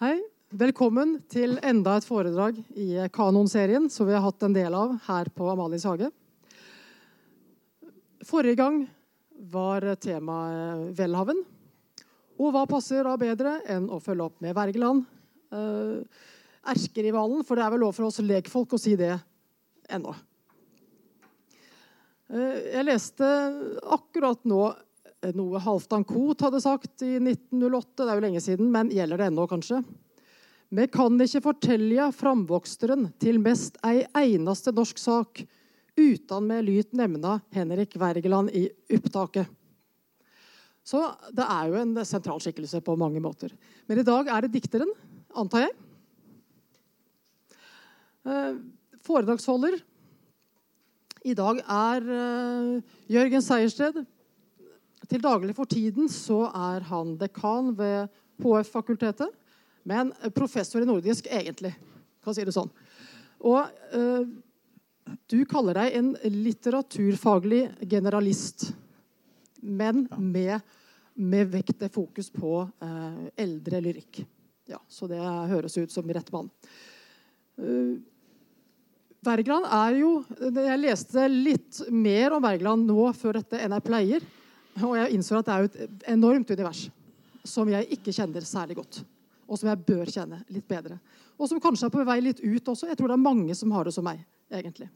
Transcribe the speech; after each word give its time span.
Hei. 0.00 0.16
Velkommen 0.52 1.18
til 1.32 1.58
enda 1.60 1.98
et 1.98 2.06
foredrag 2.06 2.56
i 2.76 2.94
Kanon-serien 3.12 3.90
som 3.92 4.08
vi 4.08 4.14
har 4.16 4.24
hatt 4.24 4.44
en 4.46 4.54
del 4.56 4.72
av 4.76 4.94
her 5.06 5.28
på 5.36 5.48
Amalies 5.52 5.84
hage. 5.88 6.08
Forrige 8.24 8.56
gang 8.60 8.78
var 9.52 9.84
temaet 10.00 10.92
Welhaven. 10.96 11.42
Og 12.40 12.52
hva 12.54 12.64
passer 12.70 13.04
da 13.04 13.18
bedre 13.20 13.58
enn 13.68 13.90
å 13.92 14.00
følge 14.00 14.28
opp 14.30 14.40
med 14.44 14.56
Wergeland? 14.56 15.04
Eh, 15.52 16.00
erkerivalen, 16.72 17.44
for 17.44 17.56
det 17.56 17.66
er 17.66 17.74
vel 17.74 17.84
lov 17.84 17.92
for 17.98 18.08
oss 18.08 18.22
lekfolk 18.24 18.76
å 18.76 18.80
si 18.80 18.96
det 18.96 19.12
ennå. 19.92 20.14
Eh, 22.32 22.56
jeg 22.78 22.88
leste 22.88 23.28
akkurat 23.92 24.40
nå 24.48 24.62
noe 25.36 25.60
Halvdan 25.62 26.04
Koht 26.06 26.42
hadde 26.42 26.60
sagt 26.62 27.04
i 27.06 27.14
1908. 27.20 28.02
Det 28.02 28.08
er 28.08 28.18
jo 28.18 28.24
lenge 28.24 28.42
siden, 28.42 28.70
men 28.74 28.90
gjelder 28.92 29.20
det 29.20 29.28
ennå, 29.30 29.46
kanskje? 29.50 29.82
Vi 30.72 30.86
kan 30.88 31.20
ikke 31.20 31.42
fortelle 31.44 32.08
framvoksteren 32.16 33.10
til 33.20 33.38
mest 33.42 33.76
ei 33.86 34.06
eneste 34.18 34.72
norsk 34.72 34.98
sak 34.98 35.42
uten 35.98 36.46
med 36.48 36.64
lyt 36.64 36.94
nevna 36.96 37.36
Henrik 37.52 37.98
Wergeland 38.00 38.50
i 38.56 38.64
opptaket. 38.96 39.50
Så 40.82 41.04
det 41.30 41.44
er 41.44 41.68
jo 41.70 41.78
en 41.78 41.94
sentral 42.08 42.40
skikkelse 42.42 42.80
på 42.82 42.96
mange 42.98 43.20
måter. 43.22 43.52
Men 43.86 44.00
i 44.00 44.06
dag 44.06 44.32
er 44.32 44.46
det 44.46 44.54
dikteren, 44.56 44.90
antar 45.38 45.68
jeg. 45.68 45.76
Eh, 48.26 48.56
foredragsholder 49.04 49.76
i 51.22 51.34
dag 51.38 51.60
er 51.60 52.08
uh, 52.08 52.96
Jørgen 53.10 53.44
Seiersted. 53.44 54.02
Til 55.12 55.20
daglig 55.20 55.52
for 55.52 55.68
tiden 55.68 56.06
så 56.08 56.46
er 56.56 56.86
han 56.88 57.18
dekan 57.20 57.74
ved 57.76 58.08
HF-fakultetet, 58.40 59.28
men 59.84 60.08
professor 60.32 60.80
i 60.80 60.88
nordisk 60.88 61.28
egentlig. 61.28 61.74
Kan 62.24 62.32
si 62.32 62.46
det 62.48 62.54
sånn. 62.56 62.70
Og 63.44 63.60
eh, 63.92 64.24
du 65.28 65.36
kaller 65.50 65.76
deg 65.82 65.98
en 65.98 66.10
litteraturfaglig 66.32 67.66
generalist, 67.90 68.70
men 69.60 70.06
med, 70.16 70.64
med 71.12 71.52
vekt 71.52 71.76
til 71.82 71.92
fokus 71.92 72.32
på 72.32 72.62
eh, 72.64 73.22
eldre 73.44 73.84
lyrikk. 73.84 74.24
Ja, 74.70 74.80
så 74.88 75.10
det 75.12 75.20
høres 75.20 75.76
ut 75.76 75.92
som 75.92 76.08
rett 76.08 76.32
mann. 76.32 76.48
Uh, 77.60 77.98
Wergeland 79.22 79.66
er 79.68 79.96
jo 80.00 80.12
Jeg 80.40 80.78
leste 80.80 81.26
litt 81.28 81.82
mer 81.92 82.32
om 82.32 82.40
Wergeland 82.42 82.88
nå 82.88 83.10
før 83.12 83.42
dette 83.42 83.60
enn 83.60 83.76
jeg 83.76 83.84
pleier. 83.84 84.24
Og 84.80 84.96
jeg 84.96 85.12
innså 85.16 85.40
at 85.40 85.48
det 85.48 85.54
er 85.54 85.68
et 85.68 86.06
enormt 86.14 86.50
univers 86.50 86.86
som 87.44 87.68
jeg 87.68 87.88
ikke 87.98 88.14
kjenner 88.14 88.44
særlig 88.46 88.78
godt. 88.78 89.02
Og 89.50 89.58
som 89.58 89.68
jeg 89.68 89.84
bør 89.84 90.08
kjenne 90.08 90.40
litt 90.52 90.66
bedre. 90.68 90.96
Og 91.36 91.50
som 91.50 91.60
kanskje 91.60 91.88
er 91.88 91.94
på 91.94 92.04
vei 92.06 92.20
litt 92.22 92.40
ut 92.40 92.68
også. 92.72 92.88
Jeg 92.88 92.98
tror 92.98 93.10
det 93.10 93.18
er 93.18 93.24
mange 93.24 93.56
som 93.58 93.72
har 93.74 93.84
det 93.84 93.94
som 93.96 94.06
meg, 94.06 94.22
egentlig. 94.52 94.88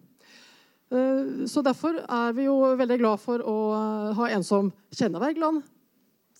Eh, 0.94 1.47
så 1.50 1.62
derfor 1.66 1.98
er 1.98 2.36
vi 2.36 2.47
jo 2.47 2.54
veldig 2.78 2.98
glad 3.02 3.20
for 3.22 3.42
å 3.42 3.56
ha 4.16 4.28
en 4.30 4.47
som 4.47 4.70
kjenner 4.94 5.22
Wergeland. 5.22 5.64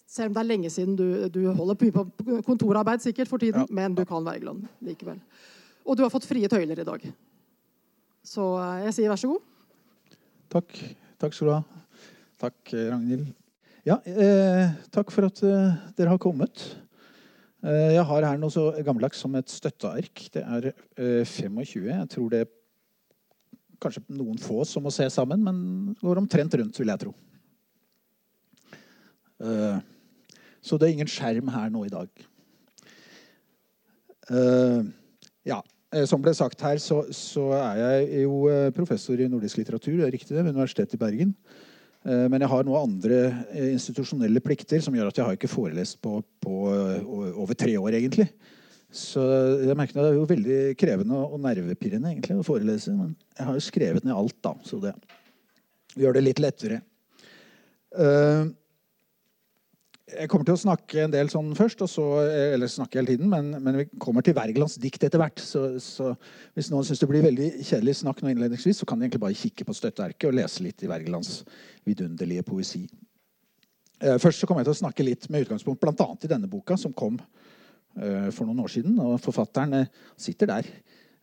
Selv 0.07 0.31
om 0.31 0.37
det 0.37 0.43
er 0.45 0.51
lenge 0.53 0.71
siden 0.71 0.95
du, 0.97 1.27
du 1.35 1.43
holder 1.51 1.77
på 1.81 2.07
kontorarbeid 2.47 3.03
sikkert 3.03 3.29
for 3.29 3.43
tiden, 3.43 3.67
ja. 3.67 3.75
men 3.75 3.97
du 3.97 4.05
kan 4.07 4.25
Wergeland 4.25 4.69
likevel. 4.87 5.19
Og 5.87 5.99
du 5.99 6.05
har 6.07 6.13
fått 6.15 6.29
frie 6.29 6.49
tøyler 6.51 6.79
i 6.79 6.87
dag. 6.87 7.09
Så 8.27 8.53
eh, 8.63 8.87
jeg 8.87 9.01
sier 9.01 9.13
vær 9.13 9.21
så 9.21 9.35
god. 9.35 9.51
Takk. 10.55 10.79
Takk 11.19 11.35
skal 11.35 11.49
du 11.49 11.55
ha. 11.57 11.83
Takk, 12.37 12.73
eh, 12.75 12.91
Ragnhild. 12.91 13.31
Ja, 13.87 14.01
eh, 14.05 14.75
takk 14.93 15.13
for 15.15 15.29
at 15.29 15.41
eh, 15.47 15.77
dere 15.97 16.13
har 16.13 16.21
kommet. 16.21 16.65
Eh, 17.65 17.95
jeg 17.95 18.05
har 18.05 18.27
her 18.29 18.41
noe 18.41 18.53
så 18.53 18.69
gammeldags 18.85 19.23
som 19.23 19.35
et 19.39 19.49
støtteark. 19.49 20.27
Det 20.35 20.43
er 20.43 20.71
eh, 20.73 21.25
25. 21.25 21.87
Jeg 21.89 22.09
tror 22.13 22.33
det 22.33 22.43
er 22.45 22.53
kanskje 23.81 24.03
noen 24.09 24.41
få 24.41 24.65
som 24.69 24.85
må 24.85 24.93
se 24.93 25.07
sammen, 25.13 25.43
men 25.45 25.97
går 26.03 26.21
omtrent 26.21 26.57
rundt, 26.59 26.81
vil 26.81 26.93
jeg 26.93 27.05
tro. 27.07 27.15
så 30.65 30.79
det 30.81 30.87
er 30.87 30.93
ingen 30.95 31.11
skjerm 31.13 31.51
her 31.53 31.69
nå 31.69 31.83
i 31.85 31.93
dag. 31.93 32.09
ja. 35.45 35.61
Eh, 35.95 36.05
som 36.09 36.23
ble 36.23 36.33
sagt 36.35 36.63
her, 36.67 36.81
så, 36.83 37.05
så, 37.15 37.51
er 37.55 37.81
jeg 37.81 38.25
jo 38.25 38.47
eh, 38.51 38.73
professor 38.75 39.21
i 39.21 39.29
nordisk 39.31 39.61
litteratur 39.61 40.01
det 40.01 40.09
er 40.09 40.15
riktig 40.17 40.35
det, 40.35 40.43
ved 40.43 40.57
Universitetet 40.57 40.97
i 40.99 41.01
Bergen. 41.01 41.35
Eh, 42.07 42.27
men 42.31 42.43
jeg 42.43 42.53
har 42.53 42.67
noen 42.67 42.93
andre 42.93 43.23
institusjonelle 43.75 44.43
plikter 44.45 44.83
som 44.85 44.95
gjør 44.97 45.11
at 45.11 45.19
jeg 45.19 45.27
har 45.27 45.39
ikke 45.39 45.51
forelest 45.51 45.99
på, 46.05 46.21
på 46.43 46.61
over 47.35 47.59
tre 47.59 47.75
år. 47.81 47.99
egentlig. 47.99 48.31
Så 48.97 49.21
jeg 49.67 49.77
merker 49.77 49.99
Det 49.99 50.11
er 50.13 50.17
jo 50.17 50.29
veldig 50.31 50.59
krevende 50.79 51.19
og 51.27 51.41
nervepirrende 51.43 52.13
egentlig 52.13 52.39
å 52.39 52.47
forelese. 52.47 52.95
Men 52.95 53.17
jeg 53.37 53.49
har 53.49 53.57
jo 53.57 53.65
skrevet 53.65 54.07
ned 54.07 54.15
alt, 54.15 54.37
da, 54.45 54.55
så 54.65 54.79
det 54.83 54.95
gjør 55.97 56.17
det 56.17 56.25
litt 56.25 56.43
lettere. 56.43 56.81
Uh, 57.97 58.53
jeg 60.07 60.29
kommer 60.31 60.47
til 60.47 60.55
å 60.55 60.61
snakke 60.61 61.01
en 61.03 61.11
del 61.11 61.29
sånn 61.33 61.49
først, 61.59 61.81
så, 61.91 62.05
eller 62.55 62.71
snakke 62.71 63.01
hele 63.01 63.17
tiden, 63.17 63.27
men, 63.31 63.49
men, 63.59 63.81
vi 63.81 63.87
kommer 64.03 64.23
til 64.23 64.37
Wergelands 64.39 64.77
dikt 64.83 65.03
etter 65.03 65.19
hvert. 65.19 65.43
Så, 65.43 65.65
så 65.83 66.13
hvis 66.55 66.71
noen 66.71 66.87
syns 66.87 67.03
det 67.03 67.09
blir 67.11 67.27
veldig 67.27 67.49
kjedelig 67.59 67.97
snakk 68.05 68.23
nå 68.23 68.31
innledningsvis, 68.31 68.83
så 68.83 68.87
kan 68.87 69.01
de 69.01 69.09
egentlig 69.09 69.25
bare 69.25 69.39
kikke 69.41 69.67
på 69.67 69.75
støtteerket 69.75 70.29
og 70.31 70.39
lese 70.39 70.63
litt 70.63 70.87
i 70.87 70.91
Wergelands 70.93 71.41
vidunderlige 71.89 72.47
poesi. 72.47 72.85
Eh, 73.99 74.15
først 74.23 74.45
så 74.45 74.47
kommer 74.47 74.63
jeg 74.63 74.71
til 74.71 74.77
å 74.77 74.83
snakke 74.85 75.09
litt 75.09 75.27
med 75.33 75.49
utgangspunkt 75.49 75.83
bl.a. 75.83 76.09
i 76.23 76.31
denne 76.31 76.53
boka, 76.55 76.79
som 76.79 76.95
kom 76.95 77.19
eh, 77.19 78.31
for 78.31 78.47
noen 78.47 78.63
år 78.63 78.77
siden. 78.77 78.95
Og 79.03 79.19
forfatteren 79.27 79.81
eh, 79.81 79.91
sitter 80.23 80.55
der. 80.55 80.71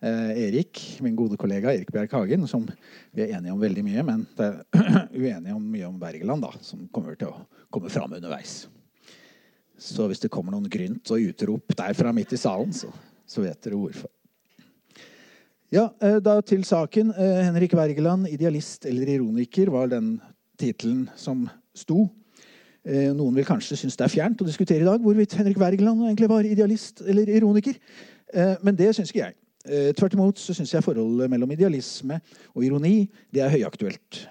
Eh, 0.03 0.35
Erik, 0.49 0.83
min 0.99 1.15
gode 1.15 1.39
kollega 1.39 1.71
Erik 1.71 1.95
Bjerk 1.95 2.19
Hagen, 2.19 2.43
som 2.51 2.67
vi 3.15 3.23
er 3.23 3.37
enige 3.37 3.55
om 3.55 3.63
veldig 3.63 3.87
mye, 3.87 4.03
men 4.11 4.27
det 4.35 4.51
er 4.51 5.05
uenige 5.23 5.55
om 5.55 5.63
mye 5.63 5.87
om 5.87 5.99
Wergeland, 6.03 6.43
da, 6.43 6.51
som 6.59 6.83
kommer 6.91 7.15
til 7.15 7.31
å 7.31 7.45
komme 7.73 7.91
fram 7.91 8.13
underveis. 8.13 8.63
Så 9.79 10.05
hvis 10.07 10.21
det 10.23 10.31
kommer 10.31 10.53
noen 10.53 10.69
grynt 10.71 11.09
og 11.11 11.31
utrop 11.31 11.73
derfra 11.75 12.13
midt 12.15 12.35
i 12.35 12.39
salen, 12.39 12.71
så, 12.75 12.91
så 13.25 13.43
vet 13.43 13.59
dere 13.65 13.79
hvorfor. 13.79 14.11
Ja, 15.73 15.87
eh, 16.05 16.19
da 16.21 16.37
til 16.45 16.61
saken. 16.67 17.09
Eh, 17.17 17.39
Henrik 17.47 17.73
Wergeland, 17.73 18.27
'Idealist 18.27 18.85
eller 18.85 19.07
ironiker', 19.15 19.71
var 19.71 19.87
den 19.87 20.21
tittelen 20.59 21.09
som 21.15 21.49
sto. 21.75 22.09
Eh, 22.85 23.09
noen 23.13 23.33
vil 23.35 23.45
kanskje 23.45 23.75
synes 23.75 23.97
det 23.97 24.05
er 24.05 24.13
fjernt 24.13 24.41
å 24.41 24.45
diskutere 24.45 24.81
i 24.81 24.85
dag 24.85 25.01
hvorvidt 25.01 25.33
Henrik 25.33 25.57
Wergeland 25.57 26.03
egentlig 26.03 26.29
var 26.29 26.45
idealist 26.45 27.01
eller 27.01 27.25
ironiker. 27.29 27.73
Men 28.63 28.75
det 28.75 28.95
syns 28.95 29.11
ikke 29.11 29.27
jeg. 29.29 29.93
Tvert 29.93 30.13
imot 30.13 30.39
så 30.41 30.55
syns 30.57 30.71
jeg 30.73 30.83
forholdet 30.83 31.29
mellom 31.29 31.51
idealisme 31.51 32.19
og 32.55 32.63
ironi 32.65 33.07
det 33.31 33.43
er 33.45 33.49
høyaktuelt. 33.53 34.27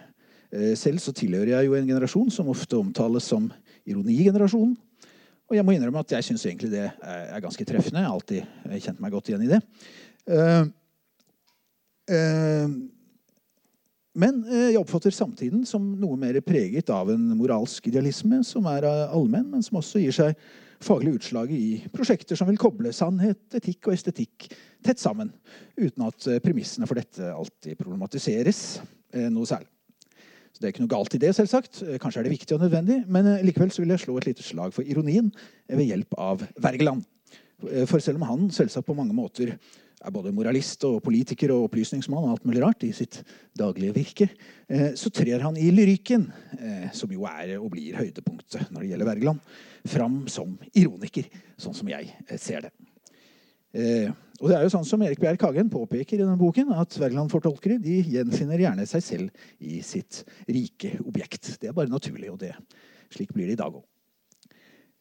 Selv 0.76 1.00
så 1.00 1.14
tilhører 1.16 1.54
jeg 1.54 1.68
jo 1.68 1.76
en 1.78 1.86
generasjon 1.88 2.30
som 2.32 2.50
ofte 2.52 2.76
omtales 2.76 3.24
som 3.24 3.46
ironigenerasjonen. 3.88 4.74
Og 5.48 5.56
jeg 5.56 5.64
må 5.64 5.74
innrømme 5.74 6.00
at 6.04 6.12
jeg 6.12 6.26
syns 6.26 6.44
egentlig 6.48 6.70
det 6.72 6.86
er 6.88 7.44
ganske 7.44 7.64
treffende. 7.68 8.00
Jeg 8.02 8.08
har 8.08 8.16
alltid 8.16 8.82
kjent 8.84 9.00
meg 9.04 9.14
godt 9.14 9.30
igjen 9.30 9.44
i 9.46 9.50
det. 9.50 9.60
Uh, 10.28 10.64
men 14.12 14.42
jeg 14.44 14.80
oppfatter 14.80 15.14
samtiden 15.16 15.64
som 15.68 15.86
noe 15.96 16.18
mer 16.20 16.36
preget 16.44 16.92
av 16.92 17.08
en 17.14 17.30
moralsk 17.38 17.88
idealisme 17.88 18.42
som 18.44 18.68
er 18.68 18.84
allmenn, 18.84 19.48
men 19.54 19.64
som 19.64 19.80
også 19.80 20.02
gir 20.02 20.16
seg 20.16 20.36
faglig 20.82 21.14
utslag 21.16 21.52
i 21.54 21.80
prosjekter 21.94 22.36
som 22.36 22.50
vil 22.50 22.60
koble 22.60 22.92
sannhet, 22.92 23.40
etikk 23.56 23.88
og 23.88 23.96
estetikk 23.96 24.50
tett 24.84 25.00
sammen, 25.00 25.30
uten 25.78 26.04
at 26.08 26.28
premissene 26.44 26.88
for 26.90 27.00
dette 27.00 27.30
alltid 27.32 27.78
problematiseres 27.80 28.82
noe 29.32 29.48
særlig. 29.48 29.70
Så 30.52 30.60
Det 30.60 30.68
er 30.68 30.74
ikke 30.74 30.84
noe 30.84 30.92
galt 30.92 31.14
i 31.16 31.20
det, 31.22 31.32
selvsagt. 31.36 31.82
Eh, 31.86 31.98
kanskje 32.00 32.20
er 32.20 32.28
det 32.28 32.34
viktig 32.34 32.56
og 32.56 32.64
nødvendig, 32.66 33.02
men 33.08 33.28
eh, 33.30 33.44
likevel 33.46 33.72
så 33.72 33.82
vil 33.82 33.94
jeg 33.94 34.04
slå 34.04 34.18
et 34.20 34.28
lite 34.28 34.44
slag 34.44 34.74
for 34.76 34.84
ironien 34.84 35.30
ved 35.70 35.86
hjelp 35.88 36.18
av 36.20 36.44
Wergeland. 36.60 37.06
Eh, 37.70 37.86
for 37.88 38.04
selv 38.04 38.20
om 38.20 38.28
han 38.28 38.50
selvsagt 38.52 38.86
på 38.86 38.96
mange 38.98 39.16
måter 39.16 39.54
er 40.02 40.12
både 40.12 40.34
moralist 40.34 40.84
og 40.84 41.00
politiker 41.06 41.54
og 41.54 41.70
opplysningsmann 41.70 42.26
og 42.26 42.34
alt 42.34 42.46
mulig 42.48 42.60
rart 42.64 42.84
i 42.84 42.90
sitt 42.92 43.20
daglige 43.54 43.94
virke, 43.94 44.26
så 44.98 45.12
trer 45.14 45.44
han 45.44 45.54
i 45.54 45.68
lyrikken, 45.70 46.24
som 46.90 47.12
jo 47.14 47.22
er 47.30 47.52
og 47.60 47.68
blir 47.70 48.00
høydepunktet 48.00 48.72
når 48.74 48.82
det 48.82 48.88
gjelder 48.90 49.10
Wergeland, 49.12 49.52
fram 49.86 50.24
som 50.26 50.56
ironiker, 50.74 51.30
sånn 51.54 51.78
som 51.78 51.92
jeg 51.94 52.10
ser 52.34 52.66
det. 52.66 52.72
Eh, 53.72 54.10
og 54.42 54.50
det 54.50 54.56
er 54.56 54.64
jo 54.66 54.72
sånn 54.74 54.86
som 54.88 55.02
Erik 55.06 55.20
Bjerk 55.22 55.44
Hagen 55.46 55.70
påpeker 55.72 56.16
i 56.16 56.24
denne 56.24 56.38
boken, 56.40 56.72
at 56.74 56.96
Wergeland-fortolkere 56.98 57.78
de 57.82 58.00
gjenfinner 58.14 58.60
gjerne 58.64 58.86
seg 58.90 59.04
selv 59.06 59.46
i 59.62 59.78
sitt 59.86 60.24
rike 60.48 60.96
objekt. 61.06 61.54
Det 61.62 61.70
er 61.70 61.76
bare 61.76 61.92
naturlig, 61.92 62.32
og 62.32 62.40
det, 62.42 62.52
slik 63.14 63.30
blir 63.36 63.48
det 63.48 63.56
i 63.56 63.62
dag 63.62 63.76
òg. 63.78 63.84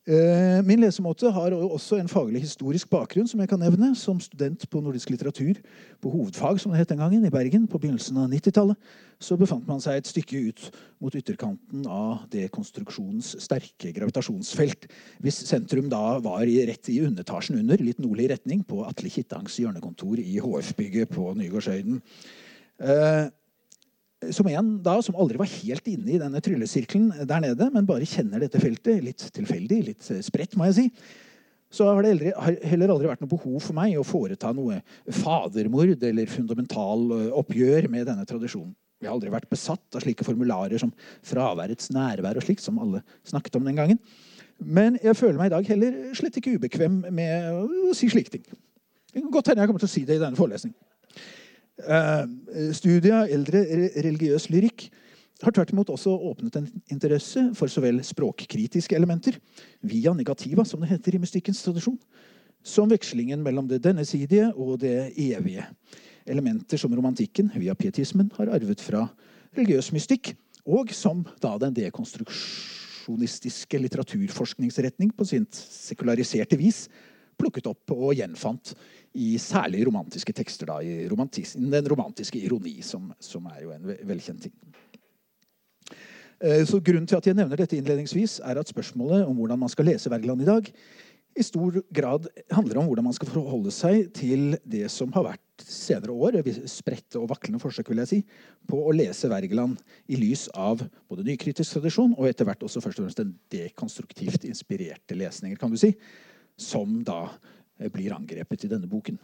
Eh, 0.10 0.64
min 0.66 0.82
lesemåte 0.82 1.30
har 1.30 1.54
også 1.54 2.00
en 2.02 2.08
faglig 2.10 2.40
historisk 2.42 2.90
bakgrunn, 2.90 3.28
som 3.30 3.40
jeg 3.40 3.50
kan 3.52 3.60
nevne. 3.62 3.92
Som 3.96 4.18
student 4.20 4.64
på 4.70 4.82
nordisk 4.82 5.12
litteratur 5.14 5.60
på 6.02 6.10
hovedfag 6.10 6.58
som 6.60 6.72
det 6.74 6.80
het 6.80 6.90
den 6.90 6.98
gangen, 7.04 7.26
i 7.26 7.30
Bergen 7.30 7.68
på 7.70 7.78
begynnelsen 7.78 8.18
av 8.18 8.32
90-tallet, 8.32 8.80
så 9.22 9.38
befant 9.38 9.68
man 9.70 9.84
seg 9.84 10.00
et 10.00 10.10
stykke 10.10 10.42
ut 10.48 10.64
mot 11.04 11.14
ytterkanten 11.14 11.86
av 11.86 12.24
dekonstruksjonens 12.34 13.36
sterke 13.46 13.92
gravitasjonsfelt, 13.94 14.88
hvis 15.22 15.44
sentrum 15.46 15.92
da 15.92 16.18
var 16.26 16.50
i, 16.50 16.58
rett 16.66 16.90
i 16.90 16.98
underetasjen 17.06 17.60
under, 17.62 17.78
litt 17.78 18.02
nordlig 18.02 18.32
retning, 18.34 18.66
på 18.66 18.82
Atle 18.88 19.12
Kittangs 19.14 19.60
hjørnekontor 19.62 20.18
i 20.18 20.42
HF-bygget 20.42 21.14
på 21.14 21.30
Nygårdshøyden. 21.38 22.02
Eh, 22.82 23.30
som 24.30 24.48
en 24.52 24.70
da, 24.86 25.00
som 25.02 25.18
aldri 25.18 25.40
var 25.40 25.50
helt 25.50 25.88
inne 25.90 26.14
i 26.14 26.20
denne 26.22 26.42
tryllesirkelen 26.44 27.26
der 27.28 27.42
nede, 27.42 27.70
men 27.74 27.88
bare 27.90 28.08
kjenner 28.08 28.44
dette 28.44 28.62
feltet 28.62 29.02
litt 29.04 29.26
tilfeldig, 29.34 29.80
litt 29.88 30.10
eh, 30.14 30.22
spredt, 30.26 30.58
må 30.60 30.68
jeg 30.70 30.78
si, 30.78 30.86
så 31.72 31.88
har 31.88 32.04
det 32.04 32.14
aldri, 32.18 32.34
har 32.36 32.58
heller 32.68 32.94
aldri 32.94 33.10
vært 33.10 33.24
noe 33.24 33.32
behov 33.32 33.58
for 33.64 33.78
meg 33.78 33.96
å 33.98 34.06
foreta 34.06 34.52
noe 34.54 34.82
fadermord 35.22 36.04
eller 36.12 36.30
fundamental 36.30 37.08
eh, 37.18 37.28
oppgjør 37.42 37.90
med 37.92 38.10
denne 38.12 38.28
tradisjonen. 38.30 38.76
Jeg 39.02 39.10
har 39.10 39.16
aldri 39.16 39.32
vært 39.34 39.50
besatt 39.50 39.98
av 39.98 40.04
slike 40.04 40.26
formularer 40.28 40.78
som 40.78 40.92
fraværets 41.26 41.90
nærvær 41.96 42.38
og 42.38 42.46
slikt, 42.46 42.62
som 42.62 42.78
alle 42.84 43.02
snakket 43.26 43.58
om 43.58 43.66
den 43.66 43.80
gangen. 43.80 44.02
Men 44.62 45.00
jeg 45.02 45.18
føler 45.18 45.40
meg 45.40 45.50
i 45.50 45.56
dag 45.56 45.72
heller 45.74 45.96
slett 46.14 46.38
ikke 46.38 46.54
ubekvem 46.60 47.00
med 47.10 47.48
å 47.50 47.96
si 47.98 48.12
slike 48.14 48.36
ting. 48.36 48.46
Det 49.12 49.24
kan 49.24 49.34
godt 49.34 49.50
hende 49.50 49.66
jeg 49.66 49.72
kommer 49.72 49.82
til 49.82 49.90
å 49.90 49.96
si 49.96 50.04
det 50.06 50.20
i 50.20 50.22
denne 50.22 50.38
forelesningen. 50.38 50.78
Studiet 52.76 53.16
av 53.16 53.32
eldre 53.32 53.64
religiøs 54.04 54.50
lyrikk 54.54 54.90
har 55.42 55.54
tvert 55.56 55.72
imot 55.74 55.90
også 55.90 56.12
åpnet 56.32 56.58
en 56.60 56.68
interesse 56.94 57.42
for 57.58 57.72
så 57.72 57.82
vel 57.82 58.04
språkkritiske 58.06 58.96
elementer, 58.98 59.40
via 59.82 60.14
negativa, 60.14 60.66
som 60.68 60.84
det 60.84 60.92
heter 60.92 61.18
i 61.18 61.22
mystikkens 61.24 61.64
tradisjon, 61.66 61.98
som 62.62 62.92
vekslingen 62.92 63.42
mellom 63.42 63.66
det 63.70 63.82
dennesidige 63.82 64.52
og 64.54 64.78
det 64.84 65.10
evige. 65.18 65.66
Elementer 66.30 66.78
som 66.78 66.94
romantikken, 66.94 67.50
via 67.58 67.74
pietismen, 67.74 68.30
har 68.38 68.54
arvet 68.54 68.84
fra 68.86 69.08
religiøs 69.58 69.90
mystikk, 69.96 70.36
og 70.70 70.94
som 70.94 71.24
da 71.42 71.56
den 71.58 71.74
dekonstruksjonistiske 71.74 73.80
litteraturforskningsretning 73.82 75.10
på 75.18 75.26
sitt 75.26 75.58
sekulariserte 75.58 76.54
vis 76.60 76.86
plukket 77.42 77.70
opp 77.72 77.94
og 77.96 78.14
gjenfant 78.18 78.74
i 79.18 79.34
særlig 79.42 79.86
romantiske 79.90 80.36
tekster. 80.38 80.70
Da, 80.70 80.80
i 80.86 81.10
romantis 81.12 81.56
den 81.58 81.92
romantiske 81.92 82.40
ironi, 82.40 82.78
som, 82.86 83.12
som, 83.20 83.48
er 83.52 83.66
jo 83.66 83.76
en 83.76 83.94
velkjent 84.08 84.48
ting. 84.48 84.58
Eh, 86.42 86.64
så 86.68 86.82
Grunnen 86.82 87.10
til 87.10 87.20
at 87.20 87.30
jeg 87.30 87.38
nevner 87.38 87.60
dette 87.60 87.78
innledningsvis, 87.78 88.40
er 88.46 88.62
at 88.62 88.72
spørsmålet 88.72 89.26
om 89.28 89.38
hvordan 89.38 89.66
man 89.66 89.72
skal 89.72 89.90
lese 89.92 90.12
Wergeland 90.14 90.46
i 90.46 90.52
dag, 90.52 90.72
i 91.32 91.44
stor 91.48 91.78
grad 91.96 92.26
handler 92.52 92.82
om 92.82 92.90
hvordan 92.90 93.06
man 93.08 93.16
skal 93.16 93.30
forholde 93.32 93.72
seg 93.72 94.10
til 94.16 94.58
det 94.68 94.84
som 94.92 95.14
har 95.16 95.30
vært 95.30 95.64
senere 95.64 96.12
år, 96.12 96.42
spredte 96.68 97.22
og 97.22 97.30
vaklende 97.32 97.62
forsøk 97.62 97.92
vil 97.92 98.02
jeg 98.04 98.10
si, 98.10 98.20
på 98.68 98.82
å 98.84 98.92
lese 98.96 99.30
Wergeland 99.32 99.80
i 100.12 100.20
lys 100.20 100.48
av 100.52 100.84
både 101.08 101.26
nykritisk 101.28 101.78
tradisjon 101.78 102.18
og 102.18 102.28
etter 102.28 102.48
hvert 102.48 102.66
også 102.68 102.84
først 102.84 103.00
og 103.00 103.08
fremst 103.08 103.22
den 103.22 103.32
dekonstruktivt 103.54 104.48
inspirerte 104.50 105.16
lesninger, 105.16 105.60
kan 105.62 105.72
du 105.72 105.80
si, 105.80 105.94
som 106.62 107.02
da 107.06 107.26
Eh, 107.82 107.90
blir 107.90 108.14
angrepet 108.14 108.66
i 108.66 108.70
denne 108.72 108.90
boken. 108.90 109.18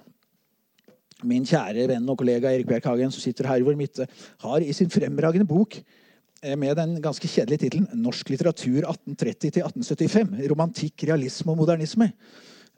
Min 1.28 1.46
kjære 1.50 1.88
venn 1.90 2.10
og 2.10 2.20
kollega 2.20 2.52
Erik 2.54 2.68
Bjerk 2.70 2.86
Hagen, 2.90 3.14
som 3.14 3.24
sitter 3.24 3.48
her 3.50 3.62
i 3.62 3.66
vår 3.66 3.78
midte, 3.78 4.06
har 4.44 4.62
i 4.62 4.74
sin 4.74 4.90
fremragende 4.94 5.48
bok 5.50 5.80
eh, 5.80 6.56
med 6.58 6.78
den 6.78 6.98
ganske 7.02 7.30
kjedelige 7.30 7.66
tittelen 7.66 7.88
'Norsk 7.94 8.30
litteratur 8.34 8.86
1830-1875'. 8.86 10.48
Romantikk, 10.50 11.08
realisme 11.10 11.54
og 11.54 11.62
modernisme. 11.62 12.12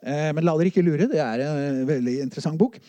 Eh, 0.00 0.32
men 0.32 0.44
la 0.44 0.56
dere 0.56 0.72
ikke 0.72 0.84
lure, 0.84 1.08
det 1.08 1.20
er 1.20 1.44
en 1.44 1.86
veldig 1.88 2.20
interessant 2.26 2.60
bok. 2.60 2.80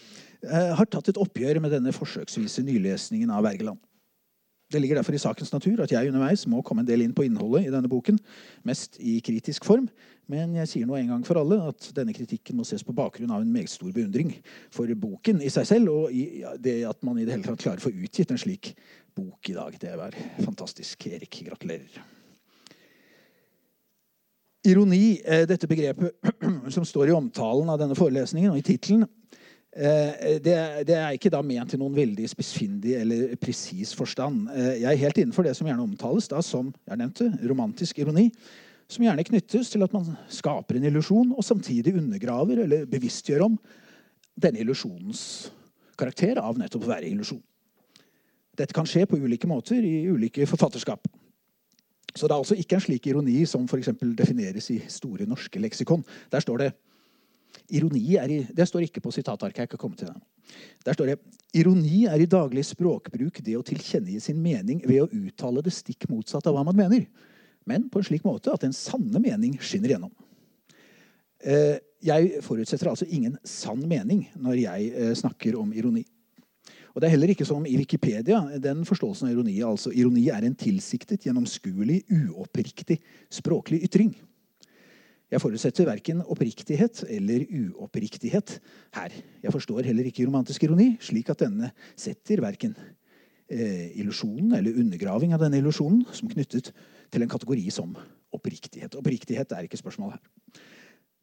Har 0.42 0.88
tatt 0.90 1.12
et 1.12 1.20
oppgjør 1.22 1.60
med 1.62 1.70
denne 1.70 1.92
forsøksvise 1.94 2.64
nylesningen 2.66 3.30
av 3.30 3.44
Wergeland. 3.46 3.78
Det 4.72 4.80
ligger 4.80 5.00
derfor 5.00 5.16
i 5.16 5.20
sakens 5.22 5.52
natur 5.52 5.82
at 5.84 5.92
jeg 5.92 6.08
underveis 6.08 6.46
må 6.48 6.62
komme 6.64 6.86
en 6.86 6.88
del 6.88 7.04
inn 7.04 7.16
på 7.16 7.26
innholdet 7.28 7.68
i 7.68 7.74
denne 7.74 7.90
boken, 7.92 8.20
mest 8.68 8.96
i 9.04 9.18
kritisk 9.24 9.68
form. 9.68 9.90
Men 10.32 10.54
jeg 10.56 10.70
sier 10.72 10.88
nå 10.88 10.96
en 10.96 11.12
gang 11.12 11.26
for 11.28 11.42
alle 11.42 11.58
at 11.68 11.90
denne 11.98 12.16
kritikken 12.16 12.56
må 12.56 12.64
ses 12.68 12.86
på 12.88 12.96
bakgrunn 12.96 13.34
av 13.36 13.44
en 13.44 13.52
meget 13.52 13.74
stor 13.74 13.92
beundring 13.92 14.32
for 14.72 14.88
boken 14.96 15.42
i 15.44 15.52
seg 15.52 15.68
selv, 15.68 15.92
og 15.92 16.16
i 16.16 16.46
det 16.62 16.78
at 16.88 17.04
man 17.04 17.20
i 17.20 17.28
det 17.28 17.36
hele 17.36 17.50
tatt 17.50 17.66
klarer 17.66 17.84
å 17.84 17.88
få 17.90 17.92
utgitt 17.92 18.32
en 18.32 18.40
slik 18.40 18.72
bok 19.18 19.52
i 19.52 19.58
dag. 19.58 19.76
Det 19.82 19.98
var 20.00 20.16
fantastisk. 20.40 21.08
Erik, 21.12 21.42
gratulerer. 21.50 22.00
Ironi, 24.72 25.18
eh, 25.26 25.48
dette 25.50 25.68
begrepet 25.68 26.14
som 26.76 26.86
står 26.86 27.10
i 27.10 27.18
omtalen 27.18 27.70
av 27.74 27.82
denne 27.82 27.98
forelesningen 27.98 28.54
og 28.54 28.62
i 28.62 28.66
tittelen, 28.66 29.08
det, 29.72 30.56
det, 30.84 30.96
er 30.98 31.14
ikke 31.16 31.32
da 31.32 31.40
ment 31.46 31.72
i 31.72 31.80
noen 31.80 31.94
veldig 31.96 32.26
spissfindig 32.28 32.98
eller 33.00 33.38
presis 33.40 33.94
forstand. 33.96 34.50
Eh, 34.52 34.82
jeg 34.82 34.90
er 34.90 35.00
helt 35.06 35.22
innenfor 35.22 35.48
det 35.48 35.54
som 35.56 35.70
gjerne 35.70 35.86
omtales 35.86 36.28
da 36.32 36.42
som 36.44 36.74
jeg 36.84 37.00
nevnte, 37.00 37.30
romantisk 37.48 38.02
ironi. 38.04 38.28
Som 38.92 39.06
gjerne 39.06 39.24
knyttes 39.24 39.72
til 39.72 39.86
at 39.86 39.96
man 39.96 40.10
skaper 40.28 40.76
en 40.76 40.90
illusjon 40.90 41.32
og 41.32 41.48
samtidig 41.48 41.96
undergraver 41.96 42.66
eller 42.66 42.84
bevisstgjør 42.92 43.46
om 43.48 43.56
denne 44.36 44.60
illusjonens 44.60 45.24
karakter 46.00 46.42
av 46.42 46.60
nettopp 46.60 46.84
å 46.84 46.92
være 46.92 47.08
illusjon. 47.08 47.42
Dette 48.60 48.76
kan 48.76 48.88
skje 48.90 49.06
på 49.08 49.20
ulike 49.22 49.48
måter 49.48 49.80
i 49.80 50.04
ulike 50.12 50.44
forfatterskap. 50.50 51.08
Så 52.12 52.28
det 52.28 52.36
er 52.36 52.42
altså 52.42 52.58
ikke 52.60 52.76
en 52.76 52.84
slik 52.84 53.08
ironi 53.08 53.46
som 53.48 53.64
for 53.72 53.80
defineres 53.80 54.68
i 54.74 54.82
Store 54.92 55.24
norske 55.30 55.60
leksikon. 55.64 56.04
Der 56.32 56.44
står 56.44 56.66
det 56.66 56.72
Ironi 57.72 58.16
er 58.20 58.32
i, 58.32 58.40
Det 58.54 58.68
står 58.68 58.88
ikke 58.88 59.02
på 59.02 59.12
sitatarket. 59.12 59.64
jeg 59.64 59.70
kan 59.70 59.80
komme 59.80 59.96
til 59.96 60.08
det. 60.08 60.16
Der 60.86 60.94
står 60.94 61.06
det 61.06 61.20
ironi 61.54 62.06
er 62.06 62.20
i 62.20 62.26
daglig 62.26 62.66
språkbruk 62.66 63.42
det 63.44 63.58
å 63.58 63.64
tilkjennegi 63.64 64.20
sin 64.20 64.42
mening 64.42 64.82
ved 64.86 65.04
å 65.04 65.10
uttale 65.10 65.62
det 65.64 65.74
stikk 65.74 66.10
motsatt 66.10 66.48
av 66.48 66.56
hva 66.56 66.64
man 66.64 66.76
mener, 66.76 67.06
men 67.66 67.90
på 67.90 68.00
en 68.00 68.08
slik 68.08 68.24
måte 68.24 68.52
at 68.54 68.62
den 68.62 68.74
sanne 68.74 69.20
mening 69.20 69.58
skinner 69.60 69.94
gjennom. 69.94 70.12
Eh, 71.44 71.78
jeg 72.02 72.42
forutsetter 72.46 72.90
altså 72.90 73.06
ingen 73.10 73.38
sann 73.44 73.82
mening 73.88 74.26
når 74.36 74.58
jeg 74.62 74.90
eh, 74.92 75.14
snakker 75.18 75.58
om 75.60 75.74
ironi. 75.74 76.06
Og 76.92 77.02
Det 77.02 77.08
er 77.08 77.14
heller 77.14 77.32
ikke 77.32 77.48
som 77.48 77.66
i 77.66 77.78
Wikipedia. 77.78 78.60
den 78.60 78.84
forståelsen 78.86 79.28
av 79.28 79.34
Ironi 79.34 79.62
altså 79.64 79.94
ironi 79.96 80.28
er 80.28 80.44
en 80.44 80.56
tilsiktet, 80.56 81.24
gjennomskuelig, 81.24 82.04
uoppriktig 82.12 83.00
språklig 83.32 83.84
ytring. 83.88 84.12
Jeg 85.32 85.40
forutsetter 85.40 85.88
verken 85.88 86.24
oppriktighet 86.28 87.06
eller 87.08 87.46
uoppriktighet 87.48 88.58
her. 88.98 89.14
Jeg 89.40 89.54
forstår 89.54 89.88
heller 89.88 90.10
ikke 90.10 90.26
romantisk 90.28 90.66
ironi, 90.68 90.98
slik 91.00 91.32
at 91.32 91.46
denne 91.46 91.70
setter 91.96 92.44
verken 92.44 92.76
eh, 93.48 93.96
illusjonen 94.02 94.58
eller 94.58 94.76
undergraving 94.82 95.32
av 95.32 95.46
denne 95.46 95.62
illusjonen 95.62 96.04
som 96.12 96.32
knyttet 96.32 96.74
til 97.12 97.24
en 97.24 97.32
kategori 97.32 97.64
som 97.72 97.96
oppriktighet. 98.36 99.00
Oppriktighet 99.00 99.56
er 99.56 99.70
ikke 99.70 99.80
spørsmål 99.80 100.18
her. 100.18 100.22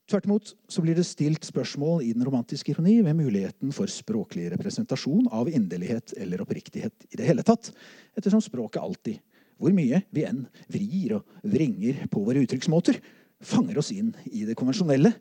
Tvert 0.08 0.24
imot 0.24 0.54
så 0.72 0.80
blir 0.80 0.96
det 0.96 1.04
stilt 1.04 1.44
spørsmål 1.44 2.00
i 2.06 2.14
den 2.16 2.24
romantiske 2.24 2.72
ironi 2.72 3.02
ved 3.04 3.16
muligheten 3.18 3.74
for 3.76 3.92
språklig 3.92 4.46
representasjon 4.54 5.28
av 5.36 5.50
inderlighet 5.52 6.16
eller 6.16 6.40
oppriktighet 6.40 7.10
i 7.12 7.20
det 7.20 7.28
hele 7.28 7.44
tatt, 7.44 7.74
ettersom 8.16 8.40
språket 8.40 8.80
alltid, 8.80 9.20
hvor 9.60 9.74
mye 9.76 10.00
vi 10.16 10.24
enn 10.24 10.46
vrir 10.72 11.18
og 11.18 11.44
vrenger 11.44 12.06
på 12.08 12.24
våre 12.24 12.40
uttrykksmåter, 12.40 13.02
fanger 13.45 13.78
oss 13.80 13.92
inn 13.95 14.12
i 14.26 14.45
det 14.49 14.57
konvensjonelle, 14.59 15.12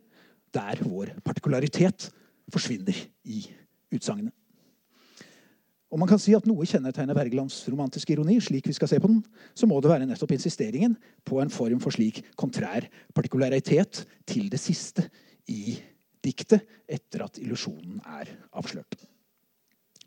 der 0.55 0.81
vår 0.81 1.13
partikularitet 1.25 2.09
forsvinner 2.53 2.97
i 3.27 3.43
utsagnet. 3.93 4.33
Om 5.87 6.01
man 6.03 6.09
kan 6.09 6.19
si 6.19 6.33
at 6.35 6.47
noe 6.49 6.65
kjennetegner 6.67 7.15
Wergelands 7.15 7.61
romantiske 7.71 8.11
ironi, 8.11 8.41
slik 8.43 8.65
vi 8.67 8.75
skal 8.75 8.89
se 8.91 8.97
på 8.99 9.07
den, 9.07 9.21
så 9.55 9.69
må 9.69 9.79
det 9.79 9.91
være 9.91 10.07
nettopp 10.09 10.33
insisteringen 10.35 10.97
på 11.27 11.39
en 11.39 11.51
form 11.53 11.79
for 11.83 11.95
slik 11.95 12.19
kontrær 12.39 12.89
partikularitet 13.15 14.03
til 14.27 14.49
det 14.51 14.59
siste 14.59 15.05
i 15.47 15.77
diktet 16.27 16.65
etter 16.91 17.23
at 17.23 17.39
illusjonen 17.39 18.01
er 18.03 18.33
avslørt. 18.59 18.99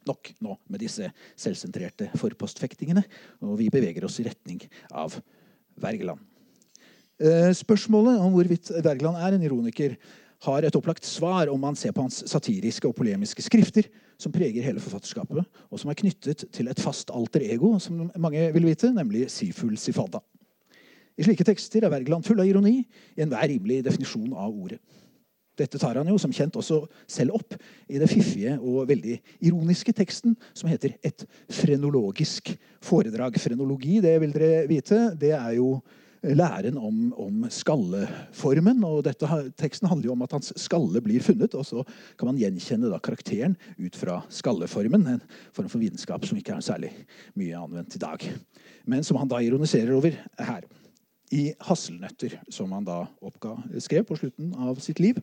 Nok 0.08 0.34
nå 0.44 0.56
med 0.68 0.84
disse 0.84 1.08
selvsentrerte 1.38 2.10
forpostfektingene, 2.20 3.04
og 3.40 3.56
vi 3.60 3.72
beveger 3.72 4.04
oss 4.04 4.20
i 4.20 4.28
retning 4.28 4.60
av 4.92 5.16
Wergeland. 5.80 6.29
Eh, 7.20 7.50
spørsmålet 7.52 8.16
om 8.16 8.32
hvorvidt 8.32 8.70
Wergeland 8.80 9.18
er 9.20 9.34
en 9.36 9.42
ironiker, 9.44 9.96
har 10.40 10.64
et 10.64 10.76
opplagt 10.76 11.04
svar 11.04 11.50
om 11.52 11.60
man 11.60 11.76
ser 11.76 11.92
på 11.92 12.00
hans 12.00 12.22
satiriske 12.24 12.88
og 12.88 12.94
polemiske 12.96 13.42
skrifter, 13.44 13.90
som 14.16 14.32
preger 14.32 14.64
hele 14.64 14.80
forfatterskapet, 14.80 15.44
og 15.68 15.80
som 15.80 15.90
er 15.92 15.98
knyttet 16.00 16.46
til 16.48 16.70
et 16.72 16.80
fast 16.80 17.12
alter 17.12 17.44
ego, 17.44 17.74
som 17.78 18.08
mange 18.16 18.46
vil 18.54 18.64
vite, 18.70 18.88
nemlig 18.96 19.26
Siful 19.30 19.76
Sifada. 19.76 20.22
I 21.20 21.26
slike 21.26 21.44
tekster 21.44 21.84
er 21.84 21.92
Wergeland 21.92 22.24
full 22.24 22.40
av 22.40 22.48
ironi 22.48 22.78
i 22.80 23.20
enhver 23.20 23.50
rimelig 23.52 23.82
definisjon 23.84 24.32
av 24.32 24.48
ordet. 24.48 24.80
Dette 25.60 25.76
tar 25.76 25.98
han 26.00 26.08
jo 26.08 26.16
som 26.16 26.32
kjent 26.32 26.56
også 26.56 26.86
selv 27.04 27.36
opp 27.36 27.52
i 27.84 28.00
det 28.00 28.08
fiffige 28.08 28.54
og 28.56 28.88
veldig 28.88 29.18
ironiske 29.44 29.92
teksten 29.92 30.38
som 30.56 30.70
heter 30.72 30.96
Et 31.04 31.26
frenologisk 31.52 32.54
foredrag. 32.80 33.36
Frenologi, 33.36 33.98
det 34.00 34.14
vil 34.22 34.32
dere 34.32 34.64
vite, 34.70 35.10
det 35.20 35.34
er 35.36 35.58
jo 35.58 35.82
læren 36.22 36.76
om, 36.78 37.12
om, 37.16 37.44
skalleformen. 37.50 38.84
og 38.84 39.04
dette, 39.04 39.28
Teksten 39.60 39.88
handler 39.88 40.10
jo 40.10 40.16
om 40.16 40.24
at 40.26 40.34
hans 40.36 40.52
skalle 40.60 41.00
blir 41.04 41.22
funnet, 41.24 41.54
og 41.54 41.64
så 41.66 41.84
kan 42.18 42.30
man 42.30 42.40
gjenkjenne 42.40 43.00
karakteren 43.00 43.56
ut 43.78 43.96
fra 43.96 44.20
skalleformen. 44.28 45.06
En 45.06 45.22
form 45.56 45.70
for 45.72 45.80
vitenskap 45.80 46.26
som 46.28 46.38
ikke 46.38 46.56
er 46.56 46.66
særlig 46.66 46.92
mye 47.38 47.56
anvendt 47.56 47.96
i 47.96 48.02
dag. 48.02 48.26
Men 48.84 49.04
som 49.04 49.20
han 49.20 49.30
da 49.30 49.40
ironiserer 49.40 49.96
over 49.96 50.16
her. 50.38 50.68
I 51.30 51.54
'Hasselnøtter', 51.54 52.40
som 52.50 52.72
han 52.72 52.84
da 52.84 53.06
oppga, 53.22 53.54
skrev 53.78 54.02
på 54.04 54.16
slutten 54.18 54.50
av 54.54 54.80
sitt 54.82 54.98
liv. 54.98 55.20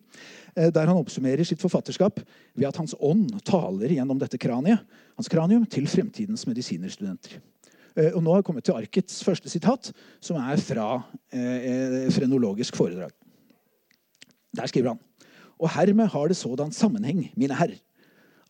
Eh, 0.56 0.72
der 0.72 0.88
han 0.88 0.96
oppsummerer 0.96 1.44
sitt 1.44 1.60
forfatterskap 1.60 2.22
ved 2.56 2.68
at 2.68 2.78
hans 2.78 2.96
ånd 3.00 3.44
taler 3.44 3.92
gjennom 3.92 4.18
dette 4.18 4.38
kraniet, 4.38 4.80
hans 5.18 5.28
kranium 5.28 5.66
til 5.66 5.86
fremtidens 5.86 6.48
medisinerstudenter. 6.48 7.42
Eh, 7.98 8.14
og 8.14 8.22
nå 8.22 8.34
har 8.34 8.44
jeg 8.44 8.48
kommet 8.48 8.68
til 8.68 8.78
arkets 8.78 9.24
første 9.26 9.50
sitat, 9.50 9.90
som 10.22 10.38
er 10.38 10.62
fra 10.62 10.88
eh, 11.34 12.06
frenologisk 12.14 12.78
foredrag. 12.78 13.14
Der 14.56 14.70
skriver 14.70 14.94
han 14.94 15.02
Og 15.58 15.70
hermed 15.74 16.06
har 16.14 16.28
det 16.28 16.38
sådan 16.38 16.72
sammenheng, 16.72 17.32
mine 17.36 17.56
herr, 17.56 17.74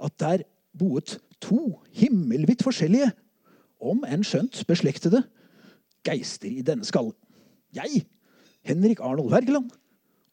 at 0.03 0.19
der 0.19 0.43
boet 0.77 1.19
to 1.41 1.79
himmelvidt 1.91 2.63
forskjellige, 2.63 3.11
om 3.79 4.03
enn 4.09 4.25
skjønt 4.25 4.63
beslektede, 4.67 5.21
geister 6.03 6.49
i 6.49 6.65
denne 6.65 6.85
skalle. 6.85 7.13
Jeg, 7.73 8.03
Henrik 8.65 8.99
Arnold 8.99 9.31
Wergeland, 9.31 9.69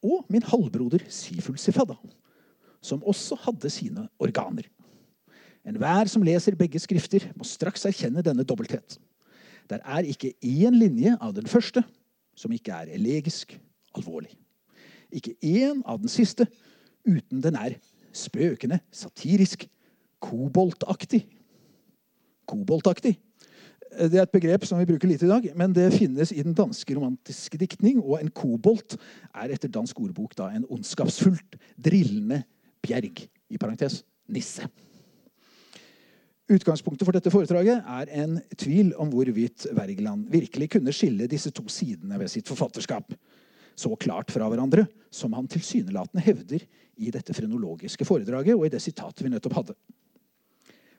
og 0.02 0.24
min 0.28 0.42
halvbroder 0.42 1.04
Siful 1.08 1.58
Sifada, 1.58 1.94
som 2.82 3.04
også 3.04 3.36
hadde 3.46 3.70
sine 3.70 4.08
organer. 4.18 4.66
Enhver 5.64 6.10
som 6.12 6.24
leser 6.24 6.56
begge 6.58 6.80
skrifter, 6.82 7.30
må 7.36 7.46
straks 7.48 7.86
erkjenne 7.88 8.24
denne 8.24 8.44
dobbelthet. 8.44 8.98
Der 9.70 9.80
er 9.80 10.04
ikke 10.04 10.34
én 10.44 10.76
linje 10.76 11.14
av 11.20 11.32
den 11.36 11.48
første 11.48 11.82
som 12.36 12.52
ikke 12.52 12.74
er 12.74 12.92
elegisk 12.92 13.54
alvorlig. 13.96 14.34
Ikke 15.14 15.36
én 15.40 15.80
av 15.86 16.02
den 16.02 16.12
siste 16.12 16.46
uten 17.06 17.40
den 17.44 17.56
er 17.56 17.78
spøkende, 18.14 18.80
satirisk, 18.92 19.66
koboltaktig. 20.22 21.24
Koboltaktig. 22.48 23.16
Det 23.94 24.18
er 24.18 24.24
et 24.26 24.34
begrep 24.34 24.64
som 24.66 24.80
vi 24.80 24.88
bruker 24.88 25.08
lite 25.08 25.26
i 25.26 25.30
dag, 25.30 25.44
men 25.56 25.74
det 25.74 25.92
finnes 25.94 26.32
i 26.34 26.42
den 26.42 26.54
danske 26.56 26.96
romantiske 26.96 27.58
diktning. 27.60 28.00
Og 28.02 28.18
en 28.18 28.32
kobolt 28.34 28.96
er 29.30 29.54
etter 29.54 29.70
dansk 29.70 30.00
ordbok 30.02 30.34
da 30.38 30.50
en 30.50 30.66
ondskapsfullt 30.66 31.56
drillende 31.78 32.42
bjerg. 32.82 33.28
I 33.52 33.60
parentes 33.60 34.00
nisse. 34.26 34.66
Utgangspunktet 36.44 37.06
for 37.08 37.16
dette 37.16 37.30
foredraget 37.32 37.86
er 37.88 38.10
en 38.20 38.34
tvil 38.60 38.90
om 39.00 39.08
hvorvidt 39.08 39.64
Wergeland 39.72 40.26
virkelig 40.28 40.74
kunne 40.74 40.92
skille 40.92 41.28
disse 41.30 41.48
to 41.56 41.64
sidene 41.72 42.18
ved 42.20 42.28
sitt 42.28 42.50
forfatterskap 42.50 43.14
så 43.74 43.94
klart 43.96 44.28
fra 44.30 44.50
hverandre 44.52 44.84
som 45.08 45.32
han 45.32 45.48
tilsynelatende 45.48 46.22
hevder 46.22 46.66
i 47.00 47.10
dette 47.14 47.32
frenologiske 47.34 48.04
foredraget 48.04 48.58
og 48.58 48.66
i 48.66 48.72
det 48.74 48.82
sitatet 48.84 49.24
vi 49.24 49.32
nettopp 49.32 49.56
hadde. 49.56 49.78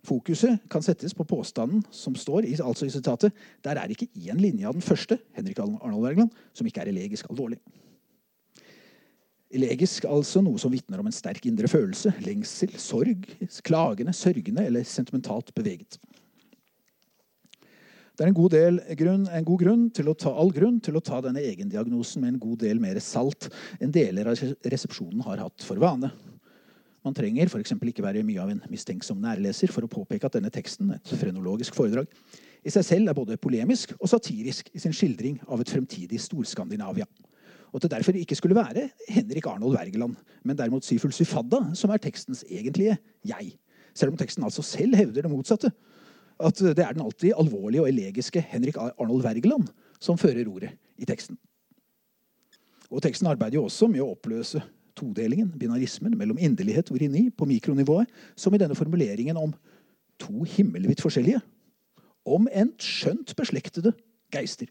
Fokuset 0.05 0.65
kan 0.69 0.81
settes 0.85 1.13
på 1.13 1.27
påstanden 1.29 1.85
som 1.93 2.17
står 2.17 2.49
altså 2.49 2.89
i 2.89 2.93
sitatet 2.93 3.33
der 3.61 3.77
er 3.77 3.93
ikke 3.93 4.09
én 4.17 4.41
linje 4.41 4.65
av 4.65 4.73
den 4.73 4.85
første 4.85 5.19
Henrik 5.37 5.61
Arnold 5.61 6.01
Wergeland, 6.01 6.33
som 6.53 6.65
ikke 6.65 6.81
er 6.81 6.89
elegisk 6.89 7.29
alvorlig. 7.29 7.61
Elegisk 9.53 10.07
altså 10.09 10.41
noe 10.41 10.57
som 10.59 10.73
vitner 10.73 10.99
om 10.99 11.07
en 11.07 11.13
sterk 11.13 11.45
indre 11.45 11.69
følelse, 11.69 12.11
lengsel, 12.25 12.73
sorg, 12.81 13.27
klagende, 13.65 14.13
sørgende 14.15 14.65
eller 14.65 14.87
sentimentalt 14.89 15.53
beveget. 15.55 15.99
Det 18.15 18.23
er 18.23 18.31
en 18.31 18.37
god, 18.37 18.55
grunn, 18.95 19.25
en 19.27 19.45
god 19.45 19.59
grunn 19.59 19.89
til 19.91 20.07
å 20.07 20.15
ta, 20.15 20.31
all 20.31 20.53
grunn 20.55 20.79
til 20.79 20.95
å 20.95 21.03
ta 21.03 21.19
denne 21.21 21.43
egendiagnosen 21.43 22.23
med 22.23 22.33
en 22.33 22.39
god 22.39 22.61
del 22.63 22.79
mer 22.79 22.97
salt 23.03 23.49
enn 23.83 23.91
deler 23.91 24.31
av 24.31 24.39
resepsjonen 24.71 25.23
har 25.27 25.43
hatt 25.43 25.65
for 25.67 25.81
vane. 25.83 26.09
Man 27.05 27.13
trenger 27.13 27.51
f.eks. 27.51 27.75
ikke 27.75 28.05
være 28.05 28.23
mye 28.25 28.41
av 28.41 28.53
en 28.53 28.63
mistenksom 28.71 29.19
nærleser 29.21 29.69
for 29.69 29.85
å 29.85 29.91
påpeke 29.91 30.25
at 30.25 30.39
denne 30.39 30.49
teksten, 30.49 30.95
et 30.95 31.15
frenologisk 31.19 31.75
foredrag, 31.77 32.07
i 32.65 32.71
seg 32.73 32.87
selv 32.87 33.11
er 33.11 33.19
både 33.19 33.37
polemisk 33.37 33.91
og 33.99 34.09
satirisk 34.09 34.71
i 34.73 34.81
sin 34.81 34.95
skildring 34.95 35.37
av 35.45 35.61
et 35.61 35.69
fremtidig 35.69 36.17
Storskandinavia 36.23 37.05
og 37.75 37.81
at 37.81 37.89
det 37.89 37.91
derfor 37.91 38.15
ikke 38.15 38.37
skulle 38.39 38.55
være 38.55 38.87
Henrik 39.11 39.49
Arnold 39.51 39.75
Wergeland, 39.75 40.13
men 40.47 40.55
derimot 40.55 40.85
Syful 40.87 41.11
Syfadda 41.11 41.59
som 41.75 41.91
er 41.91 41.99
tekstens 41.99 42.45
egentlige 42.47 42.95
jeg. 43.27 43.49
Selv 43.91 44.13
om 44.13 44.17
teksten 44.17 44.45
altså 44.47 44.63
selv 44.63 44.95
hevder 44.95 45.25
det 45.25 45.31
motsatte. 45.31 45.73
At 46.39 46.55
det 46.55 46.79
er 46.79 46.95
den 46.95 47.03
alltid 47.03 47.35
alvorlige 47.35 47.83
og 47.83 47.89
elegiske 47.89 48.39
Henrik 48.47 48.79
Arnold 48.79 49.25
Wergeland 49.27 49.67
som 49.99 50.17
fører 50.17 50.47
ordet 50.47 50.71
i 50.95 51.05
teksten. 51.05 51.35
Og 52.89 53.01
Teksten 53.03 53.27
arbeider 53.27 53.59
jo 53.59 53.67
også 53.67 53.89
med 53.91 54.05
å 54.05 54.11
oppløse 54.13 54.61
todelingen, 54.95 55.51
binarismen, 55.59 56.15
mellom 56.15 56.39
inderlighet 56.39 56.91
og 56.91 56.99
irini 57.01 57.27
på 57.29 57.47
mikronivået, 57.49 58.07
som 58.39 58.55
i 58.55 58.61
denne 58.61 58.75
formuleringen 58.77 59.35
om 59.35 59.51
to 60.21 60.45
himmelvidt 60.47 61.03
forskjellige, 61.03 61.41
om 62.23 62.47
enn 62.47 62.71
skjønt 62.79 63.35
beslektede 63.35 63.91
geister. 64.31 64.69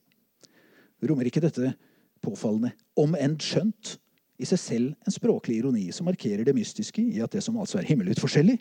Rommer 1.04 1.28
ikke 1.28 1.42
dette 1.44 1.75
påfallende, 2.25 2.73
om 2.99 3.14
enn 3.19 3.37
skjønt, 3.43 3.99
i 4.43 4.47
seg 4.49 4.59
selv 4.59 5.07
en 5.07 5.14
språklig 5.14 5.61
ironi 5.61 5.85
som 5.95 6.09
markerer 6.09 6.43
det 6.47 6.57
mystiske 6.57 7.02
i 7.02 7.21
at 7.23 7.37
det 7.37 7.45
som 7.45 7.59
altså 7.61 7.78
er 7.78 7.87
himmelvidt 7.87 8.23
forskjellig, 8.23 8.59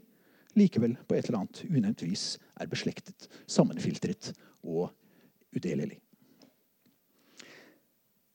likevel 0.60 0.93
på 1.08 1.17
et 1.17 1.25
eller 1.25 1.41
annet 1.41 1.63
unevnt 1.65 2.03
vis 2.05 2.25
er 2.62 2.70
beslektet, 2.70 3.25
sammenfiltret 3.50 4.34
og 4.62 4.91
udelelig. 5.55 5.98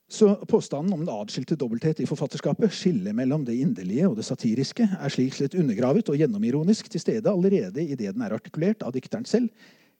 Så 0.09 0.33
Påstanden 0.49 0.93
om 0.93 1.03
den 1.05 1.13
adskilte 1.13 1.55
dobbelthet 1.55 1.99
i 2.01 2.07
forfatterskapet, 2.09 2.73
skillet 2.73 3.13
mellom 3.15 3.43
det 3.45 3.59
inderlige 3.61 4.07
og 4.09 4.17
det 4.17 4.25
satiriske, 4.25 4.87
er 4.97 5.13
slik 5.13 5.37
sett 5.37 5.53
undergravet 5.53 6.09
og 6.09 6.17
gjennomironisk 6.17 6.89
til 6.89 7.03
stede 7.03 7.29
allerede 7.29 7.85
idet 7.85 8.15
den 8.15 8.25
er 8.25 8.33
artikulert 8.33 8.81
av 8.81 8.95
dikteren 8.95 9.29
selv, 9.29 9.53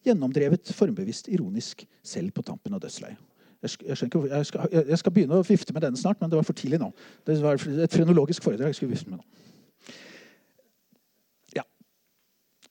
gjennomdrevet 0.03 0.73
formbevisst 0.73 1.29
ironisk 1.29 1.85
selv 2.01 2.33
på 2.33 2.41
tampen 2.47 2.73
av 2.73 2.81
dødsleiet. 2.81 3.28
Jeg, 3.61 3.71
jeg, 3.83 3.97
jeg, 4.13 4.45
skal, 4.45 4.67
jeg, 4.71 4.97
skal, 5.01 5.11
begynne 5.11 5.39
å 5.39 5.43
vifte 5.43 5.73
med 5.75 5.83
denne 5.83 5.99
snart, 5.99 6.21
men 6.21 6.31
det 6.31 6.39
var 6.39 6.47
for 6.47 6.55
tidlig 6.55 6.79
nå. 6.79 6.93
Det 7.27 7.35
var 7.43 7.59
et 7.59 7.95
frenologisk 7.95 8.45
foredrag 8.45 8.71
jeg 8.71 8.79
skulle 8.79 8.95
vifte 8.95 9.11
med 9.11 9.19
nå. 9.19 9.95
Ja. 11.57 11.65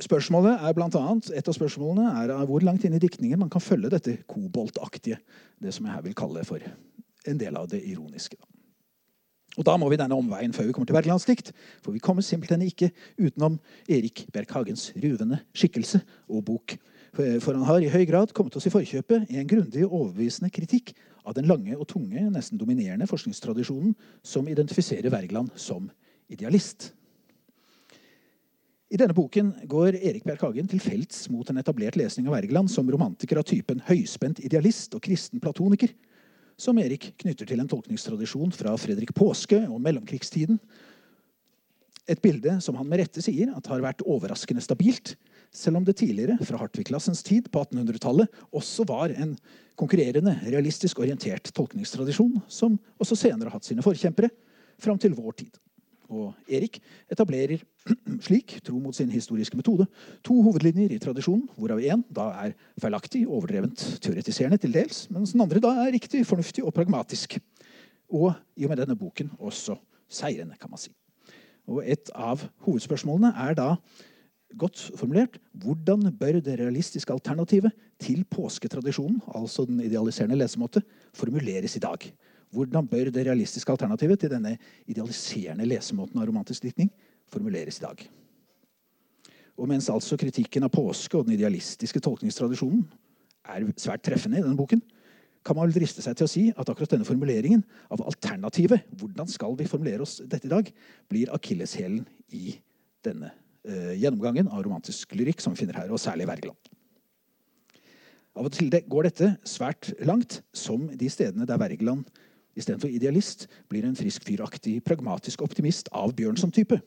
Spørsmålet 0.01 0.65
er 0.65 0.77
blant 0.79 0.97
annet, 0.97 1.29
Et 1.37 1.49
av 1.49 1.57
spørsmålene 1.57 2.09
er 2.23 2.47
hvor 2.49 2.65
langt 2.65 2.89
inn 2.89 2.97
i 2.97 3.03
diktningen 3.03 3.43
man 3.45 3.53
kan 3.53 3.65
følge 3.65 3.93
dette 3.93 4.17
koboltaktige. 4.27 5.21
Det 5.61 5.75
som 5.77 5.87
jeg 5.87 5.99
her 5.99 6.07
vil 6.07 6.17
kalle 6.17 6.47
for 6.49 6.65
en 7.29 7.41
del 7.41 7.61
av 7.61 7.69
det 7.69 7.83
ironiske. 7.85 8.39
Og 9.59 9.67
Da 9.67 9.75
må 9.77 9.89
vi 9.91 9.99
denne 9.99 10.17
omveien 10.17 10.53
før 10.55 10.69
vi 10.69 10.73
kommer 10.73 10.87
til 10.87 10.95
Wergelands 10.95 11.27
dikt. 11.27 11.51
For 11.83 11.93
vi 11.93 11.99
kommer 11.99 12.23
simpelthen 12.23 12.63
ikke 12.63 12.93
utenom 13.19 13.59
Erik 13.89 14.29
Berghagens 14.33 14.93
ruvende 14.97 15.41
skikkelse 15.53 16.01
og 16.29 16.45
bok 16.47 16.79
for 17.15 17.55
han 17.55 17.65
har 17.67 17.83
i 17.83 17.91
høy 17.93 18.05
grad 18.09 18.33
kommet 18.37 18.57
oss 18.59 18.69
i 18.69 18.73
forkjøpet 18.73 19.31
i 19.33 19.39
en 19.41 19.49
grundig 19.49 19.85
og 19.87 19.95
overbevisende 20.03 20.51
kritikk 20.55 20.93
av 21.29 21.35
den 21.37 21.49
lange 21.49 21.77
og 21.77 21.89
tunge, 21.91 22.23
nesten 22.33 22.61
dominerende 22.61 23.09
forskningstradisjonen 23.09 23.95
som 24.25 24.49
identifiserer 24.49 25.13
Wergeland 25.13 25.53
som 25.57 25.91
idealist. 26.29 26.93
I 28.89 28.97
denne 28.97 29.13
boken 29.13 29.51
går 29.69 29.99
Erik 29.99 30.25
Bjerk 30.25 30.47
Hagen 30.47 30.69
til 30.71 30.81
felts 30.81 31.27
mot 31.29 31.49
en 31.51 31.61
etablert 31.61 31.99
lesning 32.01 32.29
av 32.29 32.39
Wergeland 32.39 32.71
som 32.73 32.89
romantiker 32.89 33.41
av 33.41 33.45
typen 33.49 33.83
høyspent 33.85 34.41
idealist 34.41 34.97
og 34.97 35.03
kristen 35.05 35.43
platoniker, 35.45 35.93
som 36.59 36.79
Erik 36.81 37.11
knytter 37.21 37.47
til 37.47 37.61
en 37.61 37.69
tolkningstradisjon 37.69 38.55
fra 38.57 38.73
Fredrik 38.81 39.13
Påske 39.15 39.61
og 39.69 39.77
mellomkrigstiden. 39.85 40.57
Et 42.09 42.23
bilde 42.25 42.57
som 42.65 42.79
han 42.81 42.89
med 42.89 43.03
rette 43.03 43.23
sier 43.23 43.53
at 43.53 43.69
har 43.69 43.85
vært 43.85 44.01
overraskende 44.09 44.65
stabilt, 44.65 45.19
selv 45.55 45.81
om 45.81 45.87
det 45.87 45.97
tidligere, 46.01 46.39
fra 46.45 46.61
Hartvig-klassens 46.61 47.23
tid 47.27 47.49
på 47.53 47.63
1800-tallet, 47.65 48.29
også 48.53 48.87
var 48.89 49.15
en 49.15 49.37
konkurrerende, 49.79 50.35
realistisk 50.47 51.01
orientert 51.03 51.51
tolkningstradisjon, 51.55 52.41
som 52.49 52.77
også 52.99 53.17
senere 53.19 53.49
har 53.49 53.59
hatt 53.59 53.69
sine 53.69 53.85
forkjempere, 53.85 54.31
fram 54.79 54.99
til 55.01 55.17
vår 55.17 55.41
tid. 55.43 55.59
Og 56.09 56.33
Erik 56.49 56.79
etablerer 57.13 57.61
slik, 58.27 58.57
tro 58.65 58.79
mot 58.81 58.97
sin 58.97 59.11
historiske 59.13 59.59
metode, 59.59 59.87
to 60.25 60.39
hovedlinjer 60.45 60.95
i 60.95 61.01
tradisjonen, 61.03 61.45
hvorav 61.59 61.83
én 61.85 62.05
da 62.15 62.31
er 62.47 62.55
feilaktig, 62.81 63.27
overdrevent 63.29 63.85
teoretiserende 64.05 64.61
til 64.63 64.73
dels, 64.75 65.05
mens 65.13 65.35
den 65.37 65.45
andre 65.45 65.63
da 65.65 65.75
er 65.85 65.93
riktig, 65.93 66.25
fornuftig 66.29 66.65
og 66.65 66.73
pragmatisk. 66.77 67.37
Og 68.09 68.33
i 68.57 68.65
og 68.65 68.73
med 68.73 68.81
denne 68.81 68.97
boken 68.97 69.35
også 69.37 69.77
seirende, 70.09 70.57
kan 70.61 70.73
man 70.73 70.81
si. 70.81 70.95
Og 71.69 71.85
Et 71.85 72.11
av 72.17 72.41
hovedspørsmålene 72.65 73.35
er 73.37 73.53
da 73.59 73.69
godt 74.57 74.91
formulert. 74.97 75.39
Hvordan 75.53 76.09
bør 76.17 76.41
det 76.41 76.59
realistiske 76.61 77.13
alternativet 77.13 77.73
til 78.01 78.25
påsketradisjonen, 78.25 79.21
altså 79.35 79.67
den 79.69 79.81
idealiserende 79.85 80.39
lesemåte, 80.39 80.83
formuleres 81.15 81.77
i 81.77 81.83
dag? 81.85 82.13
Hvordan 82.51 82.87
bør 82.89 83.11
det 83.13 83.27
realistiske 83.27 83.73
alternativet 83.73 84.21
til 84.21 84.31
denne 84.33 84.57
idealiserende 84.87 85.67
lesemåten 85.69 86.21
av 86.21 86.29
romantisk 86.29 86.65
diktning 86.65 86.91
formuleres 87.29 87.81
i 87.81 87.85
dag? 87.85 88.05
Og 89.59 89.69
mens 89.69 89.91
altså 89.91 90.17
kritikken 90.17 90.65
av 90.65 90.73
påske 90.73 91.19
og 91.19 91.27
den 91.27 91.35
idealistiske 91.35 92.01
tolkningstradisjonen 92.01 92.87
er 93.49 93.67
svært 93.81 94.05
treffende 94.07 94.39
i 94.39 94.45
denne 94.45 94.57
boken, 94.57 94.81
kan 95.45 95.57
man 95.57 95.69
vel 95.69 95.79
driste 95.81 96.03
seg 96.05 96.17
til 96.19 96.27
å 96.27 96.31
si 96.31 96.45
at 96.51 96.71
akkurat 96.71 96.93
denne 96.93 97.09
formuleringen 97.09 97.63
av 97.95 98.03
alternativet, 98.07 98.87
hvordan 99.01 99.29
skal 99.31 99.57
vi 99.59 99.69
formulere 99.71 100.05
oss 100.05 100.19
dette 100.25 100.49
i 100.49 100.53
dag, 100.53 100.71
blir 101.09 101.33
akilleshælen 101.35 102.03
i 102.37 102.59
denne 103.07 103.31
eh, 103.33 103.45
gjennomgangen 103.67 104.49
av 104.49 104.63
romantisk 104.65 105.13
lyrikk 105.19 105.43
som 105.43 105.53
vi 105.53 105.65
finner 105.65 105.77
her, 105.81 105.91
og 105.93 106.01
særlig 106.01 106.29
Wergeland. 106.29 106.71
Av 108.39 108.47
og 108.47 108.55
til 108.55 108.71
går 108.71 109.09
dette 109.09 109.33
svært 109.49 109.91
langt, 110.07 110.41
som 110.55 110.87
de 110.95 111.09
stedene 111.11 111.47
der 111.49 111.59
Wergeland 111.59 112.07
istedenfor 112.59 112.91
idealist 112.91 113.47
blir 113.71 113.87
en 113.87 113.97
frisk 113.99 114.27
fyraktig, 114.27 114.79
pragmatisk 114.87 115.43
optimist 115.43 115.91
av 115.95 116.15
Bjørnson-type. 116.19 116.79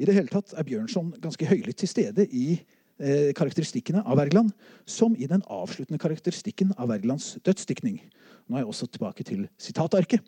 I 0.00 0.06
det 0.08 0.14
hele 0.16 0.30
tatt 0.32 0.54
er 0.56 0.66
Bjørnson 0.66 1.12
ganske 1.22 1.46
høylytt 1.46 1.80
til 1.82 1.90
stede 1.90 2.26
i 2.26 2.46
eh, 2.56 3.30
karakteristikkene 3.36 4.04
av 4.06 4.18
Wergeland, 4.20 4.52
som 4.86 5.16
i 5.18 5.28
den 5.30 5.42
avsluttende 5.50 6.00
karakteristikken 6.00 6.72
av 6.78 6.90
Wergelands 6.92 7.34
dødsdiktning. 7.46 8.00
Nå 8.46 8.56
er 8.56 8.64
jeg 8.64 8.70
også 8.72 8.88
tilbake 8.94 9.26
til 9.26 9.46
sitatarket. 9.60 10.22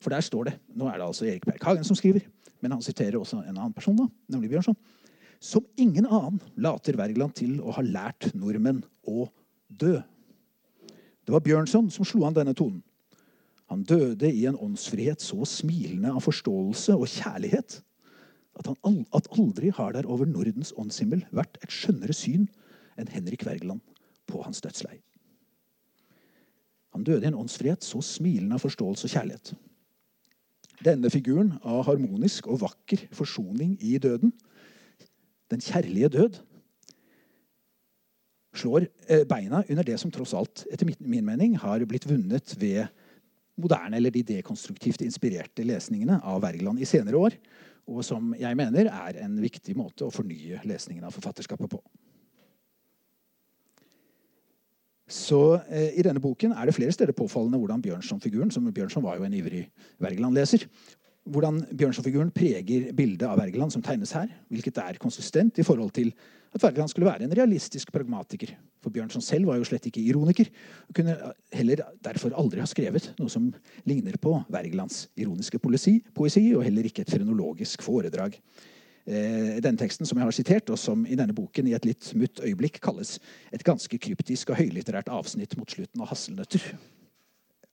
For 0.00 0.14
der 0.14 0.24
står 0.24 0.48
det 0.48 0.54
Nå 0.72 0.86
er 0.88 0.96
det 0.96 1.04
altså 1.10 1.26
Erik 1.28 1.44
Berg 1.44 1.66
Hagen 1.66 1.84
som 1.84 1.98
skriver, 1.98 2.24
men 2.62 2.72
han 2.72 2.82
siterer 2.82 3.18
også 3.18 3.42
en 3.42 3.58
annen 3.58 3.76
person, 3.76 3.98
da, 3.98 4.08
nemlig 4.32 4.54
Bjørnson. 4.54 4.78
Som 5.40 5.64
ingen 5.80 6.06
annen 6.06 6.40
later 6.60 6.98
Wergeland 7.00 7.34
til 7.40 7.58
å 7.64 7.72
ha 7.72 7.84
lært 7.84 8.28
nordmenn 8.36 8.82
å 9.08 9.24
dø. 9.68 9.96
Det 11.24 11.32
var 11.32 11.44
Bjørnson 11.44 11.88
som 11.92 12.04
slo 12.04 12.26
an 12.28 12.36
denne 12.36 12.54
tonen. 12.56 12.82
Han 13.70 13.84
døde 13.86 14.28
i 14.28 14.44
en 14.50 14.58
åndsfrihet 14.58 15.22
så 15.22 15.46
smilende 15.46 16.10
av 16.12 16.24
forståelse 16.26 16.96
og 16.98 17.06
kjærlighet 17.08 17.78
at, 18.58 18.66
han, 18.66 19.04
at 19.14 19.30
aldri 19.38 19.70
har 19.72 19.94
der 19.94 20.08
over 20.10 20.26
Nordens 20.26 20.74
åndshimmel 20.76 21.22
vært 21.30 21.56
et 21.62 21.72
skjønnere 21.72 22.16
syn 22.16 22.48
enn 22.98 23.08
Henrik 23.08 23.46
Wergeland 23.46 23.80
på 24.28 24.42
hans 24.42 24.60
dødsleie. 24.64 25.00
Han 26.90 27.06
døde 27.06 27.22
i 27.22 27.30
en 27.30 27.38
åndsfrihet 27.38 27.86
så 27.86 28.02
smilende 28.02 28.58
av 28.58 28.64
forståelse 28.64 29.06
og 29.06 29.14
kjærlighet. 29.14 29.52
Denne 30.82 31.10
figuren 31.12 31.54
av 31.62 31.84
harmonisk 31.86 32.48
og 32.50 32.64
vakker 32.64 33.06
forsoning 33.14 33.76
i 33.78 33.94
døden, 34.02 34.34
den 35.50 35.62
kjærlige 35.64 36.10
død, 36.16 36.40
slår 38.56 38.86
eh, 39.08 39.24
beina 39.28 39.62
under 39.68 39.86
det 39.86 39.98
som 40.00 40.10
tross 40.10 40.34
alt, 40.34 40.64
etter 40.72 40.88
min 40.98 41.26
mening, 41.26 41.56
har 41.58 41.84
blitt 41.88 42.08
vunnet 42.10 42.54
ved 42.58 42.86
moderne 43.60 43.98
eller 43.98 44.14
de 44.14 44.24
dekonstruktivt 44.26 45.04
inspirerte 45.04 45.64
lesningene 45.66 46.20
av 46.24 46.40
Wergeland 46.42 46.80
i 46.80 46.88
senere 46.88 47.18
år, 47.20 47.36
og 47.90 48.04
som 48.06 48.32
jeg 48.38 48.56
mener 48.58 48.90
er 48.90 49.18
en 49.24 49.36
viktig 49.42 49.74
måte 49.78 50.06
å 50.06 50.14
fornye 50.14 50.62
lesningen 50.68 51.04
av 51.06 51.14
forfatterskapet 51.14 51.70
på. 51.70 51.80
Så 55.10 55.58
eh, 55.66 55.96
I 55.98 56.04
denne 56.06 56.22
boken 56.22 56.54
er 56.54 56.68
det 56.68 56.76
flere 56.76 56.94
steder 56.94 57.16
påfallende 57.16 57.58
hvordan 57.58 57.82
Bjørnson-figuren 57.82 58.52
som 58.54 58.68
Bjørnson 58.70 59.02
var 59.02 59.18
jo 59.18 59.26
en 59.26 59.34
ivrig 59.34 59.64
Wergeland-leser, 59.98 60.68
hvordan 61.30 61.62
Bjørnson-figuren 61.70 62.32
preger 62.34 62.90
bildet 62.96 63.26
av 63.28 63.38
Wergeland 63.40 63.72
som 63.74 63.82
tegnes 63.84 64.12
her, 64.16 64.28
hvilket 64.50 64.78
er 64.82 65.00
konsistent 65.02 65.58
i 65.60 65.66
forhold 65.66 65.92
til 65.96 66.12
at 66.54 66.64
Wergeland 66.64 66.90
skulle 66.90 67.06
være 67.06 67.26
en 67.26 67.34
realistisk 67.36 67.92
pragmatiker. 67.94 68.56
For 68.82 68.90
Bjørnson 68.90 69.22
selv 69.22 69.46
var 69.50 69.60
jo 69.60 69.66
slett 69.68 69.86
ikke 69.86 70.02
ironiker, 70.02 70.50
og 70.88 70.96
kunne 70.96 71.14
heller 71.54 71.84
derfor 72.02 72.34
aldri 72.38 72.62
ha 72.62 72.66
skrevet 72.68 73.12
noe 73.20 73.30
som 73.30 73.50
ligner 73.88 74.18
på 74.20 74.34
Wergelands 74.50 75.04
ironiske 75.20 75.60
poesi, 75.62 76.00
poesi 76.16 76.48
og 76.56 76.64
heller 76.66 76.88
ikke 76.88 77.06
et 77.06 77.14
frenologisk 77.14 77.84
foredrag. 77.86 78.38
Eh, 79.06 79.58
denne 79.62 79.78
teksten 79.80 80.08
som 80.08 80.18
jeg 80.18 80.26
har 80.26 80.36
sitert, 80.36 80.70
og 80.70 80.78
som 80.78 81.06
i 81.06 81.18
denne 81.18 81.34
boken 81.36 81.70
i 81.70 81.76
et 81.76 81.86
litt 81.88 82.10
mutt 82.18 82.42
øyeblikk 82.44 82.82
kalles 82.84 83.18
et 83.54 83.64
ganske 83.66 83.98
kryptisk 84.02 84.50
og 84.50 84.60
høylitterært 84.60 85.12
avsnitt 85.12 85.56
mot 85.58 85.70
slutten 85.70 86.02
av 86.02 86.10
'Hasselnøtter'. 86.10 86.74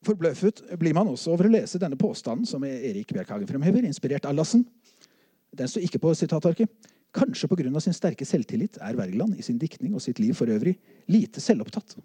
Forbløffet 0.08 0.62
blir 0.80 0.96
man 0.96 1.10
også 1.12 1.34
over 1.34 1.50
å 1.50 1.52
lese 1.52 1.80
denne 1.82 2.00
påstanden 2.00 2.48
som 2.48 2.64
Erik 2.64 3.12
Bjerkhagen 3.12 3.50
fremhever, 3.50 3.84
inspirert 3.88 4.28
av 4.30 4.38
Lassen. 4.38 4.64
Den 5.58 5.68
står 5.68 5.88
ikke 5.88 6.02
på 6.04 6.14
sitatarket. 6.16 6.92
Kanskje 7.18 7.50
pga. 7.50 7.80
sin 7.82 7.96
sterke 7.96 8.26
selvtillit 8.26 8.78
er 8.84 8.96
Wergeland 8.96 9.40
i 9.40 9.42
sin 9.42 9.58
diktning 9.58 9.96
og 9.96 10.02
sitt 10.02 10.20
liv 10.20 10.34
for 10.36 10.48
øvrig 10.48 10.78
lite 11.08 11.42
selvopptatt. 11.42 11.98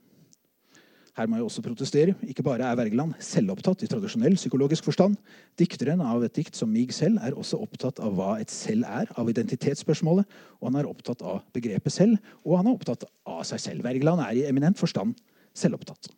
Her 1.12 1.28
må 1.28 1.37
jeg 1.37 1.44
også 1.44 1.62
protestere. 1.62 2.14
Ikke 2.25 2.42
bare 2.42 2.64
er 2.64 2.78
Wergeland 2.78 3.12
selvopptatt 3.21 3.82
i 3.85 3.88
tradisjonell 3.90 4.38
psykologisk 4.38 4.87
forstand. 4.88 5.18
Dikteren 5.60 6.00
av 6.00 6.25
et 6.25 6.32
dikt 6.34 6.56
som 6.56 6.73
mig 6.73 6.95
selv 6.97 7.21
er 7.21 7.36
også 7.36 7.60
opptatt 7.60 8.00
av 8.00 8.17
hva 8.17 8.38
et 8.41 8.50
selv 8.50 8.88
er, 8.88 9.12
av 9.21 9.28
identitetsspørsmålet, 9.28 10.25
og 10.62 10.71
han 10.71 10.80
er 10.80 10.88
opptatt 10.88 11.21
av 11.21 11.43
begrepet 11.52 11.93
selv, 11.93 12.17
og 12.47 12.56
han 12.62 12.71
er 12.71 12.78
opptatt 12.78 13.04
av 13.28 13.45
seg 13.45 13.60
selv. 13.60 13.84
Wergeland 13.84 14.25
er 14.25 14.41
i 14.41 14.49
eminent 14.49 14.80
forstand 14.80 15.12
selvopptatt. 15.52 16.08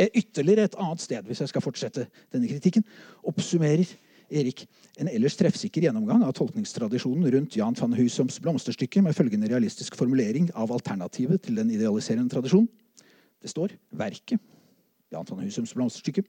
Ytterligere 0.00 0.64
et 0.68 0.78
annet 0.80 1.02
sted, 1.02 1.26
hvis 1.28 1.42
jeg 1.42 1.50
skal 1.50 1.64
fortsette 1.64 2.06
denne 2.32 2.48
kritikken, 2.48 2.86
oppsummerer 3.28 3.84
Erik 4.30 4.62
en 5.00 5.08
ellers 5.10 5.34
treffsikker 5.36 5.84
gjennomgang 5.84 6.22
av 6.22 6.32
tolkningstradisjonen 6.38 7.26
rundt 7.34 7.56
Jan 7.58 7.76
van 7.78 7.96
Husoms 7.98 8.38
blomsterstykke 8.42 9.02
med 9.02 9.16
følgende 9.16 9.50
realistisk 9.50 9.96
formulering 9.98 10.48
av 10.54 10.70
alternativet 10.72 11.42
til 11.44 11.58
den 11.58 11.72
idealiserende 11.74 12.30
tradisjonen. 12.32 12.68
Det 13.42 13.50
står 13.50 13.74
verket 13.90 14.38
Jan 15.10 15.26
van 15.26 15.42
Husoms 15.42 15.74
blomsterstykke, 15.74 16.24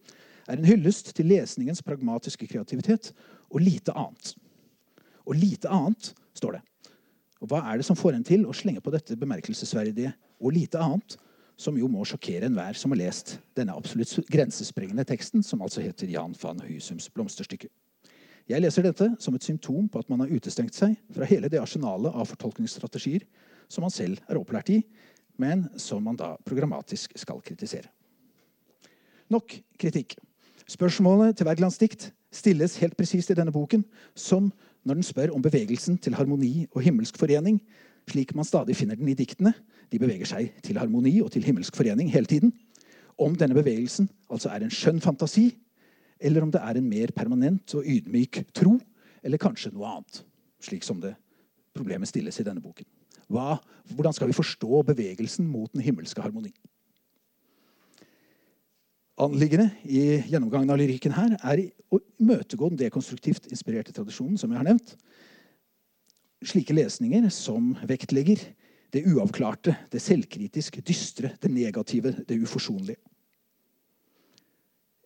er 0.49 0.57
en 0.57 0.65
hyllest 0.65 1.13
til 1.15 1.29
lesningens 1.29 1.83
pragmatiske 1.85 2.47
kreativitet 2.49 3.11
og 3.51 3.61
lite 3.61 3.93
annet. 3.93 4.33
Og 5.29 5.37
lite 5.37 5.69
annet, 5.69 6.13
står 6.33 6.57
det. 6.57 6.61
Og 7.41 7.51
Hva 7.51 7.61
er 7.69 7.77
det 7.77 7.85
som 7.85 7.97
får 7.97 8.17
en 8.17 8.25
til 8.25 8.47
å 8.49 8.55
slenge 8.55 8.81
på 8.81 8.93
dette 8.93 9.17
bemerkelsesverdige 9.19 10.13
og 10.41 10.55
lite 10.57 10.81
annet, 10.81 11.17
som 11.61 11.77
jo 11.77 11.87
må 11.91 12.03
sjokkere 12.07 12.49
enhver 12.49 12.77
som 12.77 12.93
har 12.93 13.03
lest 13.03 13.35
denne 13.57 13.75
absolutt 13.77 14.25
grensesprengende 14.31 15.05
teksten, 15.07 15.43
som 15.45 15.61
altså 15.61 15.83
heter 15.85 16.09
Jan 16.09 16.33
van 16.41 16.61
Husums 16.65 17.09
blomsterstykke? 17.13 17.69
Jeg 18.49 18.63
leser 18.63 18.83
dette 18.83 19.11
som 19.21 19.35
et 19.37 19.45
symptom 19.45 19.85
på 19.91 20.01
at 20.01 20.09
man 20.09 20.23
har 20.23 20.31
utestengt 20.33 20.75
seg 20.75 20.95
fra 21.13 21.27
hele 21.29 21.49
det 21.51 21.61
arsenalet 21.61 22.11
av 22.11 22.27
fortolkningsstrategier 22.31 23.27
som 23.71 23.85
man 23.85 23.93
selv 23.93 24.19
er 24.27 24.39
opplært 24.39 24.73
i, 24.73 24.81
men 25.39 25.67
som 25.79 26.03
man 26.03 26.17
da 26.19 26.33
programmatisk 26.47 27.13
skal 27.19 27.39
kritisere. 27.45 27.87
Nok 29.31 29.53
kritikk. 29.79 30.17
Spørsmålet 30.67 31.37
til 31.37 31.47
Wergelands 31.47 31.79
dikt 31.79 32.09
stilles 32.33 32.77
helt 32.81 32.97
presist 32.97 33.31
i 33.31 33.37
denne 33.37 33.53
boken 33.53 33.85
som 34.17 34.49
når 34.87 34.97
den 34.97 35.05
spør 35.05 35.33
om 35.35 35.43
bevegelsen 35.45 35.99
til 36.01 36.17
harmoni 36.17 36.65
og 36.73 36.81
himmelsk 36.83 37.19
forening, 37.21 37.61
slik 38.09 38.33
man 38.35 38.47
stadig 38.47 38.75
finner 38.75 38.97
den 38.97 39.11
i 39.11 39.15
diktene. 39.15 39.53
De 39.91 39.99
beveger 39.99 40.29
seg 40.29 40.53
til 40.63 40.79
harmoni 40.79 41.17
og 41.23 41.31
til 41.33 41.43
himmelsk 41.43 41.75
forening 41.75 42.11
hele 42.13 42.29
tiden. 42.29 42.53
Om 43.19 43.35
denne 43.37 43.57
bevegelsen 43.57 44.07
altså 44.31 44.53
er 44.53 44.63
en 44.63 44.73
skjønn 44.73 45.01
fantasi, 45.03 45.49
eller 46.21 46.45
om 46.45 46.51
det 46.53 46.61
er 46.63 46.77
en 46.77 46.87
mer 46.89 47.11
permanent 47.15 47.75
og 47.75 47.87
ydmyk 47.87 48.43
tro, 48.55 48.77
eller 49.21 49.41
kanskje 49.41 49.73
noe 49.73 49.89
annet. 49.89 50.23
Slik 50.61 50.85
som 50.85 51.01
det 51.01 51.15
problemet 51.75 52.09
stilles 52.09 52.39
i 52.39 52.45
denne 52.45 52.63
boken. 52.63 52.87
Hva, 53.31 53.55
hvordan 53.95 54.15
skal 54.15 54.29
vi 54.29 54.35
forstå 54.35 54.81
bevegelsen 54.91 55.47
mot 55.47 55.71
den 55.73 55.83
himmelske 55.85 56.23
harmoni? 56.23 56.51
Anliggende 59.21 59.69
i 59.85 60.21
gjennomgangen 60.31 60.71
av 60.73 60.79
lyrikken 60.81 61.13
her 61.13 61.35
er 61.37 61.61
å 61.93 61.99
imøtegå 62.21 62.71
den 62.71 62.79
dekonstruktivt 62.79 63.49
inspirerte 63.51 63.93
tradisjonen 63.93 64.39
som 64.39 64.51
jeg 64.51 64.61
har 64.61 64.67
nevnt. 64.67 64.95
Slike 66.41 66.73
lesninger 66.73 67.27
som 67.33 67.75
vektlegger 67.87 68.41
det 68.91 69.05
uavklarte, 69.07 69.75
det 69.91 70.01
selvkritisk 70.03 70.81
dystre, 70.87 71.35
det 71.41 71.51
negative, 71.51 72.15
det 72.27 72.39
uforsonlige. 72.41 72.99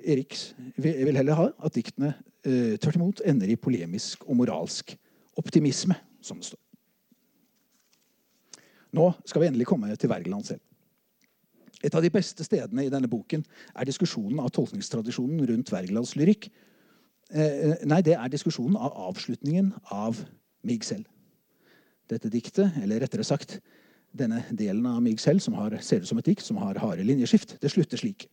Erik 0.05 0.37
vil 0.77 1.17
heller 1.17 1.37
ha 1.37 1.47
at 1.65 1.75
diktene 1.75 2.13
eh, 2.45 2.75
tvert 2.81 2.97
imot 2.97 3.21
ender 3.25 3.49
i 3.49 3.57
polemisk 3.57 4.25
og 4.27 4.37
moralsk 4.41 4.95
optimisme, 5.37 5.95
som 6.21 6.41
det 6.41 6.49
står. 6.51 6.61
Nå 8.95 9.09
skal 9.25 9.41
vi 9.41 9.47
endelig 9.49 9.67
komme 9.67 9.95
til 9.95 10.09
Wergeland 10.09 10.45
selv. 10.47 10.61
Et 11.83 11.93
av 11.93 12.01
de 12.01 12.09
beste 12.09 12.45
stedene 12.45 12.85
i 12.85 12.91
denne 12.91 13.09
boken 13.11 13.43
er 13.75 13.87
diskusjonen 13.87 14.39
av 14.41 14.53
tolkningstradisjonen 14.55 15.43
rundt 15.49 15.73
Wergelands 15.73 16.15
lyrikk. 16.17 16.47
Eh, 17.33 17.81
nei, 17.85 18.01
det 18.05 18.15
er 18.17 18.31
diskusjonen 18.31 18.77
av 18.77 18.95
avslutningen 19.09 19.73
av 19.93 20.23
Mig 20.65 20.81
selv. 20.81 21.05
Dette 22.11 22.29
diktet, 22.29 22.77
eller 22.83 23.01
rettere 23.01 23.25
sagt 23.25 23.57
denne 24.15 24.43
delen 24.51 24.85
av 24.87 25.01
Mig 25.03 25.17
selv, 25.19 25.41
som 25.43 25.57
har, 25.57 25.77
ser 25.81 26.03
ut 26.03 26.09
som 26.09 26.19
et 26.21 26.27
dikt 26.29 26.45
som 26.45 26.59
har 26.61 26.77
harde 26.79 27.03
linjeskift, 27.03 27.57
det 27.61 27.71
slutter 27.73 27.99
slik. 27.99 28.27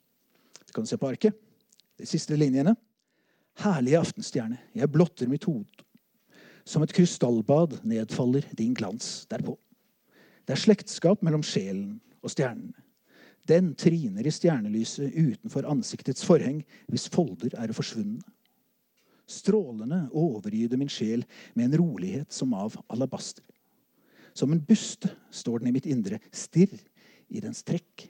Det 0.63 0.75
kan 0.75 0.85
du 0.85 0.91
se 0.91 0.99
på 1.01 1.09
arket 1.11 1.39
de 1.99 2.07
siste 2.09 2.37
linjene. 2.39 2.75
Herlige 3.63 4.01
aftenstjerne, 4.01 4.61
jeg 4.77 4.93
blotter 4.93 5.29
mitt 5.29 5.45
hode. 5.49 5.85
Som 6.65 6.85
et 6.85 6.95
krystallbad 6.95 7.81
nedfaller 7.89 8.47
din 8.57 8.75
glans 8.75 9.27
derpå. 9.31 9.57
Det 10.47 10.55
er 10.55 10.63
slektskap 10.63 11.23
mellom 11.23 11.43
sjelen 11.47 11.99
og 12.23 12.33
stjernene. 12.33 12.77
Den 13.49 13.73
triner 13.75 14.27
i 14.27 14.31
stjernelyset 14.31 15.17
utenfor 15.17 15.67
ansiktets 15.67 16.23
forheng 16.27 16.61
hvis 16.91 17.09
folder 17.11 17.57
er 17.59 17.75
forsvunne. 17.75 18.23
Strålende 19.27 20.05
overgyder 20.19 20.79
min 20.79 20.91
sjel 20.91 21.25
med 21.55 21.69
en 21.69 21.79
rolighet 21.81 22.33
som 22.35 22.55
av 22.55 22.77
alabaster. 22.93 23.43
Som 24.35 24.53
en 24.53 24.63
buste 24.65 25.11
står 25.31 25.61
den 25.61 25.71
i 25.71 25.75
mitt 25.77 25.87
indre, 25.87 26.19
stirr 26.33 26.73
i 27.33 27.41
dens 27.41 27.63
trekk. 27.67 28.07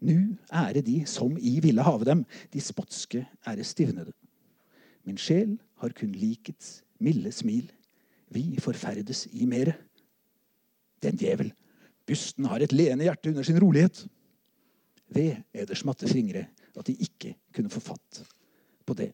Nu 0.00 0.36
ære 0.52 0.80
de 0.84 1.02
som 1.08 1.36
i 1.36 1.58
ville 1.60 1.84
have 1.84 2.06
dem, 2.08 2.24
de 2.52 2.62
spotske 2.64 3.26
ære 3.46 3.64
stivnede. 3.64 4.14
Min 5.04 5.20
sjel 5.20 5.58
har 5.80 5.92
kun 5.96 6.12
likets 6.16 6.80
milde 7.00 7.32
smil, 7.32 7.68
vi 8.30 8.56
forferdes 8.62 9.26
i 9.32 9.46
mere. 9.48 9.74
Den 11.02 11.16
djevel, 11.20 11.52
busten 12.06 12.46
har 12.48 12.62
et 12.62 12.72
leende 12.72 13.04
hjerte 13.08 13.32
under 13.32 13.44
sin 13.44 13.60
rolighet. 13.60 14.04
Ved 15.10 15.42
eders 15.52 15.84
matte 15.84 16.08
fingre 16.08 16.46
at 16.76 16.86
de 16.86 16.94
ikke 16.94 17.34
kunne 17.56 17.72
få 17.72 17.82
fatt 17.82 18.22
på 18.86 18.94
det. 18.94 19.10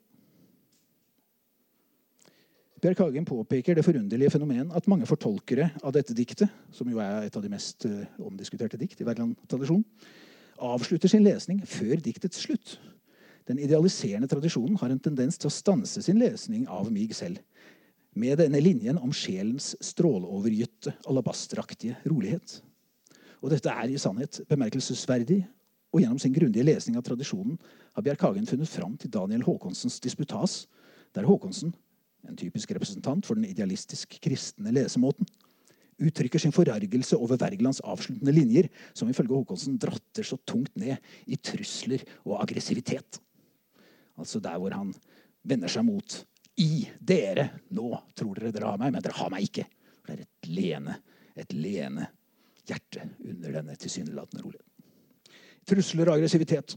Bjerk 2.87 3.01
Hagen 3.03 3.25
påpeker 3.27 3.75
det 3.75 3.83
forunderlige 3.83 4.31
fenomen 4.31 4.69
at 4.71 4.85
mange 4.87 5.09
fortolkere 5.11 5.73
av 5.83 5.91
dette 5.97 6.15
diktet, 6.15 6.47
som 6.71 6.87
jo 6.87 7.01
er 7.03 7.25
et 7.27 7.35
av 7.35 7.43
de 7.43 7.49
mest 7.51 7.83
uh, 7.83 8.05
omdiskuterte 8.23 8.79
dikt 8.79 9.01
i 9.03 9.07
Wergeland-tradisjonen, 9.09 9.83
avslutter 10.63 11.11
sin 11.11 11.25
lesning 11.27 11.65
før 11.67 11.97
diktets 12.05 12.45
slutt. 12.45 12.77
Den 13.51 13.59
idealiserende 13.59 14.29
tradisjonen 14.31 14.79
har 14.79 14.95
en 14.95 15.01
tendens 15.03 15.35
til 15.35 15.51
å 15.51 15.55
stanse 15.57 16.05
sin 16.07 16.21
lesning 16.23 16.69
av 16.71 16.87
mig 16.95 17.11
selv 17.19 17.41
med 18.15 18.39
denne 18.39 18.61
linjen 18.63 19.01
om 19.03 19.11
sjelens 19.11 19.73
stråleovergytte, 19.83 20.95
alabasteraktige 21.11 21.99
rolighet. 22.07 22.61
Og 23.43 23.51
dette 23.51 23.73
er 23.73 23.91
i 23.91 23.99
sannhet 23.99 24.45
bemerkelsesverdig, 24.47 25.41
og 25.91 26.05
gjennom 26.05 26.23
sin 26.23 26.39
grundige 26.39 26.69
lesning 26.71 27.01
av 27.01 27.03
tradisjonen 27.09 27.59
har 27.99 28.07
Bjerkhagen 28.07 28.47
funnet 28.47 28.71
fram 28.71 28.95
til 28.95 29.11
Daniel 29.11 29.43
Haakonsens 29.43 29.99
disputas, 30.07 30.69
der 31.17 31.27
Haakonsen, 31.27 31.75
en 32.29 32.39
typisk 32.39 32.73
representant 32.75 33.27
for 33.27 33.39
den 33.39 33.49
idealistisk 33.49 34.19
kristne 34.23 34.73
lesemåten, 34.75 35.29
uttrykker 35.97 36.41
sin 36.43 36.53
forargelse 36.53 37.17
over 37.17 37.39
Wergelands 37.41 37.81
avsluttende 37.81 38.35
linjer, 38.35 38.69
som 38.93 39.09
ifølge 39.09 39.39
Håkonsen 39.39 39.79
dratter 39.81 40.27
så 40.27 40.37
tungt 40.45 40.75
ned 40.77 40.97
i 41.27 41.39
trusler 41.41 42.05
og 42.27 42.41
aggressivitet. 42.43 43.21
Altså 44.17 44.41
der 44.45 44.59
hvor 44.61 44.75
han 44.77 44.93
vender 45.47 45.73
seg 45.73 45.87
mot 45.87 46.19
i 46.61 46.87
dere. 47.01 47.49
Nå 47.77 47.91
tror 48.17 48.37
dere 48.37 48.53
dere 48.53 48.73
har 48.73 48.81
meg, 48.81 48.93
men 48.93 49.05
dere 49.05 49.17
har 49.17 49.33
meg 49.33 49.49
ikke. 49.49 49.67
For 50.03 50.13
det 50.13 50.19
er 50.19 50.27
et 50.27 50.51
lene, 50.53 50.99
et 51.37 51.57
lene 51.57 52.11
hjerte 52.67 53.09
under 53.25 53.59
denne 53.61 53.77
tilsynelatende 53.79 54.45
roligheten. 54.45 54.73
Trusler 55.67 56.11
og 56.11 56.21
aggressivitet. 56.21 56.77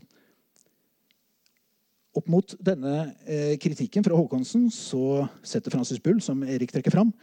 Opp 2.19 2.27
mot 2.31 2.55
denne 2.59 2.95
eh, 3.23 3.55
kritikken 3.61 4.03
fra 4.05 4.17
Håkonsen 4.17 4.67
så 4.73 5.23
setter 5.45 5.71
Francis 5.73 6.01
Bull, 6.03 6.19
som 6.23 6.41
Erik 6.43 6.73
trekker 6.73 6.93
fram, 6.93 7.13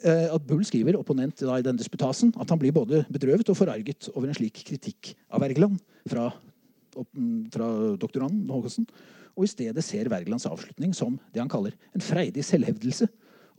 eh, 0.00 0.30
at 0.32 0.46
Bull 0.48 0.64
skriver 0.64 0.96
opponent 0.96 1.42
da, 1.44 1.58
i 1.58 1.66
denne 1.66 1.80
disputasen, 1.80 2.32
at 2.40 2.48
han 2.50 2.60
blir 2.62 2.72
både 2.76 3.02
bedrøvet 3.12 3.50
og 3.52 3.58
forarget 3.58 4.08
over 4.14 4.30
en 4.30 4.38
slik 4.38 4.62
kritikk 4.70 5.12
av 5.28 5.44
Wergeland 5.44 5.76
fra, 6.08 6.30
fra 7.52 7.68
doktoranden 8.00 8.48
Håkonsen 8.48 8.88
og 9.34 9.46
i 9.46 9.50
stedet 9.50 9.82
ser 9.84 10.10
Wergelands 10.12 10.46
avslutning 10.46 10.94
som 10.96 11.18
det 11.34 11.42
han 11.42 11.50
kaller 11.50 11.74
en 11.94 12.04
freidig 12.04 12.44
selvhevdelse 12.46 13.08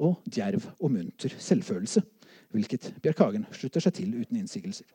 og 0.04 0.24
djerv 0.32 0.64
og 0.80 0.92
munter 0.92 1.36
selvfølelse, 1.40 2.04
hvilket 2.56 2.94
Bjerkhagen 3.04 3.48
slutter 3.56 3.84
seg 3.84 3.96
til 4.00 4.16
uten 4.16 4.40
innsigelser. 4.40 4.88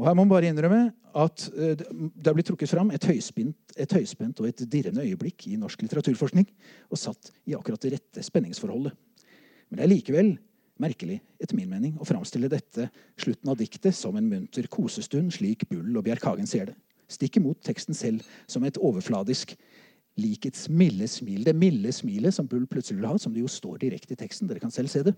Og 0.00 0.06
Her 0.08 0.16
må 0.16 0.24
man 0.24 0.32
bare 0.32 0.48
innrømme 0.48 0.82
at 1.20 1.46
eh, 1.52 1.76
det 1.76 2.26
har 2.26 2.36
blitt 2.36 2.48
trukket 2.48 2.70
fram 2.72 2.92
et 2.94 3.04
høyspent, 3.04 3.74
et 3.76 3.92
høyspent 3.92 4.40
og 4.40 4.48
et 4.48 4.62
dirrende 4.72 5.04
øyeblikk 5.04 5.50
i 5.50 5.58
norsk 5.60 5.82
litteraturforskning 5.84 6.46
og 6.88 7.00
satt 7.00 7.32
i 7.44 7.56
akkurat 7.58 7.82
det 7.84 7.98
rette 7.98 8.24
spenningsforholdet. 8.24 8.94
Men 9.68 9.80
det 9.80 9.84
er 9.84 9.92
likevel 9.92 10.30
merkelig 10.80 11.18
etter 11.36 11.58
min 11.58 11.68
mening, 11.68 11.98
å 12.00 12.08
framstille 12.08 12.48
dette 12.48 12.88
slutten 13.20 13.52
av 13.52 13.58
diktet 13.60 13.92
som 13.94 14.16
en 14.16 14.30
munter 14.30 14.70
kosestund, 14.72 15.34
slik 15.36 15.66
Bull 15.68 15.92
og 15.92 16.06
Bjerkhagen 16.06 16.48
ser 16.48 16.72
det 16.72 16.78
stikk 17.10 17.40
imot 17.40 17.60
teksten 17.66 17.96
selv 17.96 18.24
som 18.50 18.64
et 18.64 18.78
overfladisk 18.78 19.56
likets 20.20 20.68
milde 20.72 21.08
smil. 21.10 21.44
Det 21.46 21.56
milde 21.56 21.92
smilet 21.94 22.34
som 22.34 22.48
Bull 22.48 22.66
plutselig 22.70 23.00
vil 23.00 23.10
ha, 23.10 23.18
som 23.18 23.34
det 23.34 23.42
jo 23.42 23.50
står 23.50 23.80
direkte 23.84 24.14
i 24.14 24.20
teksten. 24.20 24.48
Dere 24.50 24.62
kan 24.62 24.72
selv 24.74 24.92
se 24.92 25.02
det. 25.06 25.14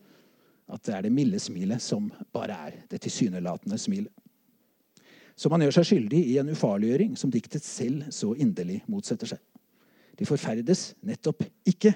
At 0.73 0.85
det 0.87 0.95
er 0.97 1.07
det 1.07 1.15
milde 1.15 1.41
smilet 1.43 1.83
som 1.83 2.09
bare 2.33 2.57
er 2.69 2.79
det 2.91 3.03
tilsynelatende 3.05 3.79
smilet. 3.81 4.13
Så 5.43 5.51
man 5.51 5.65
gjør 5.65 5.75
seg 5.81 5.89
skyldig 5.89 6.21
i 6.31 6.37
en 6.39 6.53
ufarliggjøring 6.55 7.17
som 7.19 7.31
diktet 7.35 7.65
selv 7.67 8.05
så 8.15 8.31
inderlig 8.39 8.79
motsetter 8.87 9.33
seg. 9.33 9.41
De 10.15 10.29
forferdes 10.29 10.93
nettopp 11.03 11.43
ikke, 11.67 11.91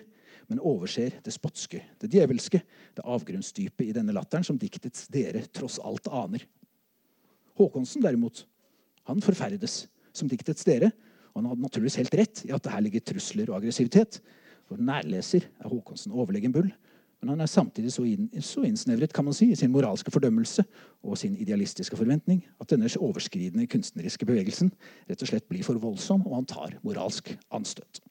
men 0.50 0.58
overser 0.58 1.20
det 1.22 1.34
spotske, 1.34 1.78
det 2.02 2.10
djevelske, 2.10 2.58
det 2.96 3.04
avgrunnsdype 3.06 3.86
i 3.86 3.94
denne 3.94 4.14
latteren 4.16 4.46
som 4.46 4.58
diktets 4.58 5.06
dere 5.14 5.44
tross 5.54 5.78
alt 5.78 6.10
aner. 6.10 6.42
Håkonsen 7.58 8.02
derimot 8.02 8.42
han 9.06 9.22
forferdes 9.22 9.84
som 10.16 10.30
diktets 10.30 10.66
dere. 10.66 10.90
Og 11.32 11.42
han 11.42 11.50
hadde 11.52 11.66
naturligvis 11.66 12.00
helt 12.00 12.18
rett 12.18 12.42
i 12.48 12.52
at 12.56 12.64
det 12.64 12.72
her 12.72 12.82
ligger 12.82 13.04
trusler 13.12 13.50
og 13.52 13.60
aggressivitet. 13.60 14.18
For 14.66 14.80
nærleser 14.82 15.46
er 15.46 15.70
Håkonsen 15.70 16.14
overlegen 16.16 16.54
Bull. 16.54 16.72
Men 17.22 17.32
han 17.32 17.42
er 17.42 17.48
samtidig 17.48 17.94
så, 17.94 18.04
inn, 18.04 18.28
så, 18.44 18.62
innsnevret 18.68 19.14
kan 19.16 19.24
man 19.24 19.34
si, 19.34 19.48
i 19.50 19.56
sin 19.56 19.72
moralske 19.72 20.12
fordømmelse 20.12 20.66
og 21.06 21.16
sin 21.18 21.36
idealistiske 21.40 21.96
forventning 21.96 22.42
at 22.60 22.68
denne 22.70 22.90
overskridende 23.00 23.66
kunstneriske 23.72 24.28
bevegelsen 24.28 24.72
rett 25.08 25.24
og 25.24 25.30
slett 25.30 25.48
blir 25.48 25.64
for 25.66 25.80
voldsom, 25.80 26.26
og 26.28 26.36
han 26.36 26.50
tar 26.50 26.76
moralsk 26.84 27.32
anstøt. 27.56 28.02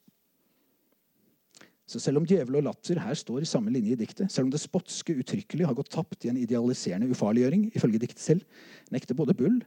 Så 1.86 2.00
selv 2.02 2.18
om 2.18 2.26
djevel 2.26 2.58
og 2.58 2.66
latter 2.66 2.98
her 2.98 3.14
står 3.14 3.44
i 3.44 3.48
samme 3.48 3.70
linje 3.70 3.94
i 3.94 4.00
diktet, 4.00 4.32
selv 4.32 4.48
om 4.48 4.50
det 4.50 4.58
spotske 4.58 5.14
uttrykkelig 5.22 5.68
har 5.68 5.76
gått 5.78 5.92
tapt 5.94 6.26
i 6.26 6.32
en 6.32 6.40
idealiserende 6.40 7.06
ufarliggjøring, 7.14 7.68
ifølge 7.78 8.00
diktet 8.02 8.24
selv, 8.24 8.42
nekter 8.90 9.14
både 9.18 9.36
Bull 9.38 9.60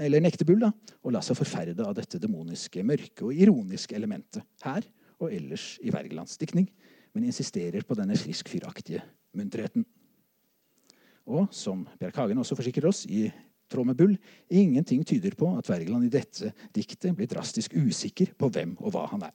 eller 0.00 0.22
nekter 0.22 0.46
Bull, 0.48 0.62
da, 0.62 0.70
å 1.04 1.12
la 1.12 1.20
seg 1.24 1.36
forferde 1.36 1.84
av 1.84 1.96
dette 1.98 2.20
demoniske, 2.22 2.84
mørke 2.86 3.26
og 3.26 3.36
ironiske 3.36 3.96
elementet 3.98 4.46
her 4.64 4.86
og 5.20 5.34
ellers 5.34 5.74
i 5.84 5.92
Wergelands 5.92 6.38
diktning, 6.40 6.70
men 7.14 7.26
insisterer 7.28 7.84
på 7.86 7.96
denne 7.98 8.16
friskfyraktige 8.18 9.02
munterheten. 9.36 9.84
Og 11.30 11.50
som 11.54 11.84
Bjerkhagen 12.00 12.38
også 12.42 12.56
forsikrer 12.58 12.88
oss, 12.90 13.04
i 13.06 13.28
tråd 13.70 13.86
med 13.86 13.98
Bull, 13.98 14.16
ingenting 14.50 15.04
tyder 15.06 15.36
på 15.38 15.52
at 15.58 15.68
Wergeland 15.70 16.08
i 16.08 16.12
dette 16.12 16.50
diktet 16.74 17.14
blir 17.16 17.30
drastisk 17.30 17.76
usikker 17.76 18.32
på 18.38 18.50
hvem 18.50 18.74
og 18.80 18.94
hva 18.94 19.06
han 19.12 19.28
er. 19.28 19.34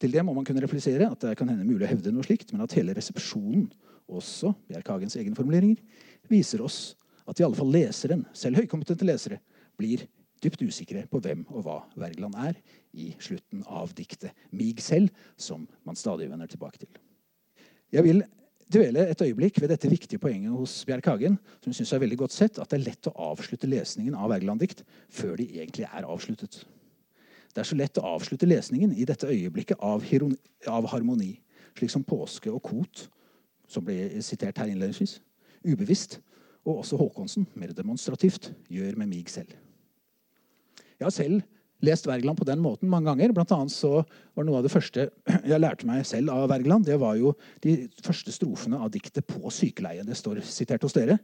Til 0.00 0.12
det 0.12 0.24
må 0.24 0.34
man 0.36 0.44
kunne 0.44 0.60
replisere 0.64 1.08
at 1.08 1.22
det 1.24 1.36
kan 1.38 1.48
hende 1.48 1.64
mulig 1.64 1.86
å 1.86 1.90
hevde 1.90 2.12
noe 2.12 2.24
slikt, 2.24 2.52
men 2.52 2.64
at 2.64 2.74
hele 2.76 2.96
resepsjonen, 2.96 3.68
også 4.06 4.52
Bjerkhagens 4.68 5.16
egne 5.18 5.36
formuleringer, 5.36 5.80
viser 6.30 6.62
oss 6.62 6.94
at 7.26 7.40
i 7.40 7.44
alle 7.46 7.58
fall 7.58 7.72
leseren, 7.74 8.22
selv 8.36 8.60
høykompetente 8.60 9.08
lesere, 9.08 9.40
blir 9.76 10.04
dypt 10.46 10.62
usikre 10.62 11.04
på 11.10 11.20
hvem 11.22 11.44
og 11.50 11.66
hva 11.66 11.80
Wergeland 11.98 12.38
er 12.46 12.58
i 12.96 13.10
slutten 13.18 13.64
av 13.66 13.92
diktet 13.98 14.32
'Mig 14.50 14.80
selv', 14.80 15.10
som 15.36 15.68
man 15.84 15.96
stadig 15.96 16.30
vender 16.30 16.46
tilbake 16.46 16.78
til. 16.78 16.88
Jeg 17.92 18.04
vil 18.04 18.24
dvele 18.72 19.08
et 19.10 19.22
øyeblikk 19.22 19.60
ved 19.60 19.68
dette 19.68 19.90
viktige 19.90 20.18
poenget 20.18 20.50
hos 20.50 20.84
Bjerkhagen, 20.84 21.38
som 21.64 21.72
synes 21.72 21.92
er 21.92 21.98
veldig 21.98 22.18
godt 22.18 22.32
sett, 22.32 22.58
at 22.58 22.70
det 22.70 22.80
er 22.80 22.90
lett 22.90 23.06
å 23.06 23.14
avslutte 23.32 23.66
lesningen 23.66 24.14
av 24.14 24.30
Wergeland-dikt 24.30 24.84
før 25.08 25.36
de 25.36 25.46
egentlig 25.60 25.86
er 25.86 26.06
avsluttet. 26.06 26.66
Det 27.54 27.62
er 27.62 27.68
så 27.70 27.76
lett 27.76 27.98
å 27.98 28.06
avslutte 28.16 28.46
lesningen 28.46 28.92
i 28.92 29.04
dette 29.04 29.26
øyeblikket 29.26 29.78
av, 29.80 30.04
av 30.66 30.86
harmoni, 30.86 31.40
slik 31.78 31.90
som 31.90 32.04
påske 32.04 32.50
og 32.52 32.62
kot, 32.62 33.08
som 33.68 33.84
ble 33.84 34.22
sitert 34.22 34.58
her 34.58 34.68
innledningsvis, 34.70 35.20
ubevisst 35.64 36.20
og 36.66 36.82
også 36.82 36.96
Håkonsen, 36.96 37.46
mer 37.54 37.72
demonstrativt, 37.72 38.52
gjør 38.68 38.96
med 38.96 39.06
mig 39.06 39.30
selv. 39.30 39.54
Jeg 40.96 41.06
har 41.06 41.14
selv 41.14 41.42
lest 41.84 42.06
Wergeland 42.08 42.38
på 42.38 42.46
den 42.48 42.62
måten 42.64 42.90
mange 42.90 43.10
ganger. 43.10 43.34
Blant 43.36 43.52
annet 43.52 43.74
så 43.74 44.00
var 44.00 44.46
Noe 44.46 44.60
av 44.60 44.66
det 44.66 44.72
første 44.72 45.08
jeg 45.50 45.60
lærte 45.60 45.88
meg 45.88 46.06
selv 46.08 46.32
av 46.32 46.48
Wergeland, 46.52 46.86
det 46.88 46.96
var 47.00 47.18
jo 47.20 47.34
de 47.64 47.78
første 48.04 48.32
strofene 48.34 48.80
av 48.80 48.92
diktet 48.94 49.26
'På 49.26 49.52
sykeleie'. 49.52 50.06
Det 50.06 50.16
står 50.16 50.40
sitert 50.44 50.86
hos 50.86 50.96
dere. 50.96 51.18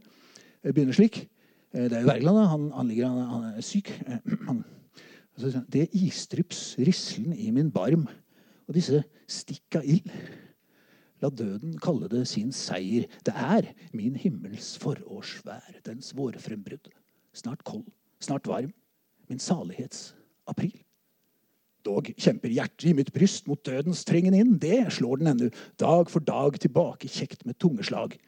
Det 0.62 0.74
begynner 0.74 0.96
slik. 0.96 1.24
Eh, 1.72 1.88
det 1.88 1.98
er 1.98 2.06
Wergeland. 2.08 2.46
Han, 2.52 2.70
han, 2.76 2.88
ligger, 2.88 3.08
han, 3.08 3.26
han 3.32 3.50
er 3.56 3.66
syk. 3.66 3.92
Han, 4.48 4.64
det 5.72 5.86
isdryps 5.96 6.76
rislen 6.76 7.32
i 7.32 7.48
min 7.50 7.70
barm, 7.72 8.04
og 8.68 8.74
disse 8.76 9.00
stikk 9.26 9.78
av 9.80 9.86
ild 9.88 10.10
La 11.22 11.30
døden 11.30 11.76
kalle 11.78 12.08
det 12.10 12.24
sin 12.26 12.50
seier. 12.50 13.06
Det 13.22 13.32
er 13.32 13.68
min 13.94 14.16
himmels 14.18 14.74
forårsvær, 14.82 15.78
dens 15.86 16.10
vårfrembrudd. 16.18 16.90
Snart 17.32 17.62
kold, 17.62 17.86
snart 18.18 18.48
varm. 18.50 18.72
Min 19.32 19.40
salighets 19.40 20.10
april. 20.46 20.74
Dog 21.86 22.10
kjemper 22.20 22.52
hjertet 22.52 22.90
i 22.90 22.92
mitt 22.92 23.14
bryst 23.14 23.46
mot 23.48 23.62
dødens 23.64 24.04
trengen 24.04 24.36
inn. 24.36 24.58
Det 24.60 24.84
slår 24.92 25.22
den 25.22 25.30
ennu, 25.30 25.48
dag 25.80 26.10
for 26.12 26.20
dag 26.20 26.58
tilbake, 26.60 27.08
kjekt 27.08 27.46
med 27.48 27.56
tungeslag. 27.56 28.18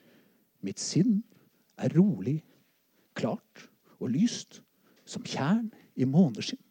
Mitt 0.64 0.80
sinn 0.80 1.18
er 1.76 1.92
rolig, 1.92 2.38
klart 3.12 3.66
og 4.00 4.14
lyst, 4.14 4.62
som 5.04 5.26
tjern 5.28 5.68
i 5.92 6.08
måneskinn. 6.08 6.62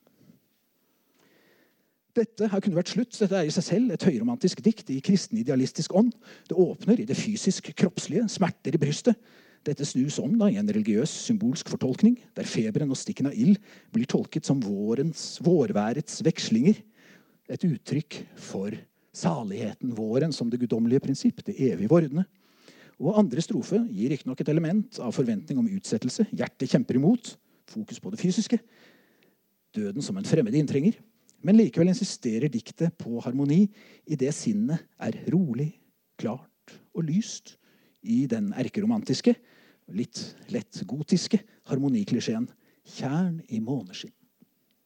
Dette 2.18 2.50
her 2.50 2.62
kunne 2.62 2.82
vært 2.82 2.96
slutt. 2.96 3.14
Dette 3.14 3.38
er 3.38 3.46
i 3.46 3.54
seg 3.54 3.68
selv 3.70 3.94
et 3.94 4.10
høyromantisk 4.10 4.66
dikt 4.66 4.90
i 4.90 4.98
kristen 5.06 5.38
idealistisk 5.42 5.94
ånd. 5.94 6.10
Det 6.50 6.58
åpner 6.58 6.98
i 6.98 7.06
det 7.10 7.18
fysisk 7.22 7.70
kroppslige, 7.78 8.26
smerter 8.34 8.74
i 8.74 8.82
brystet. 8.82 9.18
Dette 9.64 9.86
snus 9.88 10.18
om 10.20 10.34
da, 10.36 10.50
i 10.52 10.58
en 10.60 10.68
religiøs, 10.68 11.12
symbolsk 11.30 11.70
fortolkning, 11.72 12.18
der 12.36 12.48
feberen 12.48 12.92
og 12.92 13.00
stikken 13.00 13.30
av 13.30 13.36
ild 13.40 13.62
blir 13.96 14.10
tolket 14.12 14.44
som 14.48 14.60
vårens, 14.60 15.38
vårværets 15.44 16.20
vekslinger. 16.26 16.82
Et 17.48 17.64
uttrykk 17.70 18.18
for 18.40 18.76
saligheten, 19.16 19.94
våren, 19.96 20.36
som 20.36 20.50
det 20.52 20.60
guddommelige 20.60 21.06
prinsipp, 21.06 21.40
det 21.48 21.56
evig 21.64 21.88
vordende. 21.92 22.26
Og 23.00 23.16
andre 23.20 23.44
strofe 23.44 23.80
gir 23.88 24.12
riktignok 24.12 24.44
et 24.44 24.52
element 24.52 25.00
av 25.00 25.16
forventning 25.16 25.62
om 25.62 25.72
utsettelse. 25.72 26.28
Hjertet 26.36 26.76
kjemper 26.76 27.00
imot. 27.00 27.34
Fokus 27.72 28.04
på 28.04 28.12
det 28.12 28.20
fysiske. 28.20 28.60
Døden 29.74 30.04
som 30.04 30.20
en 30.20 30.28
fremmed 30.28 30.56
inntrenger. 30.60 31.00
Men 31.44 31.58
likevel 31.60 31.92
insisterer 31.92 32.52
diktet 32.52 32.96
på 33.00 33.18
harmoni 33.24 33.66
i 34.08 34.20
det 34.20 34.32
sinnet 34.36 34.84
er 35.00 35.18
rolig, 35.32 35.72
klart 36.20 36.76
og 36.94 37.08
lyst 37.08 37.58
i 38.04 38.24
den 38.32 38.52
erkeromantiske, 38.60 39.34
litt 39.92 40.20
lett 40.54 40.84
gotiske 40.88 41.40
harmoniklisjeen 41.70 42.48
'Tjern 42.84 43.42
i 43.50 43.60
måneskinn'. 43.60 44.14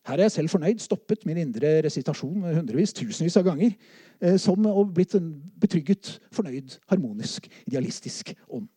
Her 0.07 0.13
er 0.13 0.27
jeg 0.27 0.31
selv 0.31 0.49
fornøyd, 0.49 0.79
stoppet 0.79 1.25
min 1.25 1.38
indre 1.41 1.81
resitasjon 1.83 2.45
hundrevis, 2.55 2.93
tusenvis 2.93 3.36
av 3.38 3.43
ganger. 3.43 3.73
Eh, 4.21 4.38
som 4.39 4.65
og 4.65 4.93
blitt 4.95 5.15
en 5.15 5.33
betrygget, 5.60 6.19
fornøyd, 6.31 6.77
harmonisk, 6.88 7.49
idealistisk 7.67 8.31
ånd. 8.47 8.69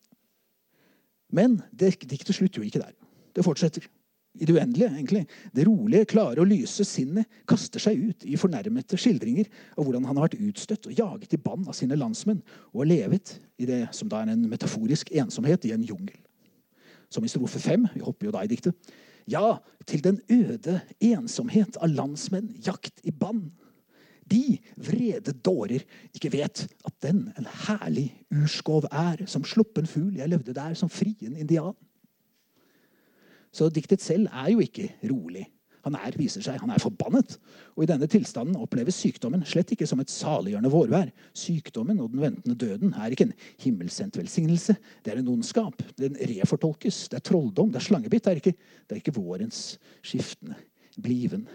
Men 1.31 1.61
det 1.71 2.01
diktet 2.03 2.35
slutter 2.35 2.61
jo 2.61 2.67
ikke 2.67 2.83
der. 2.83 2.93
Det 3.37 3.45
fortsetter. 3.45 3.87
I 4.39 4.47
det 4.47 4.55
uendelige, 4.55 4.89
egentlig. 4.95 5.25
Det 5.57 5.67
rolige, 5.67 6.07
klare 6.13 6.39
og 6.39 6.47
lyse 6.47 6.85
sinnet 6.87 7.27
kaster 7.51 7.83
seg 7.83 7.99
ut 7.99 8.25
i 8.31 8.39
fornærmete 8.39 8.99
skildringer 9.01 9.49
av 9.75 9.83
hvordan 9.83 10.07
han 10.07 10.17
har 10.17 10.29
vært 10.29 10.39
utstøtt 10.39 10.87
og 10.87 10.95
jaget 10.95 11.35
i 11.35 11.41
bann 11.43 11.67
av 11.67 11.75
sine 11.75 11.99
landsmenn 11.99 12.43
og 12.71 12.85
har 12.85 12.91
levet 12.93 13.35
i 13.59 13.67
det 13.67 13.83
som 13.97 14.11
da 14.11 14.23
er 14.23 14.31
en 14.31 14.47
metaforisk 14.53 15.11
ensomhet 15.19 15.67
i 15.67 15.75
en 15.75 15.87
jungel. 15.87 16.19
Som 17.11 17.27
i 17.27 17.33
strofe 17.33 17.59
fem, 17.59 17.89
vi 17.91 18.05
hopper 18.07 18.29
jo 18.29 18.35
da 18.37 18.45
i 18.47 18.53
diktet. 18.53 18.93
Ja, 19.31 19.59
til 19.87 20.03
den 20.05 20.21
øde 20.31 20.79
ensomhet 21.03 21.77
av 21.83 21.91
landsmenn, 21.91 22.55
jakt 22.63 23.03
i 23.03 23.11
bann. 23.11 23.49
De 24.31 24.61
vrede 24.79 25.35
dårer 25.43 25.83
ikke 26.15 26.31
vet 26.33 26.69
at 26.87 26.95
den 27.03 27.33
en 27.35 27.49
herlig 27.67 28.13
urskov 28.31 28.87
er, 28.95 29.27
som 29.27 29.43
sluppen 29.43 29.91
fugl 29.91 30.15
jeg 30.21 30.31
levde 30.31 30.55
der 30.55 30.79
som 30.79 30.93
frien 30.93 31.35
indian. 31.35 31.75
Så 33.55 33.71
diktet 33.75 34.03
selv 34.03 34.29
er 34.31 34.53
jo 34.53 34.63
ikke 34.63 34.93
rolig. 35.11 35.47
Han 35.87 35.97
er, 35.97 36.13
viser 36.19 36.45
seg, 36.45 36.59
han 36.61 36.73
er 36.75 36.83
forbannet. 36.83 37.39
Og 37.73 37.85
i 37.85 37.89
denne 37.89 38.09
tilstanden 38.11 38.59
oppleves 38.61 38.99
sykdommen 39.01 39.47
slett 39.49 39.73
ikke 39.73 39.89
som 39.89 40.03
et 40.03 40.13
saliggjørende 40.13 40.73
vårvær. 40.73 41.09
Sykdommen 41.37 42.03
og 42.05 42.13
den 42.13 42.21
ventende 42.27 42.59
døden 42.61 42.93
er 42.93 43.15
ikke 43.15 43.31
en 43.31 43.37
himmelsendt 43.63 44.19
velsignelse. 44.21 44.77
Det 45.05 45.15
er 45.15 45.23
en 45.23 45.33
ondskap. 45.33 45.81
Den 46.01 46.19
refortolkes. 46.21 47.07
Det 47.09 47.21
er 47.21 47.25
trolldom. 47.31 47.73
Det 47.73 47.81
er 47.81 47.89
slangebitt. 47.89 48.27
Det 48.27 48.35
er 48.35 48.43
ikke, 48.43 48.55
det 48.85 48.97
er 48.97 49.01
ikke 49.01 49.17
vårens 49.17 49.63
skiftende 50.05 50.59
bliven. 51.01 51.49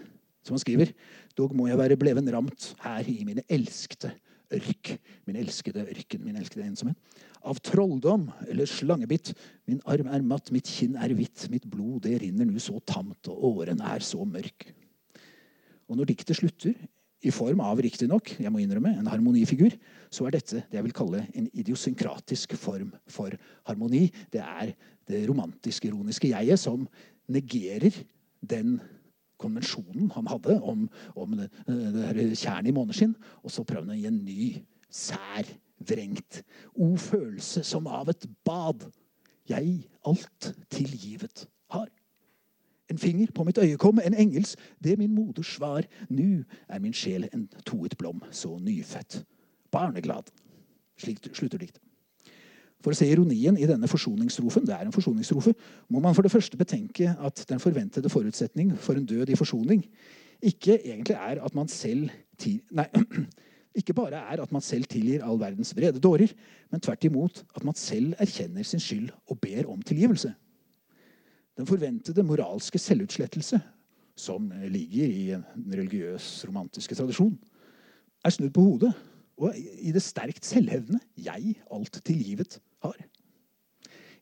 Som 0.46 0.56
han 0.56 0.62
skriver, 0.62 0.90
dog 1.38 1.54
må 1.58 1.70
jeg 1.70 1.78
være 1.78 1.98
bleven 1.98 2.30
ramt 2.34 2.72
her 2.82 3.06
i 3.10 3.22
mine 3.26 3.46
elskede 3.50 4.12
ørk. 4.54 4.92
Min 5.26 5.38
elskede 5.40 5.84
ørken, 5.86 6.24
min 6.24 6.38
elskede 6.38 6.66
ensomhet. 6.66 6.98
Av 7.46 7.58
trolldom 7.62 8.28
eller 8.48 8.68
slangebitt. 8.70 9.32
Min 9.66 9.80
arm 9.86 10.10
er 10.10 10.24
matt, 10.26 10.50
mitt 10.54 10.68
kinn 10.70 10.98
er 10.98 11.14
hvitt, 11.16 11.46
mitt 11.52 11.66
blod 11.70 12.04
det 12.06 12.20
rinner 12.22 12.48
nu 12.48 12.58
så 12.62 12.80
tamt, 12.86 13.30
og 13.30 13.60
åren 13.60 13.82
er 13.84 14.04
så 14.04 14.24
mørk. 14.26 14.68
Og 15.86 15.98
når 15.98 16.10
diktet 16.10 16.38
slutter, 16.40 16.74
i 17.26 17.32
form 17.32 17.62
av 17.64 17.80
riktignok, 17.82 18.34
en 18.38 19.08
harmonifigur, 19.08 19.72
så 20.12 20.26
er 20.26 20.36
dette 20.36 20.60
det 20.68 20.78
jeg 20.78 20.86
vil 20.86 20.94
kalle 20.94 21.22
en 21.34 21.48
idiosynkratisk 21.48 22.54
form 22.60 22.92
for 23.10 23.34
harmoni. 23.66 24.06
Det 24.30 24.42
er 24.42 24.74
det 25.08 25.24
romantisk-ironiske 25.30 26.30
jeget 26.30 26.60
som 26.60 26.84
negerer 27.32 27.94
den 28.46 28.76
konvensjonen 29.40 30.10
han 30.14 30.26
hadde 30.30 30.56
om, 30.62 30.86
om 31.16 31.36
det, 31.38 31.50
det 31.66 32.38
tjernet 32.38 32.70
i 32.70 32.76
måneskinn, 32.76 33.14
og 33.42 33.52
så 33.52 33.64
prøvde 33.66 33.92
han 33.92 33.96
å 33.96 34.00
gi 34.00 34.10
en 34.10 34.24
ny, 34.24 34.48
sær, 34.92 35.48
vrengt 35.86 36.40
O 36.72 36.94
følelse 36.96 37.60
som 37.66 37.84
av 37.86 38.08
et 38.08 38.24
bad 38.48 38.86
jeg 39.46 39.84
alt 40.08 40.54
tilgivet 40.72 41.44
har. 41.74 41.90
En 42.90 42.98
finger 42.98 43.30
på 43.34 43.44
mitt 43.44 43.58
øyekom, 43.58 44.00
en 44.00 44.14
engels, 44.14 44.56
det 44.84 44.98
min 44.98 45.14
moders 45.14 45.54
svar. 45.56 45.84
Nu 46.08 46.44
er 46.68 46.78
min 46.78 46.94
sjel 46.94 47.28
en 47.32 47.48
toet 47.66 47.96
blom, 47.98 48.22
så 48.30 48.58
nyfødt, 48.58 49.24
barneglad. 49.70 50.30
Slik 50.96 51.28
slutter 51.34 51.58
diktet. 51.58 51.82
For 52.84 52.92
å 52.92 52.98
se 52.98 53.08
ironien 53.08 53.56
i 53.58 53.66
denne 53.66 53.88
forsoningsstrofen, 53.90 54.66
det 54.68 54.74
er 54.76 54.84
en 54.86 54.94
forsoningsstrofe, 54.94 55.54
må 55.88 56.02
man 56.02 56.14
for 56.14 56.26
det 56.26 56.32
første 56.32 56.58
betenke 56.60 57.14
at 57.14 57.42
den 57.48 57.62
forventede 57.62 58.12
forutsetning 58.12 58.74
for 58.78 58.98
en 58.98 59.08
død 59.08 59.32
i 59.32 59.38
forsoning 59.38 59.82
ikke 60.44 60.76
egentlig 60.84 61.16
er 61.16 61.40
at 61.44 61.54
man 61.56 61.68
selv 61.68 62.10
nei, 62.76 62.86
ikke 63.80 63.94
bare 63.96 64.20
er 64.32 64.42
at 64.42 64.52
man 64.52 64.64
selv 64.64 64.88
tilgir 64.90 65.24
all 65.24 65.38
verdens 65.40 65.72
vrede 65.76 66.00
dårer, 66.02 66.32
men 66.72 66.82
tvert 66.82 67.04
imot 67.08 67.42
at 67.56 67.64
man 67.64 67.76
selv 67.78 68.16
erkjenner 68.20 68.66
sin 68.66 68.82
skyld 68.82 69.10
og 69.30 69.40
ber 69.40 69.68
om 69.72 69.82
tilgivelse. 69.82 70.32
Den 71.56 71.68
forventede 71.68 72.24
moralske 72.26 72.78
selvutslettelse, 72.80 73.60
som 74.16 74.48
ligger 74.68 75.08
i 75.08 75.26
den 75.32 75.72
religiøs 75.72 76.44
romantiske 76.48 76.96
tradisjon, 76.96 77.36
er 78.24 78.32
snudd 78.32 78.52
på 78.52 78.64
hodet 78.64 78.92
og 79.36 79.52
i 79.56 79.92
det 79.92 80.00
sterkt 80.02 80.44
selvhevdende 80.48 81.00
'jeg 81.16 81.56
alt 81.72 82.00
tilgivet 82.04 82.58
har'. 82.86 83.04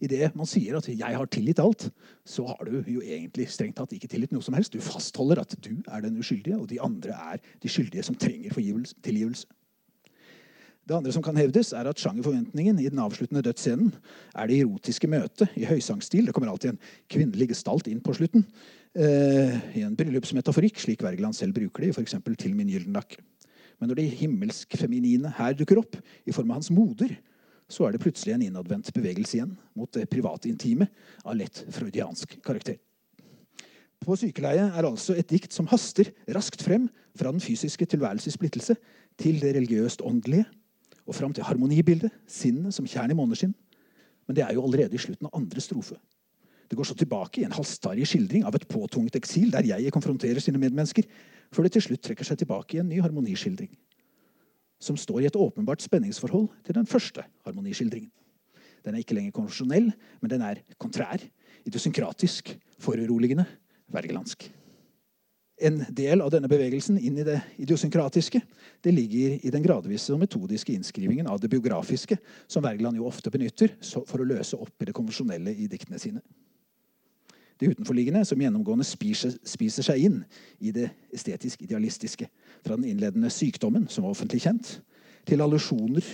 I 0.00 0.09
det 0.11 0.35
man 0.37 0.46
sier 0.46 0.77
at 0.77 0.88
'jeg 0.88 1.16
har 1.16 1.27
tilgitt 1.27 1.61
alt', 1.62 1.90
så 2.27 2.46
har 2.46 2.64
du 2.64 2.85
jo 2.87 3.00
egentlig 3.00 3.48
strengt 3.48 3.77
tatt 3.77 3.92
ikke 3.92 4.09
tilgitt 4.09 4.33
noe 4.33 4.42
som 4.42 4.55
helst. 4.55 4.72
Du 4.72 4.81
fastholder 4.81 5.40
at 5.40 5.55
du 5.61 5.83
er 5.88 6.00
den 6.00 6.18
uskyldige, 6.18 6.59
og 6.59 6.68
de 6.68 6.81
andre 6.81 7.11
er 7.11 7.38
de 7.62 7.68
skyldige 7.68 8.03
som 8.03 8.14
trenger 8.14 8.50
tilgivelse. 9.03 9.46
Det 10.85 10.92
andre 10.92 11.12
som 11.12 11.22
kan 11.24 11.37
hevdes, 11.37 11.72
er 11.72 11.88
at 11.88 11.96
sjangerforventningen 11.96 12.79
i 12.79 12.90
den 12.92 13.00
avsluttende 13.00 13.40
dødsscenen 13.42 13.94
er 14.37 14.46
det 14.46 14.59
erotiske 14.61 15.09
møtet 15.09 15.48
i 15.57 15.64
høysangstil. 15.64 16.27
Det 16.27 16.35
kommer 16.35 16.50
alltid 16.53 16.74
en 16.74 16.81
kvinnelig 17.09 17.48
gestalt 17.55 17.88
inn 17.88 18.03
på 18.05 18.12
slutten. 18.12 18.44
Eh, 18.92 19.79
I 19.79 19.85
en 19.87 19.96
bryllupsmetaforikk, 19.96 20.77
slik 20.77 21.03
Wergeland 21.03 21.35
selv 21.35 21.57
bruker 21.57 21.87
det, 21.87 21.94
f.eks. 21.96 22.14
til 22.38 22.55
Min 22.55 22.68
gyldenlakke. 22.68 23.16
Men 23.81 23.88
når 23.88 23.94
det 23.94 24.11
himmelsk-feminine 24.20 25.33
her 25.38 25.57
dukker 25.57 25.81
opp 25.81 25.96
i 26.27 26.33
form 26.37 26.53
av 26.53 26.61
hans 26.61 26.70
moder, 26.70 27.16
så 27.70 27.87
er 27.87 27.94
det 27.94 28.03
plutselig 28.03 28.35
en 28.35 28.44
innadvendt 28.44 28.90
bevegelse 28.94 29.38
igjen 29.38 29.55
mot 29.77 29.90
det 29.96 30.09
private 30.12 30.50
intime 30.50 30.88
av 31.24 31.37
lett 31.38 31.62
freudiansk 31.72 32.37
karakter. 32.44 32.77
På 34.05 34.16
sykeleie 34.20 34.66
er 34.68 34.85
altså 34.85 35.14
et 35.16 35.31
dikt 35.31 35.55
som 35.57 35.68
haster 35.70 36.11
raskt 36.37 36.62
frem 36.64 36.90
fra 37.16 37.33
den 37.33 37.40
fysiske 37.40 37.87
tilværelses 37.88 38.37
splittelse 38.37 38.77
til 39.20 39.38
det 39.40 39.55
religiøst 39.57 40.05
åndelige, 40.05 40.44
og 41.05 41.16
fram 41.16 41.33
til 41.37 41.44
harmonibildet, 41.44 42.12
sinnet 42.29 42.74
som 42.74 42.88
tjern 42.88 43.12
i 43.12 43.16
måneskinn. 43.16 43.53
Men 44.27 44.37
det 44.37 44.44
er 44.44 44.55
jo 44.57 44.64
allerede 44.64 44.96
i 44.96 45.00
slutten 45.00 45.29
av 45.29 45.37
andre 45.37 45.61
strofe. 45.61 45.96
Det 46.68 46.77
går 46.79 46.88
så 46.88 46.96
tilbake 46.96 47.42
i 47.42 47.44
en 47.44 47.53
halvstarrig 47.53 48.07
skildring 48.09 48.46
av 48.48 48.57
et 48.57 48.64
påtvunget 48.68 49.18
eksil 49.20 49.50
der 49.53 49.66
jeg 49.68 49.92
konfronterer 49.92 50.40
sine 50.40 50.61
medmennesker, 50.61 51.05
før 51.53 51.66
det 51.66 51.74
til 51.77 51.85
slutt 51.88 52.05
trekker 52.07 52.27
seg 52.27 52.40
tilbake 52.40 52.77
i 52.77 52.81
en 52.81 52.88
ny 52.88 53.03
harmoniskildring. 53.05 53.70
Som 54.85 54.99
står 55.01 55.23
i 55.23 55.29
et 55.31 55.38
åpenbart 55.40 55.85
spenningsforhold 55.85 56.51
til 56.66 56.77
den 56.77 56.88
første 56.88 57.25
harmoniskildringen. 57.47 58.11
Den 58.85 58.94
er 58.94 59.01
ikke 59.01 59.16
lenger 59.16 59.33
konvensjonell, 59.33 59.88
men 60.20 60.31
den 60.31 60.44
er 60.44 60.61
kontrær, 60.77 61.23
idiosynkratisk, 61.64 62.53
foruroligende, 62.85 63.47
vergelandsk. 63.88 64.44
En 65.64 65.79
del 65.94 66.20
av 66.20 66.33
denne 66.35 66.51
bevegelsen 66.51 66.99
inn 66.99 67.16
i 67.23 67.25
det 67.25 67.38
idiosynkratiske 67.62 68.40
det 68.85 68.92
ligger 68.92 69.38
i 69.38 69.53
den 69.55 69.62
gradvise 69.64 70.12
og 70.12 70.20
metodiske 70.20 70.75
innskrivingen 70.75 71.31
av 71.31 71.38
det 71.40 71.49
biografiske, 71.53 72.18
som 72.51 72.66
Wergeland 72.66 72.99
jo 72.99 73.07
ofte 73.09 73.33
benytter 73.33 73.77
for 73.81 74.20
å 74.20 74.27
løse 74.27 74.59
opp 74.59 74.83
i 74.83 74.88
det 74.90 74.97
konvensjonelle 74.97 75.55
i 75.55 75.70
diktene 75.70 76.03
sine 76.03 76.25
det 77.60 77.70
utenforliggende, 77.70 78.24
som 78.26 78.40
gjennomgående 78.40 78.86
spiser, 78.86 79.34
spiser 79.46 79.86
seg 79.86 80.06
inn 80.08 80.20
i 80.58 80.72
det 80.74 80.88
estetisk-idealistiske. 81.14 82.28
Fra 82.66 82.76
den 82.76 82.88
innledende 82.90 83.30
sykdommen, 83.30 83.86
som 83.88 84.06
var 84.06 84.14
offentlig 84.14 84.42
kjent, 84.44 84.78
til 85.24 85.40
allusjoner 85.40 86.04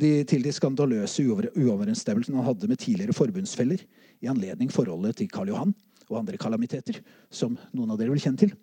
de, 0.00 0.12
til 0.24 0.42
de 0.42 0.52
skandaløse 0.54 1.22
uoverensstemmelsene 1.28 2.40
han 2.40 2.48
hadde 2.48 2.70
med 2.70 2.80
tidligere 2.80 3.14
forbundsfeller 3.14 3.82
i 4.24 4.30
anledning 4.32 4.72
forholdet 4.72 5.20
til 5.20 5.28
Karl 5.28 5.52
Johan 5.52 5.74
og 6.08 6.18
andre 6.22 6.40
kalamiteter, 6.40 7.02
som 7.30 7.58
noen 7.72 7.92
av 7.92 8.00
dere 8.00 8.12
vil 8.12 8.22
kjenne 8.24 8.40
til 8.40 8.54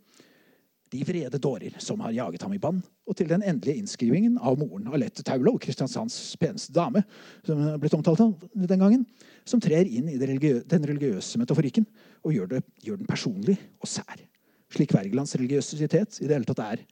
de 0.91 1.03
vrede 1.07 1.39
dårer 1.39 1.77
som 1.79 2.01
har 2.03 2.11
jaget 2.11 2.43
ham 2.43 2.53
i 2.55 2.59
bann, 2.59 2.81
og 3.07 3.15
til 3.15 3.29
den 3.29 3.43
endelige 3.47 3.79
innskrivingen 3.79 4.35
av 4.43 4.57
moren 4.59 4.89
Alette 4.91 5.23
Taulo, 5.23 5.53
Kristiansands 5.61 6.17
peneste 6.39 6.73
dame, 6.75 7.05
som 7.47 7.61
blitt 7.79 7.95
omtalt 7.95 8.19
den 8.51 8.81
gangen, 8.81 9.05
som 9.45 9.61
trer 9.61 9.87
inn 9.89 10.09
i 10.11 10.17
den 10.19 10.85
religiøse 10.87 11.39
metaforikken 11.41 11.87
og 12.23 12.35
gjør, 12.35 12.49
det, 12.55 12.63
gjør, 12.85 13.01
den 13.01 13.09
personlig 13.09 13.57
og 13.81 13.89
sær. 13.89 14.25
Slik 14.71 14.93
Wergelands 14.95 15.35
religiøsitet 15.35 16.21
i 16.21 16.27
det 16.27 16.37
hele 16.37 16.47
tatt 16.47 16.63
er 16.63 16.83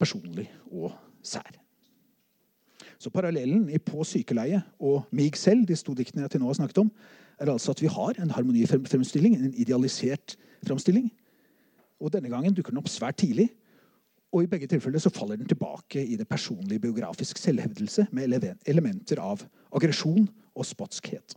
personlig 0.00 0.48
og 0.70 0.94
sær. 1.22 1.60
Så 3.00 3.12
parallellen 3.12 3.68
i 3.72 3.78
På 3.78 4.04
sykeleie 4.04 4.60
og 4.78 5.06
Mig 5.10 5.36
selv, 5.36 5.64
de 5.66 5.76
to 5.76 5.94
diktene 5.96 6.26
jeg 6.26 6.34
til 6.34 6.42
nå 6.42 6.50
har 6.50 6.58
snakket 6.58 6.82
om, 6.82 6.90
er 7.40 7.48
altså 7.48 7.72
at 7.72 7.80
vi 7.80 7.88
har 7.88 8.18
en 8.20 8.30
harmonifremstilling, 8.30 9.36
en 9.36 9.54
idealisert 9.54 10.36
fremstilling. 10.66 11.08
Og 12.00 12.12
denne 12.12 12.28
gangen 12.28 12.54
dukker 12.54 12.74
den 12.74 12.80
opp 12.82 12.90
svært 12.92 13.16
tidlig. 13.22 13.48
Og 14.30 14.44
i 14.44 14.50
begge 14.50 14.68
tilfeller 14.70 15.02
så 15.02 15.10
faller 15.10 15.40
den 15.40 15.48
tilbake 15.48 16.04
i 16.04 16.16
det 16.16 16.28
personlige 16.28 16.80
biografisk 16.80 17.38
selvhevdelse 17.40 18.06
med 18.12 18.36
elementer 18.68 19.18
av 19.18 19.42
aggresjon 19.72 20.28
og 20.54 20.66
spotskhet. 20.66 21.34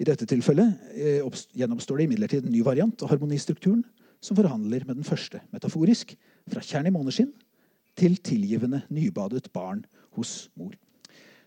I 0.00 0.06
dette 0.08 0.24
tilfellet 0.28 0.92
eh, 0.96 1.40
gjenoppstår 1.60 2.00
det 2.00 2.06
imidlertid 2.08 2.46
en 2.46 2.54
ny 2.54 2.62
variant 2.64 3.02
av 3.04 3.12
harmonistrukturen 3.12 3.82
som 4.24 4.36
forhandler 4.36 4.86
med 4.88 5.00
den 5.00 5.06
første 5.06 5.42
metaforisk, 5.52 6.14
fra 6.50 6.62
tjern 6.64 6.88
i 6.88 6.92
måneskinn 6.94 7.30
til 8.00 8.16
tilgivende, 8.24 8.82
nybadet 8.88 9.50
barn 9.52 9.82
hos 10.16 10.48
mor. 10.56 10.72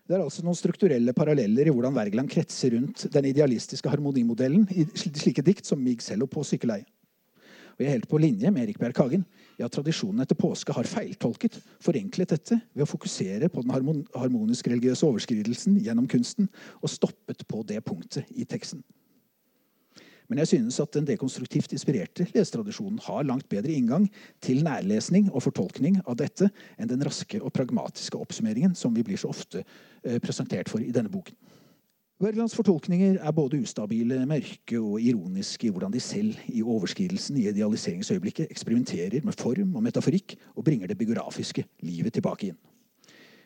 Det 0.03 0.17
er 0.17 0.21
altså 0.21 0.43
noen 0.45 0.57
strukturelle 0.57 1.15
paralleller 1.15 1.69
i 1.69 1.73
hvordan 1.73 1.95
Wergeland 1.95 2.29
kretser 2.29 2.75
rundt 2.75 3.05
den 3.13 3.29
idealistiske 3.29 3.89
harmonimodellen 3.89 4.67
i 4.75 4.85
slike 4.99 5.45
dikt 5.45 5.69
som 5.69 5.81
Mig 5.81 6.03
selv 6.03 6.27
og 6.27 6.33
På 6.33 6.43
sykkeleie. 6.45 6.85
Og 7.73 7.81
jeg 7.81 7.89
er 7.89 7.95
helt 7.97 8.09
på 8.09 8.21
linje 8.21 8.51
med 8.53 8.63
Erik 8.63 8.79
Bjerk 8.81 8.99
Hagen 9.01 9.25
i 9.57 9.65
at 9.65 9.73
tradisjonen 9.73 10.21
etter 10.23 10.37
påske 10.37 10.73
har 10.75 10.89
feiltolket, 10.89 11.59
forenklet 11.81 12.35
dette 12.35 12.59
ved 12.73 12.85
å 12.85 12.89
fokusere 12.89 13.49
på 13.49 13.63
den 13.65 13.73
harmonisk-religiøse 14.13 15.07
overskridelsen 15.07 15.79
gjennom 15.81 16.09
kunsten, 16.09 16.49
og 16.81 16.91
stoppet 16.93 17.45
på 17.49 17.63
det 17.69 17.81
punktet 17.85 18.29
i 18.37 18.45
teksten. 18.45 18.83
Men 20.31 20.39
jeg 20.39 20.53
synes 20.53 20.79
at 20.79 20.93
den 20.95 21.05
dekonstruktivt 21.07 21.73
inspirerte 21.75 22.25
lesetradisjonen 22.33 23.01
har 23.05 23.25
langt 23.27 23.49
bedre 23.51 23.73
inngang 23.75 24.07
til 24.41 24.63
nærlesning 24.65 25.27
og 25.33 25.43
fortolkning 25.45 25.99
av 26.07 26.17
dette 26.21 26.47
enn 26.77 26.89
den 26.89 27.03
raske 27.05 27.41
og 27.41 27.51
pragmatiske 27.53 28.17
oppsummeringen 28.17 28.73
som 28.77 28.95
vi 28.95 29.03
blir 29.05 29.19
så 29.19 29.33
ofte 29.33 29.61
eh, 29.61 30.17
presentert 30.23 30.71
for 30.71 30.81
i 30.81 30.93
denne 30.95 31.11
boken. 31.11 31.35
Wergelands 32.23 32.53
fortolkninger 32.55 33.17
er 33.19 33.31
både 33.35 33.57
ustabile, 33.59 34.21
mørke 34.23 34.77
og 34.79 35.01
ironiske 35.01 35.67
i 35.67 35.71
hvordan 35.75 35.91
de 35.91 35.99
selv 35.99 36.37
i 36.47 36.61
overskridelsen 36.63 37.35
i 37.35 37.49
idealiseringsøyeblikket 37.49 38.47
eksperimenterer 38.53 39.25
med 39.27 39.35
form 39.35 39.73
og 39.75 39.83
metaforikk 39.83 40.37
og 40.55 40.63
bringer 40.63 40.87
det 40.87 40.95
biografiske 41.01 41.65
livet 41.83 42.15
tilbake 42.15 42.53
inn. 42.53 42.61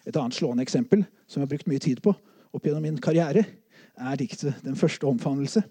Et 0.06 0.13
annet 0.13 0.38
slående 0.38 0.62
eksempel 0.62 1.08
som 1.26 1.42
jeg 1.42 1.48
har 1.48 1.54
brukt 1.56 1.72
mye 1.72 1.82
tid 1.88 2.04
på 2.06 2.13
opp 2.13 2.70
gjennom 2.70 2.86
min 2.86 3.02
karriere, 3.02 3.48
er 3.98 4.16
diktet 4.16 4.62
'Den 4.62 4.76
første 4.76 5.10
omfavnelse'. 5.10 5.66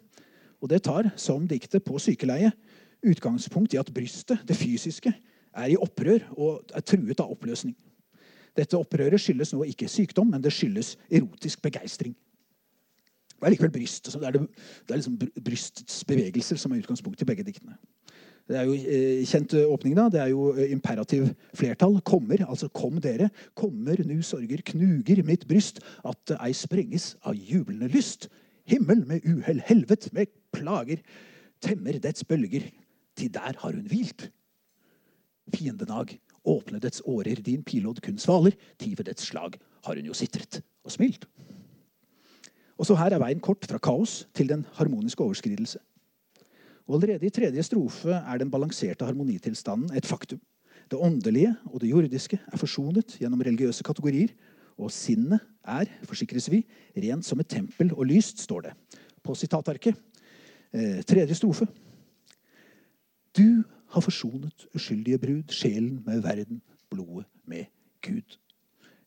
Og 0.61 0.69
det 0.69 0.83
tar, 0.83 1.12
som 1.16 1.47
diktet 1.47 1.85
på 1.85 1.99
sykeleie, 1.99 2.51
utgangspunkt 3.07 3.75
i 3.75 3.79
at 3.79 3.95
brystet, 3.95 4.42
det 4.49 4.57
fysiske, 4.57 5.14
er 5.55 5.66
i 5.66 5.77
opprør 5.77 6.27
og 6.37 6.64
er 6.75 6.81
truet 6.81 7.21
av 7.21 7.31
oppløsning. 7.31 7.77
Dette 8.57 8.75
opprøret 8.77 9.21
skyldes 9.21 9.53
nå 9.53 9.62
ikke 9.62 9.88
sykdom, 9.88 10.27
men 10.27 10.42
det 10.42 10.53
skyldes 10.53 10.97
erotisk 11.09 11.62
begeistring. 11.62 12.16
Det 13.37 13.46
er 13.46 13.53
likevel 13.53 13.75
brystet. 13.75 14.14
Det 14.14 14.27
er, 14.27 14.37
det, 14.38 14.46
det 14.88 14.94
er 14.94 15.01
liksom 15.01 15.18
brystets 15.44 16.05
bevegelser 16.09 16.61
som 16.61 16.72
er 16.72 16.81
utgangspunktet 16.81 17.27
i 17.27 17.29
begge 17.29 17.44
diktene. 17.46 17.77
Det 18.46 18.55
er 18.61 18.68
jo 18.68 18.77
eh, 18.79 19.25
kjent 19.27 19.57
eh, 19.59 19.66
åpning, 19.66 19.96
da. 19.99 20.07
Det 20.12 20.20
er 20.22 20.31
jo 20.31 20.53
eh, 20.55 20.70
imperativ 20.70 21.27
flertall. 21.59 21.99
Kommer, 22.07 22.44
altså 22.46 22.68
kom 22.70 23.01
dere. 23.03 23.29
Kommer 23.59 23.99
nu 24.07 24.20
sorger 24.22 24.62
knuger 24.70 25.25
mitt 25.27 25.49
bryst, 25.51 25.83
at 26.07 26.37
ei 26.38 26.53
sprenges 26.55 27.14
av 27.27 27.35
jublende 27.35 27.90
lyst. 27.90 28.29
Himmel 28.70 29.03
med 29.07 29.27
uhell, 29.27 29.61
helvet 29.66 30.09
med 30.14 30.31
plager, 30.55 31.03
temmer 31.62 31.99
dets 32.03 32.25
bølger. 32.27 32.70
Til 33.18 33.35
der 33.35 33.59
har 33.59 33.75
hun 33.75 33.90
hvilt. 33.90 34.29
Fiendenag, 35.55 36.16
åpne 36.46 36.79
dets 36.83 37.03
årer, 37.07 37.42
din 37.42 37.66
pilodd 37.66 37.99
kun 38.03 38.18
svaler. 38.22 38.55
Tive 38.79 39.07
dets 39.07 39.27
slag 39.27 39.59
har 39.87 39.99
hun 39.99 40.07
jo 40.07 40.14
sitret 40.14 40.62
og 40.87 40.94
smilt. 40.94 41.27
Og 42.77 42.89
så 42.89 42.97
her 42.99 43.15
er 43.17 43.23
veien 43.23 43.41
kort 43.41 43.65
fra 43.69 43.81
kaos 43.81 44.27
til 44.37 44.51
den 44.51 44.65
harmoniske 44.77 45.25
overskridelse. 45.25 45.81
Og 46.87 46.99
Allerede 47.01 47.27
i 47.27 47.33
tredje 47.35 47.62
strofe 47.67 48.12
er 48.15 48.39
den 48.39 48.51
balanserte 48.51 49.09
harmonitilstanden 49.09 49.97
et 49.97 50.07
faktum. 50.07 50.41
Det 50.91 50.99
åndelige 51.03 51.55
og 51.73 51.81
det 51.83 51.91
jordiske 51.91 52.39
er 52.39 52.61
forsonet 52.61 53.17
gjennom 53.19 53.41
religiøse 53.43 53.83
kategorier. 53.83 54.31
Og 54.79 54.93
sinnet 54.93 55.41
er, 55.65 55.89
forsikres 56.05 56.51
vi, 56.53 56.61
rent 56.95 57.25
som 57.27 57.41
et 57.41 57.49
tempel 57.49 57.91
og 57.97 58.07
lyst, 58.07 58.45
står 58.45 58.69
det 58.69 58.75
på 59.25 59.35
sitatarket. 59.35 59.97
Eh, 60.73 61.03
tredje 61.03 61.35
strofe. 61.35 61.67
Du 63.37 63.65
har 63.91 64.05
forsonet 64.05 64.69
uskyldige 64.77 65.19
brud, 65.19 65.51
sjelen 65.51 66.03
med 66.07 66.23
verden, 66.23 66.62
blodet 66.91 67.27
med 67.49 67.65
Gud 68.05 68.37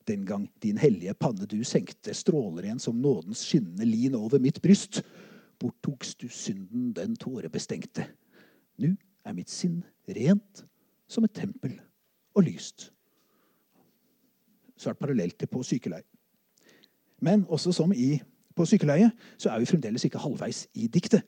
den 0.09 0.25
gang 0.27 0.47
din 0.63 0.79
hellige 0.81 1.13
panne 1.17 1.47
du 1.49 1.59
senkte, 1.67 2.13
stråler 2.17 2.67
igjen 2.67 2.81
som 2.81 2.97
nådens 2.99 3.43
skinnende 3.45 3.87
lin 3.87 4.17
over 4.17 4.41
mitt 4.41 4.61
bryst. 4.63 5.01
Borttokst 5.59 6.19
du 6.23 6.29
synden 6.31 6.91
den 6.95 7.15
tårebestengte. 7.19 8.07
Nu 8.79 8.95
er 9.25 9.35
mitt 9.37 9.51
sinn 9.51 9.81
rent 10.07 10.63
som 11.09 11.25
et 11.27 11.35
tempel 11.35 11.75
og 12.37 12.45
lyst. 12.47 12.89
Svært 14.79 14.99
parallelt 15.01 15.35
til 15.39 15.49
på 15.51 15.63
sykeleie. 15.65 16.07
Men 17.19 17.43
også 17.51 17.73
som 17.75 17.91
i 17.91 18.15
på 18.55 18.65
sykeleie, 18.67 19.09
så 19.37 19.51
er 19.51 19.59
vi 19.59 19.67
fremdeles 19.67 20.05
ikke 20.07 20.21
halvveis 20.21 20.65
i 20.79 20.87
diktet. 20.91 21.25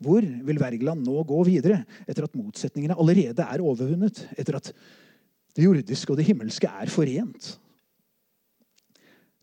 Hvor 0.00 0.24
vil 0.24 0.60
Wergeland 0.60 1.04
nå 1.04 1.22
gå 1.28 1.40
videre, 1.48 1.82
etter 2.08 2.24
at 2.24 2.36
motsetningene 2.36 2.96
allerede 2.96 3.44
er 3.44 3.64
overvunnet? 3.64 4.22
Etter 4.36 4.56
at 4.56 4.70
det 5.56 5.66
jordiske 5.66 6.12
og 6.12 6.20
det 6.20 6.28
himmelske 6.28 6.68
er 6.68 6.92
forent? 6.92 7.50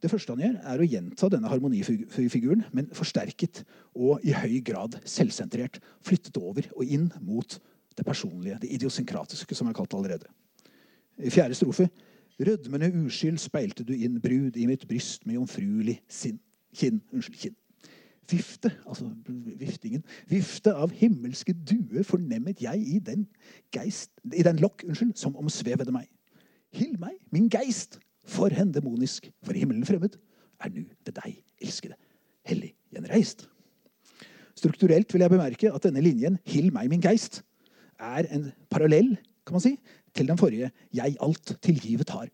Det 0.02 0.12
første 0.12 0.34
han 0.34 0.44
gjør, 0.44 0.58
er 0.62 0.82
å 0.82 0.88
gjenta 0.88 1.30
denne 1.34 1.50
harmonifiguren, 1.50 2.68
men 2.76 2.90
forsterket 2.94 3.64
og 3.98 4.22
i 4.28 4.36
høy 4.36 4.60
grad 4.66 5.00
selvsentrert. 5.10 5.80
Flyttet 6.06 6.38
over 6.38 6.68
og 6.76 6.86
inn 6.86 7.08
mot 7.26 7.58
det 7.98 8.06
personlige, 8.06 8.60
det 8.62 8.70
idiosynkratiske, 8.78 9.58
som 9.58 9.70
er 9.70 9.78
kalt 9.78 9.96
allerede. 9.98 10.30
I 11.18 11.34
fjerde 11.34 11.58
strofe 11.58 11.88
Rødmende 12.38 12.92
uskyld 13.06 13.40
speilte 13.42 13.84
du 13.84 13.96
inn 13.98 14.20
brud 14.22 14.58
i 14.62 14.68
mitt 14.70 14.84
bryst 14.88 15.24
med 15.26 15.40
jomfruelig 15.40 15.96
sinn. 16.10 16.38
Kinn. 16.78 17.00
Unnskyld, 17.10 17.40
kinn. 17.42 17.56
Vifte, 18.30 18.72
altså 18.86 19.08
viftingen. 19.58 20.04
Vifte 20.30 20.76
av 20.76 20.92
himmelske 20.94 21.56
due 21.66 22.04
fornemmet 22.06 22.62
jeg 22.62 22.84
i 22.84 23.00
den 23.00 23.26
geist, 23.74 24.12
i 24.36 24.44
den 24.46 24.60
lokk, 24.62 24.84
unnskyld, 24.86 25.16
som 25.18 25.38
omsvevede 25.40 25.96
meg. 25.96 26.06
Hill 26.76 26.94
meg, 27.02 27.16
min 27.34 27.48
geist, 27.50 27.98
for 28.28 28.54
hen 28.54 28.74
demonisk, 28.76 29.30
for 29.44 29.58
himmelen 29.58 29.86
fremmed, 29.88 30.18
er 30.60 30.74
nu 30.74 30.84
ved 31.06 31.14
deg, 31.16 31.38
elskede, 31.64 31.96
hellig 32.48 32.74
gjenreist. 32.94 33.46
Strukturelt 34.58 35.12
vil 35.14 35.24
jeg 35.24 35.34
bemerke 35.34 35.72
at 35.74 35.84
denne 35.86 36.02
linjen 36.02 36.40
'Hill 36.44 36.72
meg 36.74 36.90
min 36.90 37.04
geist' 37.04 37.44
er 38.00 38.26
en 38.34 38.52
parallell 38.70 39.16
kan 39.46 39.56
man 39.56 39.64
si, 39.64 39.78
til 40.14 40.28
den 40.28 40.38
forrige 40.38 40.72
'Jeg 40.94 41.16
alt 41.22 41.58
tilgivet 41.62 42.10
har'. 42.10 42.30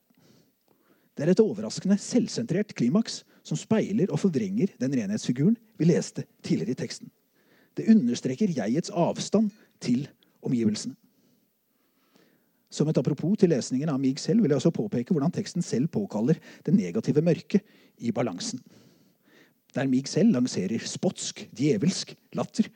Det 1.18 1.28
er 1.28 1.32
et 1.32 1.40
overraskende 1.40 1.98
selvsentrert 1.98 2.74
klimaks 2.74 3.24
som 3.44 3.58
speiler 3.58 4.10
og 4.10 4.20
forvrenger 4.20 4.68
den 4.80 4.96
renhetsfiguren 4.98 5.58
vi 5.78 5.86
leste 5.86 6.24
tidligere 6.44 6.72
i 6.72 6.80
teksten. 6.80 7.12
Det 7.78 7.86
understreker 7.90 8.50
jegets 8.50 8.90
avstand 8.90 9.52
til 9.82 10.08
omgivelsene. 10.42 10.96
Som 12.74 12.90
et 12.90 12.98
apropos 12.98 13.38
til 13.38 13.52
lesningen 13.54 13.92
av 13.92 14.00
Mig 14.02 14.18
selv 14.22 14.42
vil 14.42 14.54
jeg 14.54 14.58
også 14.58 14.74
påpeke 14.74 15.14
hvordan 15.14 15.34
teksten 15.34 15.62
selv 15.62 15.92
påkaller 15.94 16.40
det 16.66 16.74
negative 16.74 17.22
mørket 17.22 17.62
i 18.02 18.12
balansen. 18.12 18.62
Der 19.76 19.90
Mig 19.90 20.08
selv 20.10 20.34
lanserer 20.34 20.82
spotsk, 20.82 21.46
djevelsk 21.54 22.16
latter, 22.34 22.70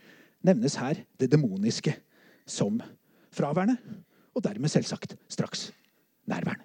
nevnes 0.46 0.78
her 0.78 1.02
det 1.18 1.32
demoniske 1.32 1.96
som 2.46 2.78
fraværende, 3.34 3.78
og 4.38 4.44
dermed 4.46 4.70
selvsagt 4.70 5.18
straks 5.30 5.72
nærværende. 6.30 6.64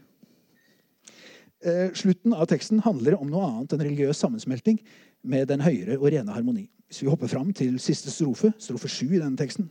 Eh, 1.62 1.92
slutten 1.94 2.34
av 2.34 2.48
teksten 2.50 2.82
handler 2.82 3.16
om 3.16 3.28
noe 3.30 3.46
annet 3.46 3.72
enn 3.72 3.84
religiøs 3.84 4.18
sammensmelting 4.18 4.80
med 5.22 5.46
den 5.48 5.62
høyere 5.62 5.96
og 6.00 6.10
rene 6.10 6.34
harmoni. 6.34 6.66
Hvis 6.90 7.04
vi 7.04 7.08
hopper 7.08 7.30
fram 7.30 7.52
til 7.56 7.78
siste 7.80 8.10
strofe, 8.10 8.50
strofe 8.58 8.90
sju 8.90 9.06
i 9.12 9.20
denne 9.20 9.38
teksten, 9.38 9.70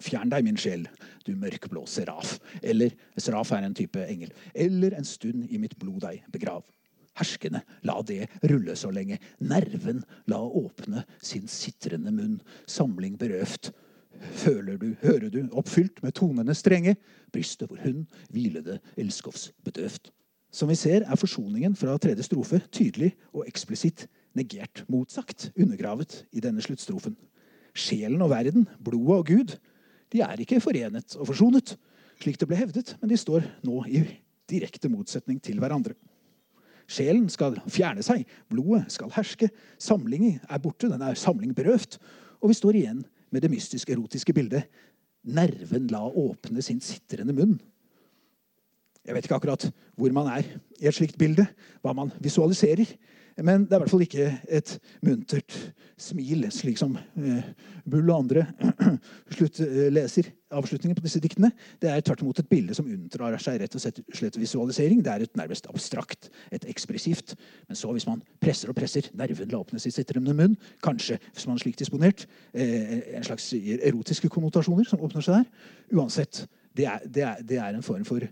Fjern 0.00 0.32
deg, 0.32 0.44
min 0.46 0.58
sjel, 0.60 0.86
du 1.26 1.34
mørkblå 1.36 1.84
seraf. 1.90 2.38
Eller 2.62 2.94
seraf 3.20 3.52
er 3.52 3.66
en 3.66 3.76
type 3.76 4.02
engel. 4.06 4.32
Eller 4.54 4.96
en 4.96 5.06
stund 5.06 5.46
i 5.50 5.60
mitt 5.60 5.76
blod 5.80 6.00
deg 6.06 6.24
begrav. 6.32 6.64
Herskende, 7.20 7.60
la 7.84 7.98
det 8.06 8.28
rulle 8.48 8.76
så 8.78 8.92
lenge. 8.94 9.18
Nerven 9.44 10.02
la 10.30 10.40
åpne 10.40 11.04
sin 11.22 11.48
sitrende 11.50 12.12
munn. 12.14 12.38
Samling 12.70 13.18
berøvt. 13.20 13.72
Føler 14.40 14.78
du, 14.80 14.94
hører 15.02 15.28
du, 15.32 15.42
oppfylt 15.56 16.00
med 16.04 16.16
tonene 16.16 16.54
strenge. 16.56 16.96
Brystet 17.32 17.68
hvor 17.68 17.80
hun 17.84 18.06
hvilede 18.32 18.78
elskovs 19.00 19.50
bedøvt. 19.64 20.10
Som 20.50 20.70
vi 20.72 20.74
ser, 20.74 21.04
er 21.06 21.18
forsoningen 21.18 21.76
fra 21.78 21.94
tredje 21.98 22.26
strofe 22.26 22.58
tydelig 22.74 23.12
og 23.32 23.44
eksplisitt 23.46 24.08
negert, 24.34 24.84
motsagt, 24.90 25.50
undergravet 25.58 26.24
i 26.32 26.42
denne 26.42 26.62
sluttstrofen. 26.62 27.16
Sjelen 27.74 28.22
og 28.22 28.32
verden, 28.32 28.66
blodet 28.82 29.18
og 29.18 29.26
Gud, 29.26 29.54
de 30.10 30.22
er 30.24 30.42
ikke 30.42 30.60
forenet 30.62 31.16
og 31.18 31.28
forsonet, 31.30 31.76
slik 32.20 32.38
det 32.40 32.48
ble 32.50 32.58
hevdet, 32.58 32.94
men 33.00 33.12
de 33.12 33.18
står 33.18 33.46
nå 33.66 33.82
i 33.88 34.02
direkte 34.50 34.90
motsetning 34.90 35.38
til 35.42 35.60
hverandre. 35.62 35.94
Sjelen 36.90 37.28
skal 37.30 37.54
fjerne 37.70 38.02
seg, 38.02 38.24
blodet 38.50 38.90
skal 38.90 39.12
herske. 39.14 39.50
Samlingen 39.78 40.40
er 40.50 40.62
borte, 40.62 40.90
den 40.90 41.02
er 41.06 41.18
samling 41.18 41.54
berøvt. 41.54 42.00
Og 42.42 42.50
vi 42.50 42.56
står 42.58 42.80
igjen 42.80 43.04
med 43.30 43.44
det 43.44 43.50
mystisk 43.52 43.92
erotiske 43.94 44.34
bildet. 44.34 44.66
Nerven 45.22 45.86
la 45.92 46.02
åpne 46.02 46.64
sin 46.64 46.80
sitrende 46.82 47.36
munn. 47.36 47.60
Jeg 49.06 49.14
vet 49.16 49.28
ikke 49.28 49.38
akkurat 49.38 49.68
hvor 49.96 50.12
man 50.16 50.28
er 50.34 50.48
i 50.80 50.88
et 50.88 50.96
slikt 50.96 51.18
bilde, 51.20 51.46
hva 51.80 51.94
man 51.96 52.10
visualiserer. 52.20 52.90
Men 53.46 53.64
det 53.64 53.74
er 53.74 53.80
i 53.80 53.82
hvert 53.84 53.92
fall 53.92 54.04
ikke 54.04 54.26
et 54.52 54.72
muntert 55.06 55.54
smil, 56.00 56.46
slik 56.52 56.78
som 56.80 56.96
eh, 56.96 57.46
Bull 57.88 58.10
og 58.10 58.24
andre 58.24 58.44
eh, 58.90 59.88
leser 59.92 60.30
avslutningen 60.56 60.96
på 60.98 61.04
disse 61.04 61.20
diktene. 61.22 61.52
Det 61.80 61.90
er 61.90 62.02
tvert 62.04 62.24
imot 62.24 62.40
et 62.42 62.50
bilde 62.50 62.74
som 62.76 62.88
unndrar 62.90 63.36
seg 63.42 63.60
rett 63.62 63.76
og 63.76 63.84
slett 63.84 64.38
visualisering. 64.40 65.02
Det 65.04 65.12
er 65.12 65.24
et 65.26 65.38
nærmest 65.38 65.68
abstrakt, 65.70 66.30
et 66.52 66.66
ekspressivt. 66.70 67.36
Men 67.68 67.78
så, 67.78 67.92
hvis 67.94 68.08
man 68.08 68.22
presser 68.42 68.72
og 68.72 68.78
presser, 68.78 69.08
nerven 69.16 69.56
åpnes 69.56 69.86
i 69.88 69.94
sitrende 69.94 70.34
munn, 70.36 70.58
kanskje, 70.84 71.20
hvis 71.34 71.48
man 71.48 71.58
er 71.58 71.64
slik 71.64 71.80
disponert, 71.80 72.26
eh, 72.52 72.98
en 73.16 73.26
slags 73.26 73.52
erotiske 73.54 74.32
konnotasjoner 74.32 74.88
som 74.88 75.02
åpner 75.06 75.24
seg 75.24 75.40
der. 75.40 75.72
Uansett, 75.96 76.44
det 76.76 76.88
er, 76.90 77.04
det 77.06 77.26
er, 77.26 77.42
det 77.46 77.60
er 77.62 77.76
en 77.76 77.86
form 77.86 78.06
for 78.08 78.24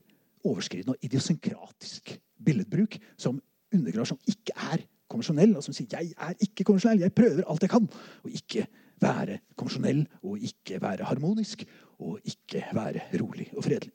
overskridende 0.47 0.97
og 0.97 1.05
idiosynkratisk 1.05 2.17
billedbruk 2.45 2.99
som 3.19 3.41
undergraver, 3.75 4.15
som 4.15 4.21
ikke 4.31 4.55
er 4.73 4.85
konvensjonell, 5.09 5.57
og 5.57 5.65
som 5.65 5.75
sier 5.75 5.87
'jeg 5.91 6.15
er 6.19 6.35
ikke 6.41 6.65
konvensjonell', 6.65 7.01
jeg 7.01 7.15
prøver 7.15 7.45
alt 7.49 7.63
jeg 7.63 7.71
kan. 7.71 7.89
Og 8.25 8.31
ikke 8.31 8.67
være 9.01 9.39
konvensjonell, 9.57 10.07
og 10.23 10.39
ikke 10.39 10.83
være 10.83 11.05
harmonisk, 11.05 11.65
og 11.99 12.19
ikke 12.25 12.65
være 12.73 13.01
rolig 13.21 13.49
og 13.57 13.65
fredelig. 13.65 13.93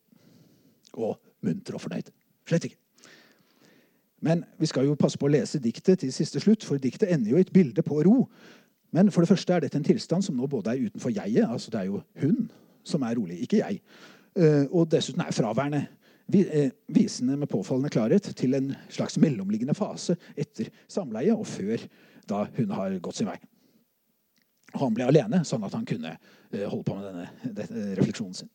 Og 0.93 1.19
munter 1.41 1.73
og 1.73 1.81
fornøyd. 1.81 2.11
Slett 2.47 2.63
ikke. 2.63 2.77
Men 4.21 4.45
vi 4.59 4.65
skal 4.65 4.85
jo 4.85 4.95
passe 4.95 5.17
på 5.19 5.27
å 5.27 5.31
lese 5.33 5.59
diktet 5.59 5.99
til 5.99 6.13
siste 6.15 6.39
slutt, 6.39 6.63
for 6.63 6.79
diktet 6.79 7.11
ender 7.11 7.31
jo 7.31 7.37
i 7.37 7.43
et 7.43 7.53
bilde 7.53 7.83
på 7.83 8.03
ro. 8.05 8.29
Men 8.95 9.11
for 9.11 9.21
det 9.21 9.27
første 9.33 9.53
er 9.53 9.59
dette 9.65 9.77
en 9.77 9.83
tilstand 9.83 10.23
som 10.23 10.37
nå 10.37 10.47
både 10.47 10.71
er 10.71 10.85
utenfor 10.85 11.11
jeget, 11.11 11.49
altså 11.49 11.71
det 11.73 11.79
er 11.79 11.89
jo 11.89 12.03
hun 12.21 12.45
som 12.87 13.03
er 13.03 13.17
rolig, 13.19 13.41
ikke 13.43 13.57
jeg, 13.57 13.81
eh, 14.37 14.65
og 14.71 14.91
dessuten 14.91 15.21
er 15.21 15.35
fraværende. 15.35 15.87
Eh, 16.31 16.71
visende 16.87 17.35
med 17.37 17.49
påfallende 17.49 17.89
klarhet 17.91 18.29
til 18.35 18.55
en 18.55 18.71
slags 18.89 19.17
mellomliggende 19.19 19.75
fase 19.75 20.15
etter 20.39 20.69
samleie 20.87 21.35
og 21.35 21.45
før 21.47 21.83
da 22.29 22.45
hun 22.55 22.71
har 22.71 22.95
gått 23.03 23.19
sin 23.19 23.27
vei. 23.27 23.35
Han 24.79 24.95
ble 24.95 25.05
alene, 25.05 25.43
sånn 25.45 25.65
at 25.67 25.75
han 25.75 25.85
kunne 25.85 26.15
eh, 26.15 26.63
holde 26.63 26.85
på 26.87 26.95
med 26.95 27.09
denne, 27.09 27.53
denne 27.59 27.85
refleksjonen 27.99 28.39
sin. 28.39 28.51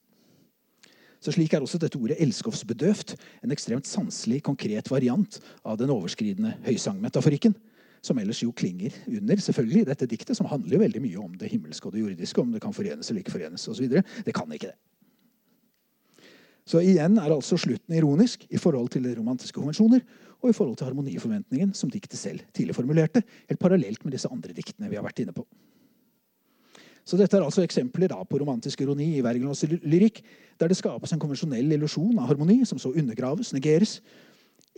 Så 1.21 1.35
Slik 1.35 1.53
er 1.53 1.63
også 1.63 1.81
dette 1.83 1.99
ordet 1.99 2.19
'elskovsbedøvt' 2.23 3.17
en 3.43 3.53
ekstremt 3.53 3.87
sanselig, 3.87 4.43
konkret 4.47 4.91
variant 4.91 5.41
av 5.65 5.77
den 5.79 5.91
overskridende 5.91 6.55
høysangmetaforikken, 6.65 7.55
som 8.01 8.19
ellers 8.19 8.43
jo 8.43 8.53
klinger 8.53 8.95
under 9.07 9.37
selvfølgelig 9.37 9.87
dette 9.87 10.07
diktet, 10.07 10.37
som 10.37 10.47
handler 10.47 10.79
jo 10.79 10.85
veldig 10.85 11.03
mye 11.03 11.19
om 11.19 11.35
det 11.35 11.51
himmelske 11.51 11.91
og 11.91 11.93
det 11.93 12.05
jordiske, 12.05 12.41
om 12.41 12.53
det 12.55 12.63
kan 12.63 12.73
forenes 12.73 13.11
eller 13.11 13.21
ikke 13.21 13.35
forenes 13.35 13.67
osv. 13.69 13.91
Det 13.91 14.35
kan 14.35 14.53
ikke 14.55 14.71
det. 14.71 14.79
Så 16.69 16.83
igjen 16.85 17.17
er 17.17 17.33
altså 17.33 17.57
slutten 17.57 17.97
ironisk 17.97 18.45
i 18.53 18.61
forhold 18.61 18.91
til 18.93 19.07
romantiske 19.17 19.57
konvensjoner 19.57 20.03
og 20.43 20.51
i 20.51 20.57
forhold 20.57 20.77
til 20.77 20.91
harmoniforventningen 20.91 21.73
som 21.75 21.91
diktet 21.91 22.21
selv 22.21 22.45
tidlig 22.55 22.77
formulerte, 22.77 23.23
helt 23.49 23.61
parallelt 23.63 24.05
med 24.05 24.13
disse 24.15 24.29
andre 24.31 24.53
diktene 24.53 24.91
vi 24.91 24.99
har 24.99 25.07
vært 25.07 25.25
inne 25.25 25.35
på. 25.35 25.47
Så 27.09 27.17
Dette 27.17 27.39
er 27.39 27.47
altså 27.47 27.65
eksempler 27.65 28.13
på 28.29 28.39
romantisk 28.43 28.83
ironi 28.85 29.15
i 29.17 29.23
Wergelands 29.25 29.65
lyrikk, 29.65 30.21
der 30.61 30.69
det 30.69 30.77
skapes 30.77 31.15
en 31.15 31.23
konvensjonell 31.23 31.73
illusjon 31.73 32.19
av 32.21 32.29
harmoni 32.29 32.61
som 32.69 32.77
så 32.79 32.93
undergraves, 32.93 33.55
negeres, 33.57 34.03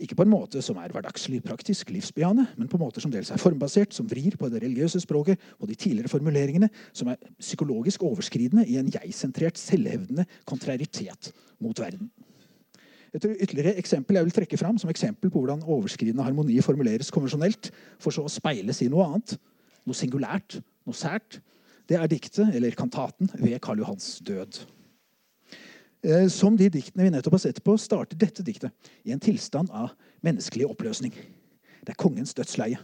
ikke 0.01 0.17
på 0.17 0.25
en 0.25 0.31
måte 0.31 0.61
som 0.65 0.79
er 0.81 0.91
hverdagslig, 0.93 1.41
praktisk, 1.45 1.91
livsbejaende, 1.93 2.47
men 2.57 2.69
på 2.71 2.79
måter 2.81 3.03
som 3.03 3.11
dels 3.13 3.29
er 3.31 3.41
formbasert, 3.41 3.93
som 3.95 4.07
vrir 4.09 4.35
på 4.39 4.49
det 4.51 4.63
religiøse 4.63 5.03
språket 5.03 5.41
og 5.59 5.69
de 5.69 5.77
tidligere 5.77 6.11
formuleringene, 6.11 6.69
som 6.93 7.11
er 7.11 7.21
psykologisk 7.39 8.03
overskridende 8.07 8.65
i 8.67 8.79
en 8.81 8.89
jeg-sentrert, 8.91 9.61
selvhevdende 9.61 10.25
kontraritet 10.49 11.31
mot 11.61 11.77
verden. 11.79 12.09
Et 13.11 13.25
ytterligere 13.27 13.75
eksempel 13.79 14.15
jeg 14.15 14.27
vil 14.27 14.35
trekke 14.39 14.59
fram 14.59 14.77
som 14.79 14.89
eksempel 14.91 15.31
på 15.31 15.41
hvordan 15.41 15.65
overskridende 15.67 16.23
harmoni 16.23 16.61
formuleres 16.63 17.11
konvensjonelt, 17.11 17.71
for 17.99 18.15
så 18.15 18.23
å 18.23 18.31
speiles 18.31 18.79
i 18.81 18.89
noe 18.91 19.07
annet, 19.09 19.35
noe 19.83 19.97
singulært, 19.97 20.61
noe 20.87 20.95
sært, 20.95 21.41
det 21.91 21.97
er 21.99 22.07
diktet, 22.07 22.53
eller 22.55 22.77
kantaten, 22.77 23.27
ved 23.35 23.59
Karl 23.59 23.83
Johans 23.83 24.21
død. 24.23 24.61
Eh, 26.01 26.27
som 26.33 26.55
de 26.57 26.69
diktene 26.73 27.05
vi 27.05 27.13
nettopp 27.13 27.37
har 27.37 27.43
sett 27.43 27.61
på, 27.63 27.75
starter 27.77 28.17
dette 28.17 28.41
diktet 28.45 28.73
i 29.05 29.13
en 29.13 29.21
tilstand 29.21 29.69
av 29.69 29.93
menneskelig 30.25 30.65
oppløsning. 30.71 31.13
Det 31.81 31.93
er 31.93 32.01
kongens 32.01 32.33
dødsleie. 32.37 32.79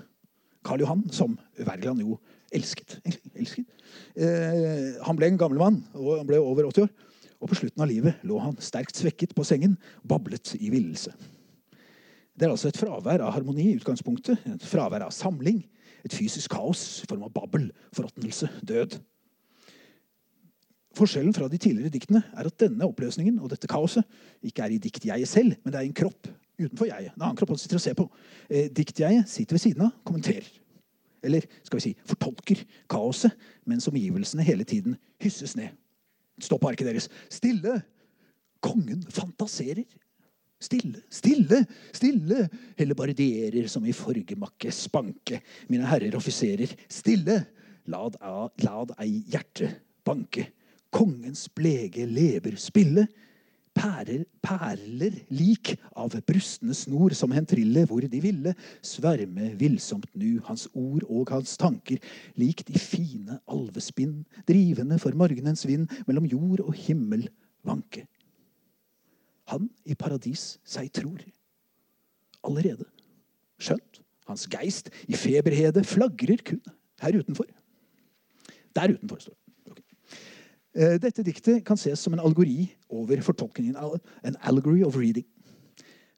Karl 0.68 0.84
Johan, 0.84 1.01
som 1.13 1.38
Wergeland 1.57 2.03
jo 2.03 2.20
elsket. 2.53 2.99
elsket. 3.39 3.65
Eh, 4.13 4.99
han 5.01 5.18
ble 5.18 5.32
en 5.32 5.41
gammel 5.41 5.61
mann, 5.63 5.82
og 5.97 6.20
han 6.20 6.30
ble 6.30 6.41
over 6.41 6.70
80 6.70 6.86
år. 6.86 6.93
Og 7.38 7.51
på 7.51 7.57
slutten 7.57 7.84
av 7.86 7.89
livet 7.89 8.22
lå 8.26 8.38
han 8.41 8.57
sterkt 8.61 8.97
svekket 8.97 9.36
på 9.38 9.45
sengen, 9.45 9.76
bablet 10.05 10.55
i 10.57 10.72
villelse. 10.74 11.13
Det 12.38 12.45
er 12.45 12.53
altså 12.53 12.70
et 12.70 12.78
fravær 12.78 13.22
av 13.26 13.34
harmoni 13.34 13.72
i 13.72 13.76
utgangspunktet. 13.80 14.45
Et 14.45 14.65
fravær 14.70 15.07
av 15.07 15.13
samling. 15.13 15.63
Et 16.05 16.13
fysisk 16.13 16.53
kaos 16.53 16.84
i 17.01 17.09
form 17.09 17.26
av 17.26 17.34
babbel, 17.34 17.72
forråtnelse, 17.97 18.49
død. 18.65 18.99
Forskjellen 20.98 21.36
fra 21.36 21.48
de 21.52 21.60
tidligere 21.62 21.93
diktene 21.93 22.24
er 22.34 22.48
at 22.50 22.60
denne 22.62 22.88
oppløsningen 22.88 23.38
og 23.41 23.52
dette 23.52 23.70
kaoset 23.70 24.06
ikke 24.45 24.66
er 24.66 24.74
i 24.74 24.80
diktjeget 24.82 25.30
selv, 25.30 25.58
men 25.62 25.74
det 25.74 25.80
er 25.80 25.86
i 25.86 25.91
en 25.91 25.98
kropp 25.98 26.30
utenfor 26.58 26.89
jeget. 26.89 27.14
En 27.14 27.26
annen 27.26 27.38
kropp 27.38 27.54
han 27.54 27.60
sitter 27.62 27.78
og 27.78 27.84
ser 27.84 27.98
på. 27.98 28.08
Eh, 28.50 28.70
diktjeget 28.74 29.30
sitter 29.30 29.58
ved 29.58 29.64
siden 29.64 29.86
av, 29.88 29.91
kommenterer. 30.08 30.48
Eller 31.26 31.45
skal 31.66 31.78
vi 31.78 31.86
si 31.86 31.93
fortolker 32.08 32.64
kaoset, 32.89 33.36
mens 33.70 33.88
omgivelsene 33.89 34.45
hele 34.45 34.66
tiden 34.68 34.98
hysses 35.22 35.56
ned. 35.60 35.76
Stopp 36.41 36.66
arket 36.70 36.89
deres. 36.89 37.10
Stille! 37.34 37.80
Kongen 38.64 39.04
fantaserer. 39.14 39.86
Stille, 40.62 41.04
stille, 41.14 41.62
stille! 41.93 42.48
Heller 42.78 42.98
bardierer 42.98 43.70
som 43.70 43.86
i 43.86 43.93
forgemakke 43.93 44.74
spanke. 44.74 45.43
Mine 45.70 45.89
herrer 45.89 46.18
offiserer, 46.18 46.74
stille! 46.89 47.43
Lad, 47.88 48.18
lad 48.66 48.89
ei 49.00 49.22
hjerte 49.32 49.70
banke 50.04 50.50
kongens 50.93 51.47
blege 51.55 52.05
lever 52.09 52.57
spille. 52.61 53.07
Perler, 53.77 54.23
perler 54.41 55.13
lik 55.29 55.75
av 55.93 56.15
brustne 56.25 56.73
snor 56.73 57.13
som 57.17 57.33
hen 57.35 57.45
trille 57.45 57.83
hvor 57.89 58.01
de 58.01 58.21
ville. 58.23 58.53
Sverme 58.81 59.51
villsomt 59.59 60.09
nu 60.17 60.39
hans 60.47 60.65
ord 60.73 61.05
og 61.05 61.29
hans 61.35 61.53
tanker, 61.61 62.01
lik 62.41 62.63
de 62.65 62.81
fine 62.81 63.38
alvespinn, 63.45 64.23
drivende 64.49 64.97
for 65.01 65.13
morgenens 65.17 65.67
vind, 65.69 65.85
mellom 66.09 66.25
jord 66.25 66.65
og 66.65 66.73
himmel 66.88 67.27
vanke. 67.67 68.07
Han 69.53 69.69
i 69.85 69.95
paradis 69.95 70.55
seg 70.67 70.89
tror. 70.95 71.21
Allerede. 72.47 72.88
Skjønt 73.61 74.01
hans 74.27 74.45
geist 74.51 74.89
i 75.07 75.15
feberhede 75.17 75.85
flagrer 75.88 76.41
kun 76.45 76.61
her 77.01 77.19
utenfor. 77.21 77.47
Der 78.75 78.93
utenfor 78.93 79.21
står 79.21 79.38
det. 79.38 79.47
Eh, 80.78 80.99
dette 81.01 81.25
diktet 81.25 81.63
kan 81.65 81.80
ses 81.80 82.03
som 82.05 82.13
en 82.13 82.21
algori 82.21 82.67
over 82.93 83.21
fortolkningen 83.25 83.78
av 83.82 83.95
en 84.21 84.36
allegory 84.45 84.84
of 84.86 84.97
reading. 84.99 85.25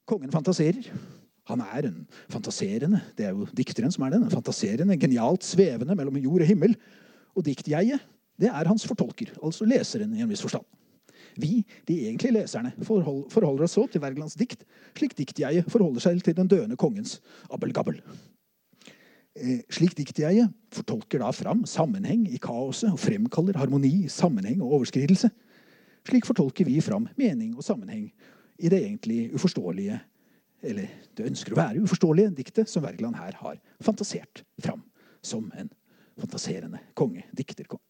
Kongen 0.10 0.34
fantaserer. 0.34 0.90
Han 1.48 1.64
er 1.64 1.88
en 1.88 2.02
fantaserende 2.30 3.00
det 3.18 3.26
er 3.26 3.32
jo 3.34 3.48
dikteren 3.58 3.94
som 3.94 4.04
er 4.06 4.14
den, 4.14 4.26
en 4.28 4.34
fantaserende, 4.34 4.98
genialt 5.02 5.48
svevende 5.48 5.96
mellom 5.98 6.20
jord 6.20 6.44
og 6.44 6.52
himmel. 6.52 6.76
Og 7.40 7.46
diktjeget 7.48 8.04
det 8.40 8.52
er 8.52 8.68
hans 8.68 8.86
fortolker, 8.88 9.32
altså 9.44 9.66
leseren 9.68 10.14
i 10.16 10.22
en 10.24 10.30
viss 10.30 10.44
forstand. 10.44 10.68
Vi, 11.40 11.64
de 11.88 11.96
egentlige 12.06 12.36
leserne, 12.36 12.74
forholder 12.84 13.64
oss 13.64 13.78
så 13.78 13.86
til 13.88 14.04
Wergelands 14.04 14.36
dikt, 14.40 14.66
slik 14.98 15.16
diktjeget 15.18 15.72
forholder 15.72 16.04
seg 16.04 16.20
til 16.24 16.36
den 16.36 16.52
døende 16.52 16.78
kongens 16.80 17.18
abbelgabbel. 17.52 18.00
Eh, 19.40 19.62
slik 19.72 19.96
diktjeget 19.96 20.52
fortolker 20.76 21.22
da 21.24 21.30
fram 21.32 21.62
sammenheng 21.68 22.26
i 22.28 22.40
kaoset 22.44 22.92
og 22.92 23.00
fremkaller 23.00 23.56
harmoni, 23.58 24.10
sammenheng 24.12 24.60
og 24.62 24.80
overskridelse. 24.80 25.30
Slik 26.08 26.28
fortolker 26.28 26.68
vi 26.68 26.80
fram 26.84 27.08
mening 27.20 27.56
og 27.56 27.64
sammenheng 27.64 28.10
i 28.60 28.72
det 28.72 28.82
egentlig 28.84 29.30
uforståelige, 29.38 30.00
eller 30.62 30.92
det 31.16 31.30
ønsker 31.30 31.56
å 31.56 31.60
være 31.62 31.86
uforståelige, 31.86 32.36
diktet 32.36 32.72
som 32.72 32.84
Wergeland 32.84 33.16
her 33.16 33.38
har 33.40 33.60
fantasert 33.80 34.44
fram 34.60 34.84
som 35.24 35.48
en 35.56 35.72
fantaserende 36.20 36.82
konge, 37.00 37.24
dikterkonge. 37.32 37.86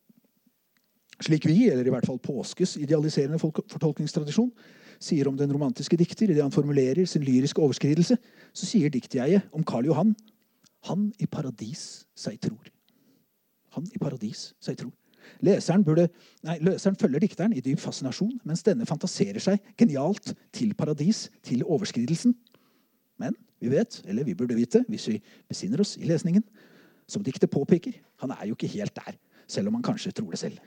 Slik 1.20 1.50
vi, 1.50 1.66
eller 1.68 1.88
i 1.88 1.92
hvert 1.92 2.06
fall 2.06 2.22
påskes 2.22 2.78
idealiserende 2.80 3.42
fortolkningstradisjon, 3.42 4.52
sier 5.02 5.28
om 5.28 5.38
den 5.40 5.52
romantiske 5.52 5.98
dikter 5.98 6.30
idet 6.30 6.46
han 6.46 6.54
formulerer 6.54 7.08
sin 7.10 7.26
lyriske 7.26 7.62
overskridelse, 7.62 8.20
så 8.54 8.68
sier 8.70 8.94
diktjeget 8.94 9.50
om 9.56 9.66
Karl 9.66 9.90
Johan 9.90 10.14
han 10.88 11.10
i 11.20 11.28
paradis 11.28 12.06
seg 12.18 12.40
tror. 12.44 12.72
Han 13.76 13.88
i 13.94 14.02
paradis 14.02 14.54
seg 14.64 14.80
tror. 14.80 14.94
Leseren, 15.46 15.84
burde, 15.86 16.08
nei, 16.48 16.56
leseren 16.64 16.98
følger 16.98 17.22
dikteren 17.22 17.54
i 17.54 17.62
dyp 17.64 17.82
fascinasjon, 17.84 18.40
mens 18.48 18.64
denne 18.66 18.88
fantaserer 18.90 19.44
seg 19.44 19.60
genialt 19.80 20.32
til 20.56 20.72
paradis, 20.78 21.28
til 21.46 21.66
overskridelsen. 21.68 22.34
Men 23.20 23.36
vi 23.60 23.72
vet, 23.74 24.00
eller 24.08 24.26
vi 24.26 24.36
burde 24.40 24.58
vite, 24.58 24.82
hvis 24.90 25.10
vi 25.12 25.20
besinner 25.52 25.84
oss 25.84 25.98
i 26.00 26.08
lesningen, 26.10 26.46
som 27.10 27.26
diktet 27.26 27.52
påpeker, 27.52 27.98
han 28.24 28.34
er 28.38 28.48
jo 28.48 28.58
ikke 28.58 28.72
helt 28.78 28.96
der, 28.96 29.18
selv 29.50 29.70
om 29.70 29.80
han 29.80 29.86
kanskje 29.86 30.14
tror 30.16 30.32
det 30.34 30.42
selv. 30.42 30.60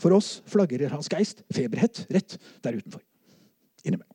For 0.00 0.14
oss 0.16 0.40
flagrer 0.48 0.92
hans 0.92 1.08
geist 1.12 1.42
feberhett 1.52 2.04
rett 2.12 2.36
der 2.64 2.78
utenfor. 2.78 3.02
Innimellom. 3.84 4.12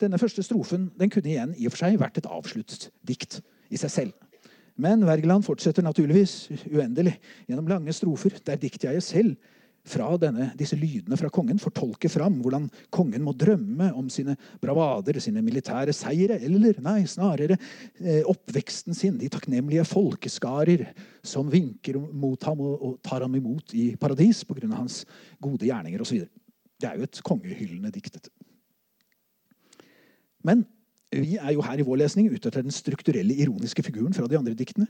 Denne 0.00 0.18
første 0.18 0.42
strofen 0.42 0.88
den 0.96 1.10
kunne 1.12 1.28
igjen 1.28 1.54
i 1.58 1.66
og 1.68 1.74
for 1.74 1.84
seg 1.84 1.98
vært 2.00 2.20
et 2.20 2.28
avsluttet 2.30 2.88
dikt 3.06 3.40
i 3.70 3.80
seg 3.80 3.94
selv. 3.94 4.26
Men 4.80 5.04
Wergeland 5.04 5.44
fortsetter 5.44 5.84
naturligvis 5.84 6.48
uendelig 6.70 7.16
gjennom 7.48 7.68
lange 7.68 7.92
strofer 7.94 8.38
der 8.46 8.60
diktjeget 8.60 9.04
selv 9.04 9.34
fra 9.86 10.10
denne, 10.20 10.50
disse 10.58 10.76
lydene 10.76 11.16
fra 11.16 11.30
kongen 11.32 11.60
fortolker 11.60 12.12
fram 12.12 12.36
hvordan 12.42 12.66
kongen 12.92 13.24
må 13.24 13.32
drømme 13.36 13.90
om 13.96 14.10
sine 14.12 14.36
bravader, 14.60 15.18
sine 15.22 15.42
militære 15.44 15.94
seire, 15.96 16.36
eller 16.44 16.80
nei, 16.84 16.98
snarere 17.08 17.56
eh, 17.56 18.20
oppveksten 18.28 18.96
sin, 18.96 19.16
de 19.20 19.30
takknemlige 19.32 19.86
folkeskarer 19.88 20.84
som 21.26 21.48
vinker 21.52 21.96
mot 21.96 22.44
ham 22.48 22.60
og 22.66 22.98
tar 23.06 23.24
ham 23.24 23.38
imot 23.40 23.74
i 23.76 23.94
paradis 24.00 24.44
pga. 24.44 24.68
hans 24.74 25.02
gode 25.40 25.68
gjerninger 25.68 26.04
osv. 26.04 26.26
Det 26.80 26.88
er 26.88 27.00
jo 27.00 27.08
et 27.08 27.22
kongehyllende 27.24 27.92
dikt. 27.92 28.28
Men 30.44 30.64
vi 31.10 31.36
er 31.40 31.54
jo 31.56 31.64
her 31.66 31.80
i 31.80 31.86
vår 31.86 31.98
lesning 32.04 32.28
ute 32.30 32.48
etter 32.48 32.62
den 32.62 32.74
strukturelle, 32.74 33.34
ironiske 33.34 33.82
figuren 33.82 34.14
fra 34.14 34.28
de 34.30 34.38
andre 34.38 34.54
diktene. 34.54 34.86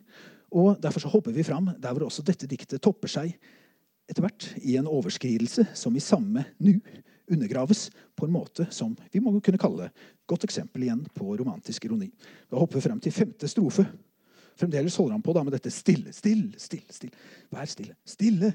Og 0.53 0.77
Derfor 0.83 1.01
så 1.01 1.13
hopper 1.13 1.33
vi 1.33 1.47
fram 1.47 1.71
der 1.81 1.95
hvor 1.95 2.09
også 2.09 2.25
dette 2.27 2.49
diktet 2.51 2.83
topper 2.85 3.09
seg 3.09 3.33
etter 4.11 4.25
hvert 4.25 4.51
i 4.61 4.77
en 4.77 4.91
overskridelse 4.91 5.69
som 5.79 5.97
i 5.97 6.03
samme 6.03 6.45
nu 6.59 6.75
undergraves 7.31 7.89
på 8.19 8.27
en 8.27 8.35
måte 8.35 8.67
som 8.75 8.97
vi 9.13 9.23
må 9.23 9.33
kunne 9.39 9.61
kalle 9.61 9.89
godt 10.29 10.45
eksempel 10.45 10.85
igjen 10.85 11.05
på 11.15 11.37
romantisk 11.39 11.87
ironi. 11.87 12.11
Da 12.51 12.59
hopper 12.59 12.81
vi 12.81 12.85
frem 12.89 13.01
til 13.01 13.15
femte 13.15 13.49
strofe. 13.49 13.87
Fremdeles 14.59 14.97
holder 14.99 15.17
han 15.17 15.25
på 15.25 15.33
da 15.33 15.45
med 15.47 15.55
dette 15.57 15.73
stille, 15.73 16.13
stille, 16.13 16.53
stille. 16.59 16.91
stille. 16.93 17.15
Vær 17.55 17.71
stille. 17.71 17.97
Stille. 18.05 18.53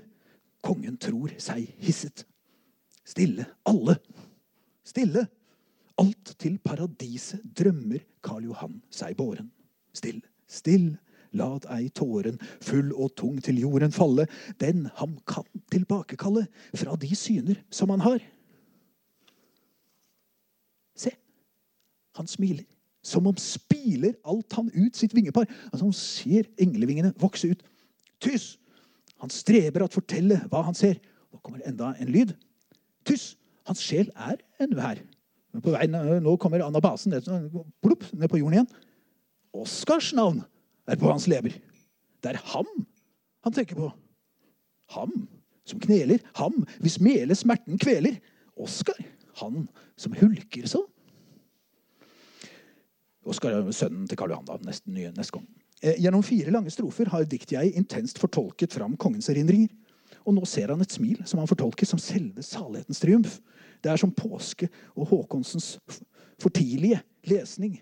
Kongen 0.61 0.97
tror 1.01 1.34
seg 1.41 1.66
hisset. 1.82 2.26
Stille, 3.05 3.45
alle. 3.66 3.97
Stille. 4.86 5.26
Alt 6.02 6.36
til 6.41 6.58
paradiset 6.60 7.43
drømmer 7.56 8.04
Karl 8.26 8.50
Johan 8.50 8.80
seg 8.91 9.16
båren. 9.18 9.48
Still, 9.96 10.20
still, 10.48 10.89
lad 11.36 11.68
ei 11.72 11.89
tåren 11.96 12.39
full 12.64 12.91
og 12.93 13.14
tung 13.20 13.39
til 13.43 13.60
jorden 13.60 13.93
falle, 13.96 14.28
den 14.60 14.86
ham 15.00 15.18
kan 15.28 15.48
tilbakekalle 15.72 16.46
fra 16.76 16.96
de 17.00 17.12
syner 17.16 17.62
som 17.72 17.91
han 17.93 18.04
har. 18.04 18.24
Se, 20.96 21.12
han 22.16 22.28
smiler, 22.28 22.66
som 23.06 23.28
om 23.28 23.38
spiler 23.39 24.16
alt 24.26 24.56
han 24.58 24.72
ut 24.74 24.96
sitt 24.98 25.16
vingepar. 25.16 25.48
Altså 25.72 25.86
Han 25.86 25.93
ser 25.93 26.48
englevingene 26.58 27.14
vokse 27.22 27.52
ut. 27.52 27.66
Tyss! 28.24 28.56
Han 29.24 29.32
streber 29.32 29.86
at 29.86 29.96
fortelle 29.96 30.41
hva 30.52 30.64
han 30.68 30.76
ser. 30.76 30.98
Nå 31.32 31.39
kommer 31.43 31.64
enda 31.68 31.93
en 32.00 32.12
lyd. 32.12 32.34
Tyss! 33.08 33.36
Hans 33.66 33.82
sjel 33.82 34.12
er 34.14 34.41
ennå 34.62 34.82
På 35.64 35.76
vei, 35.76 35.86
nå 35.88 36.36
kommer 36.41 36.64
anabasen 36.66 37.14
ned, 37.14 37.28
plopp, 37.84 38.03
ned 38.14 38.32
på 38.32 38.41
jorden 38.41 38.58
igjen. 38.58 38.72
Oskars 39.56 40.12
navn 40.18 40.41
er 40.89 40.99
på 40.99 41.08
hans 41.08 41.30
lever. 41.32 41.56
Det 42.24 42.34
er 42.34 42.41
ham 42.51 42.68
han 43.45 43.53
tenker 43.53 43.78
på. 43.78 43.91
Ham 44.95 45.14
som 45.66 45.82
kneler. 45.82 46.22
Ham 46.39 46.64
hvis 46.82 46.97
mele 47.03 47.38
smerten 47.38 47.80
kveler. 47.82 48.18
Oskar, 48.56 48.97
han 49.41 49.68
som 49.99 50.16
hulker 50.18 50.68
så. 50.70 50.82
Oskar 53.26 53.58
er 53.58 53.72
sønnen 53.74 54.08
til 54.10 54.18
Karl 54.18 54.34
Johan. 54.34 54.47
da, 54.47 54.58
nesten 54.66 54.93
nye, 54.93 55.12
neste 55.16 55.38
gang. 55.38 55.47
Eh, 55.82 55.97
gjennom 56.01 56.24
fire 56.26 56.53
lange 56.53 56.72
strofer 56.74 57.10
har 57.12 57.26
diktjeget 57.30 57.78
intenst 57.78 58.22
fortolket 58.22 58.74
fram 58.74 58.95
kongens 58.97 59.30
erindringer. 59.34 59.70
Og 60.26 60.34
nå 60.34 60.45
ser 60.49 60.72
han 60.74 60.82
et 60.82 60.93
smil 60.93 61.22
som 61.30 61.41
han 61.41 61.49
fortolker 61.49 61.89
som 61.89 62.01
selve 62.01 62.41
salighetens 62.45 63.01
triumf. 63.01 63.39
Det 63.86 63.92
er 63.94 64.02
som 64.02 64.12
påske 64.12 64.66
og 64.98 65.12
Håkonsens 65.12 65.76
for 66.42 66.50
tidlige 66.50 67.04
lesning 67.30 67.78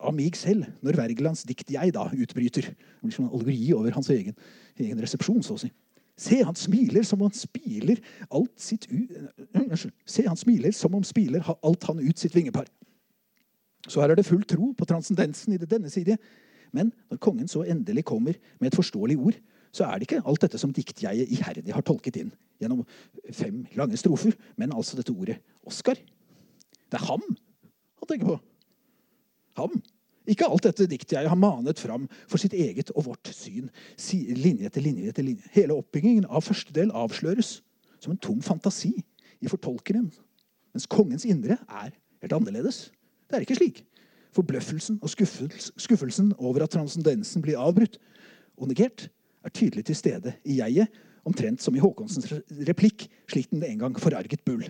av 0.00 0.14
mig 0.16 0.32
selv 0.40 0.64
når 0.80 0.96
Wergelands 0.96 1.44
dikt 1.44 1.70
'Jeg' 1.70 1.92
da 1.92 2.08
utbryter. 2.08 2.62
Det 2.72 3.02
blir 3.02 3.12
som 3.12 3.24
en 3.24 3.30
allegori 3.30 3.72
over 3.72 3.90
hans 3.90 4.08
egen, 4.10 4.34
egen 4.78 5.02
resepsjon, 5.02 5.42
så 5.42 5.54
å 5.54 5.60
si. 5.60 5.70
Se, 6.16 6.42
han 6.44 6.54
smiler 6.54 7.02
som 7.02 7.20
om 7.20 7.28
han 7.28 7.36
spiler 7.36 8.00
alt 8.30 8.54
sitt 8.56 8.86
ut 8.86 9.10
Se, 10.06 10.22
han 10.26 10.36
smiler 10.36 10.72
som 10.72 10.94
om 10.94 11.02
spiler 11.02 11.42
alt 11.62 11.84
han 11.84 11.98
ut 11.98 12.18
sitt 12.18 12.34
vingepar. 12.34 12.64
Så 13.88 14.00
her 14.00 14.10
er 14.10 14.14
det 14.14 14.26
full 14.26 14.44
tro 14.44 14.72
på 14.72 14.84
transcendensen 14.84 15.52
i 15.52 15.56
det 15.56 15.70
denne 15.70 15.90
side. 15.90 16.16
Men 16.72 16.92
når 17.10 17.18
kongen 17.18 17.48
så 17.48 17.62
endelig 17.62 18.04
kommer 18.04 18.32
med 18.60 18.72
et 18.72 18.76
forståelig 18.76 19.18
ord, 19.18 19.34
så 19.74 19.86
er 19.88 19.98
det 19.98 20.06
ikke 20.08 20.22
alt 20.22 20.44
dette 20.44 20.60
som 20.60 20.72
diktjeget 20.74 21.32
iherdig 21.34 21.74
har 21.74 21.84
tolket 21.86 22.20
inn 22.20 22.30
gjennom 22.62 22.84
fem 23.34 23.64
lange 23.74 23.98
strofer, 23.98 24.36
men 24.60 24.74
altså 24.74 24.98
dette 24.98 25.14
ordet 25.14 25.40
Oskar. 25.66 25.98
Det 25.98 27.00
er 27.00 27.08
ham 27.08 27.24
han 27.24 28.10
tenker 28.10 28.34
på. 28.34 28.38
Ham. 29.58 29.78
Ikke 30.28 30.46
alt 30.48 30.66
dette 30.66 30.86
diktjeget 30.88 31.28
har 31.28 31.38
manet 31.40 31.80
fram 31.80 32.06
for 32.28 32.40
sitt 32.40 32.54
eget 32.56 32.92
og 32.94 33.08
vårt 33.08 33.30
syn. 33.32 33.70
Linje 34.36 34.68
etter 34.68 34.84
linje 34.84 35.08
etter 35.08 35.24
linje. 35.26 35.48
Hele 35.56 35.76
oppbyggingen 35.80 36.28
av 36.28 36.44
første 36.46 36.74
del 36.76 36.92
avsløres 36.92 37.58
som 37.98 38.12
en 38.12 38.20
tom 38.20 38.42
fantasi 38.44 38.92
i 39.40 39.50
fortolkeren. 39.50 40.10
Mens 40.74 40.88
kongens 40.90 41.24
indre 41.28 41.58
er 41.64 41.92
helt 42.22 42.36
annerledes. 42.36 42.88
Det 43.28 43.38
er 43.38 43.46
ikke 43.46 43.58
slik. 43.58 43.82
Forbløffelsen 44.34 44.98
og 45.00 45.12
skuffelsen 45.12 46.32
over 46.38 46.64
at 46.64 46.74
transcendensen 46.74 47.44
blir 47.44 47.60
avbrutt 47.60 48.00
og 48.58 48.68
negert, 48.70 49.08
er 49.44 49.52
tydelig 49.54 49.84
til 49.88 49.98
stede 49.98 50.34
i 50.44 50.58
jeget, 50.60 50.92
omtrent 51.24 51.62
som 51.64 51.76
i 51.76 51.80
Håkonsens 51.80 52.28
replikk, 52.68 53.06
slik 53.30 53.50
den 53.52 53.64
en 53.64 53.86
gang 53.86 53.98
forarget 54.00 54.44
Bull. 54.44 54.66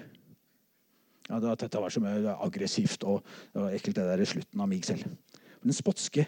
Ja, 1.29 1.41
at 1.41 1.63
dette 1.65 1.81
var 1.81 1.93
så 1.93 2.03
mye 2.05 2.35
aggressivt 2.45 3.05
og, 3.09 3.25
og 3.57 3.69
ekkelt, 3.73 3.97
det 3.97 4.09
der 4.11 4.23
i 4.23 4.29
slutten 4.29 4.61
av 4.61 4.69
mig 4.71 4.85
selv. 4.87 5.07
Den 5.65 5.75
spotske 5.75 6.27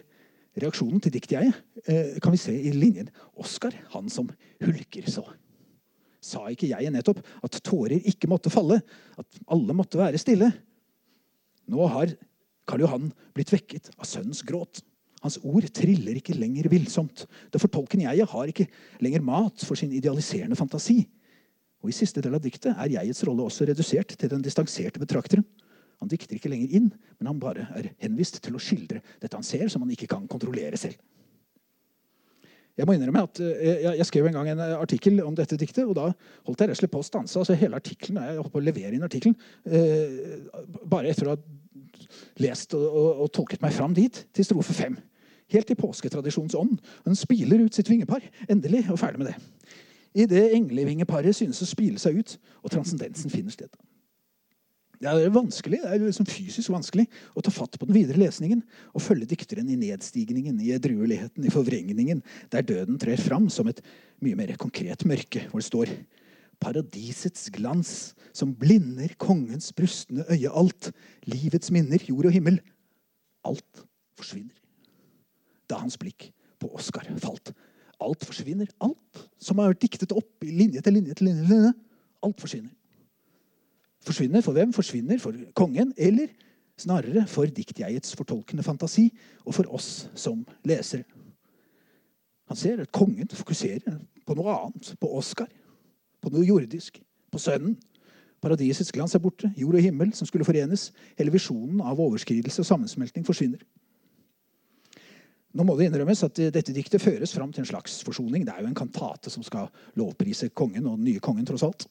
reaksjonen 0.57 1.03
til 1.05 1.13
diktjeget 1.13 1.59
eh, 1.85 2.17
kan 2.23 2.33
vi 2.33 2.41
se 2.41 2.55
i 2.57 2.73
linjen. 2.73 3.11
Oskar, 3.37 3.77
han 3.93 4.09
som 4.13 4.31
hulker 4.65 5.11
så. 5.13 5.27
Sa 6.25 6.47
ikke 6.51 6.71
jeg 6.73 6.91
nettopp 6.91 7.21
at 7.45 7.61
tårer 7.67 8.01
ikke 8.09 8.31
måtte 8.31 8.51
falle? 8.51 8.81
At 9.21 9.43
alle 9.53 9.77
måtte 9.77 10.01
være 10.01 10.19
stille? 10.19 10.49
Nå 11.71 11.87
har 11.93 12.15
Karl 12.67 12.83
Johan 12.83 13.11
blitt 13.37 13.53
vekket 13.53 13.93
av 13.99 14.09
sønnens 14.09 14.43
gråt. 14.47 14.81
Hans 15.25 15.39
ord 15.43 15.65
triller 15.75 16.19
ikke 16.19 16.37
lenger 16.37 16.69
villsomt. 16.71 17.25
Det 17.53 17.61
fortolkende 17.63 18.07
jeget 18.09 18.31
har 18.31 18.53
ikke 18.53 18.69
lenger 19.05 19.25
mat 19.25 19.65
for 19.65 19.79
sin 19.79 19.95
idealiserende 19.97 20.59
fantasi. 20.59 21.01
Og 21.83 21.93
I 21.93 21.97
siste 21.97 22.23
del 22.25 22.37
av 22.37 22.43
diktet 22.45 22.75
er 22.75 22.93
jegets 22.99 23.25
rolle 23.29 23.47
også 23.47 23.69
redusert 23.69 24.17
til 24.19 24.33
den 24.33 24.45
distanserte 24.45 25.01
betrakteren. 25.03 25.45
Han 26.03 26.11
dikter 26.13 26.37
ikke 26.37 26.51
lenger 26.53 26.73
inn, 26.77 26.89
men 27.17 27.31
han 27.31 27.41
bare 27.41 27.69
er 27.79 27.93
henvist 28.03 28.43
til 28.45 28.57
å 28.57 28.61
skildre 28.61 29.01
dette 29.23 29.37
han 29.37 29.47
ser, 29.47 29.69
som 29.73 29.85
han 29.85 29.93
ikke 29.95 30.09
kan 30.11 30.27
kontrollere 30.29 30.77
selv. 30.81 30.99
Jeg 32.77 32.85
må 32.85 32.93
innrømme 32.93 33.23
at 33.25 33.39
eh, 33.41 33.87
jeg, 33.87 34.05
skrev 34.05 34.27
en 34.29 34.37
gang 34.37 34.51
en 34.53 34.61
artikkel 34.77 35.23
om 35.25 35.37
dette 35.37 35.57
diktet, 35.57 35.87
og 35.89 35.95
da 35.97 36.11
holdt 36.45 36.61
jeg 36.61 36.75
rett 36.75 36.91
på 36.93 37.01
å 37.01 37.07
stanse. 37.07 37.39
altså 37.41 37.57
hele 37.57 37.79
artiklen, 37.81 38.21
Jeg 38.21 38.37
holdt 38.37 38.53
på 38.53 38.61
å 38.61 38.67
levere 38.67 38.93
inn 38.93 39.07
artikkelen 39.07 39.37
eh, 39.65 40.43
bare 40.85 41.09
etter 41.09 41.31
å 41.31 41.37
ha 41.37 41.41
lest 42.43 42.75
og, 42.79 42.87
og, 42.87 43.11
og, 43.25 43.33
tolket 43.35 43.63
meg 43.65 43.75
fram 43.77 43.95
dit, 43.97 44.23
til 44.35 44.47
strofe 44.47 44.77
fem. 44.77 44.97
Helt 45.53 45.71
i 45.71 45.79
påsketradisjonens 45.79 46.57
ånd. 46.59 46.79
Den 47.07 47.19
spiler 47.19 47.63
ut 47.63 47.77
sitt 47.77 47.91
vingepar. 47.91 48.25
Endelig, 48.51 48.87
og 48.91 48.99
ferdig 48.99 49.23
med 49.23 49.31
det. 49.31 49.37
Idet 50.17 50.49
englevingeparet 50.57 51.37
synes 51.37 51.61
å 51.63 51.69
spile 51.69 52.01
seg 52.03 52.23
ut, 52.23 52.39
og 52.65 52.73
transcendensen 52.73 53.31
finner 53.31 53.55
sted. 53.55 53.71
Det 54.97 55.11
er 55.13 55.33
vanskelig, 55.33 55.83
det 55.83 55.91
er 55.93 56.01
liksom 56.01 56.29
fysisk 56.29 56.73
vanskelig 56.73 57.05
å 57.37 57.43
ta 57.45 57.53
fatt 57.53 57.77
på 57.77 57.85
den 57.89 57.99
videre 57.99 58.23
lesningen 58.23 58.63
og 58.95 59.03
følge 59.05 59.29
dikteren 59.29 59.69
i 59.69 59.77
nedstigningen, 59.77 60.57
i 60.65 60.73
edrueligheten, 60.73 61.45
i 61.45 61.53
forvrengningen, 61.53 62.23
der 62.53 62.65
døden 62.65 62.97
trer 63.01 63.21
fram 63.21 63.51
som 63.53 63.69
et 63.69 63.83
mye 64.25 64.39
mer 64.39 64.55
konkret 64.61 65.05
mørke, 65.05 65.45
hvor 65.51 65.61
det 65.61 65.69
står 65.69 65.93
Paradisets 66.61 67.51
glans 67.55 68.15
som 68.37 68.55
blinder 68.57 69.15
kongens 69.21 69.73
brustne 69.77 70.25
øye 70.33 70.51
alt. 70.51 70.91
Livets 71.29 71.71
minner, 71.71 72.03
jord 72.09 72.29
og 72.31 72.33
himmel. 72.33 72.61
Alt 73.45 73.85
forsvinner. 74.17 74.55
Da 75.71 75.81
hans 75.83 75.99
blikk 75.99 76.31
på 76.61 76.71
Oskar 76.75 77.09
falt. 77.23 77.53
Alt 78.01 78.25
forsvinner. 78.25 78.71
Alt 78.81 79.27
som 79.41 79.59
har 79.61 79.73
vært 79.73 79.85
diktet 79.85 80.15
opp 80.17 80.45
i 80.45 80.53
linje 80.53 80.83
til 80.85 80.99
linje 80.99 81.15
til 81.15 81.31
linje. 81.31 81.47
linje. 81.49 81.73
Alt 82.23 82.41
forsvinner. 82.41 82.73
Forsvinner 84.07 84.45
for 84.45 84.57
hvem? 84.57 84.73
Forsvinner 84.73 85.19
for 85.19 85.37
kongen, 85.55 85.93
eller 85.97 86.31
snarere 86.79 87.25
for 87.27 87.49
diktjegets 87.51 88.15
fortolkende 88.17 88.63
fantasi, 88.63 89.09
og 89.45 89.55
for 89.55 89.73
oss 89.75 90.09
som 90.15 90.45
lesere. 90.65 91.05
Han 92.47 92.57
ser 92.57 92.83
at 92.85 92.93
kongen 92.93 93.29
fokuserer 93.33 93.97
på 94.27 94.35
noe 94.39 94.55
annet, 94.55 94.93
på 95.01 95.11
Oskar 95.19 95.49
på 96.27 96.35
noe 96.35 96.47
jordisk, 96.47 96.99
på 97.31 97.39
Sønnen. 97.39 97.77
Paradisets 98.43 98.93
glans 98.93 99.15
er 99.15 99.23
borte, 99.23 99.49
jord 99.57 99.79
og 99.79 99.85
himmel 99.85 100.11
som 100.15 100.29
skulle 100.29 100.47
forenes. 100.47 100.91
Hele 101.19 101.33
visjonen 101.35 101.81
av 101.81 102.01
overskridelse 102.03 102.63
og 102.63 102.69
sammensmelting 102.69 103.25
forsvinner. 103.27 103.63
Nå 105.57 105.65
må 105.65 105.77
det 105.79 105.87
innrømmes 105.89 106.21
at 106.27 106.37
dette 106.53 106.75
diktet 106.77 107.01
føres 107.01 107.33
fram 107.33 107.53
til 107.55 107.63
en 107.63 107.71
slags 107.71 108.03
forsoning. 108.05 108.45
Det 108.45 108.53
er 108.53 108.67
jo 108.67 108.69
en 108.69 108.77
kantate 108.77 109.33
som 109.33 109.47
skal 109.47 109.71
lovprise 109.97 110.51
kongen 110.53 110.85
og 110.85 110.99
den 110.99 111.07
nye 111.09 111.23
kongen, 111.23 111.47
tross 111.49 111.65
alt. 111.65 111.87